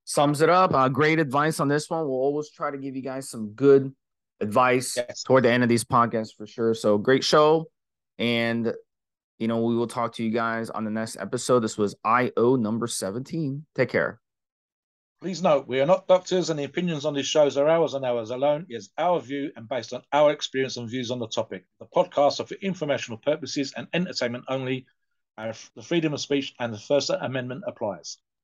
sums 0.05 0.43
it 0.43 0.51
up. 0.51 0.75
Uh, 0.75 0.89
great 0.89 1.19
advice 1.19 1.59
on 1.59 1.69
this 1.69 1.89
one. 1.89 2.05
We'll 2.05 2.17
always 2.17 2.51
try 2.51 2.71
to 2.71 2.77
give 2.77 2.95
you 2.95 3.03
guys 3.03 3.31
some 3.31 3.53
good 3.53 3.95
advice 4.41 4.97
yes. 4.97 5.23
toward 5.23 5.45
the 5.45 5.51
end 5.51 5.63
of 5.63 5.69
these 5.69 5.85
podcasts 5.85 6.35
for 6.37 6.47
sure. 6.47 6.75
So 6.75 6.99
great 6.99 7.25
show. 7.25 7.67
And 8.19 8.73
you 9.39 9.49
know, 9.49 9.61
we 9.63 9.75
will 9.75 9.87
talk 9.87 10.15
to 10.15 10.25
you 10.25 10.31
guys 10.31 10.71
on 10.71 10.85
the 10.85 10.91
next 10.91 11.17
episode. 11.17 11.61
This 11.61 11.77
was 11.77 11.97
IO 12.05 12.57
number 12.57 12.87
17. 12.87 13.67
Take 13.75 13.89
care. 13.89 14.21
Please 15.21 15.43
note, 15.43 15.67
we 15.67 15.81
are 15.81 15.87
not 15.87 16.07
doctors, 16.07 16.51
and 16.51 16.59
the 16.59 16.65
opinions 16.65 17.05
on 17.05 17.15
these 17.15 17.27
shows 17.27 17.57
are 17.57 17.67
ours 17.67 17.95
and 17.95 18.05
ours 18.05 18.31
alone. 18.31 18.67
It 18.69 18.77
is 18.77 18.91
our 18.99 19.21
view 19.21 19.51
and 19.57 19.69
based 19.69 19.93
on 19.93 20.03
our 20.13 20.31
experience 20.31 20.77
and 20.77 20.89
views 20.89 21.11
on 21.11 21.19
the 21.19 21.29
topic. 21.29 21.65
The 21.81 21.87
podcasts 21.87 22.41
are 22.41 22.47
for 22.47 22.55
informational 22.57 23.19
purposes 23.19 23.73
and 23.77 23.89
entertainment 23.95 24.45
only. 24.49 24.87
The 25.37 25.83
freedom 25.83 26.13
of 26.13 26.21
speech 26.21 26.55
and 26.61 26.73
the 26.73 26.79
First 26.79 27.11
Amendment 27.11 27.65
applies. 27.67 28.19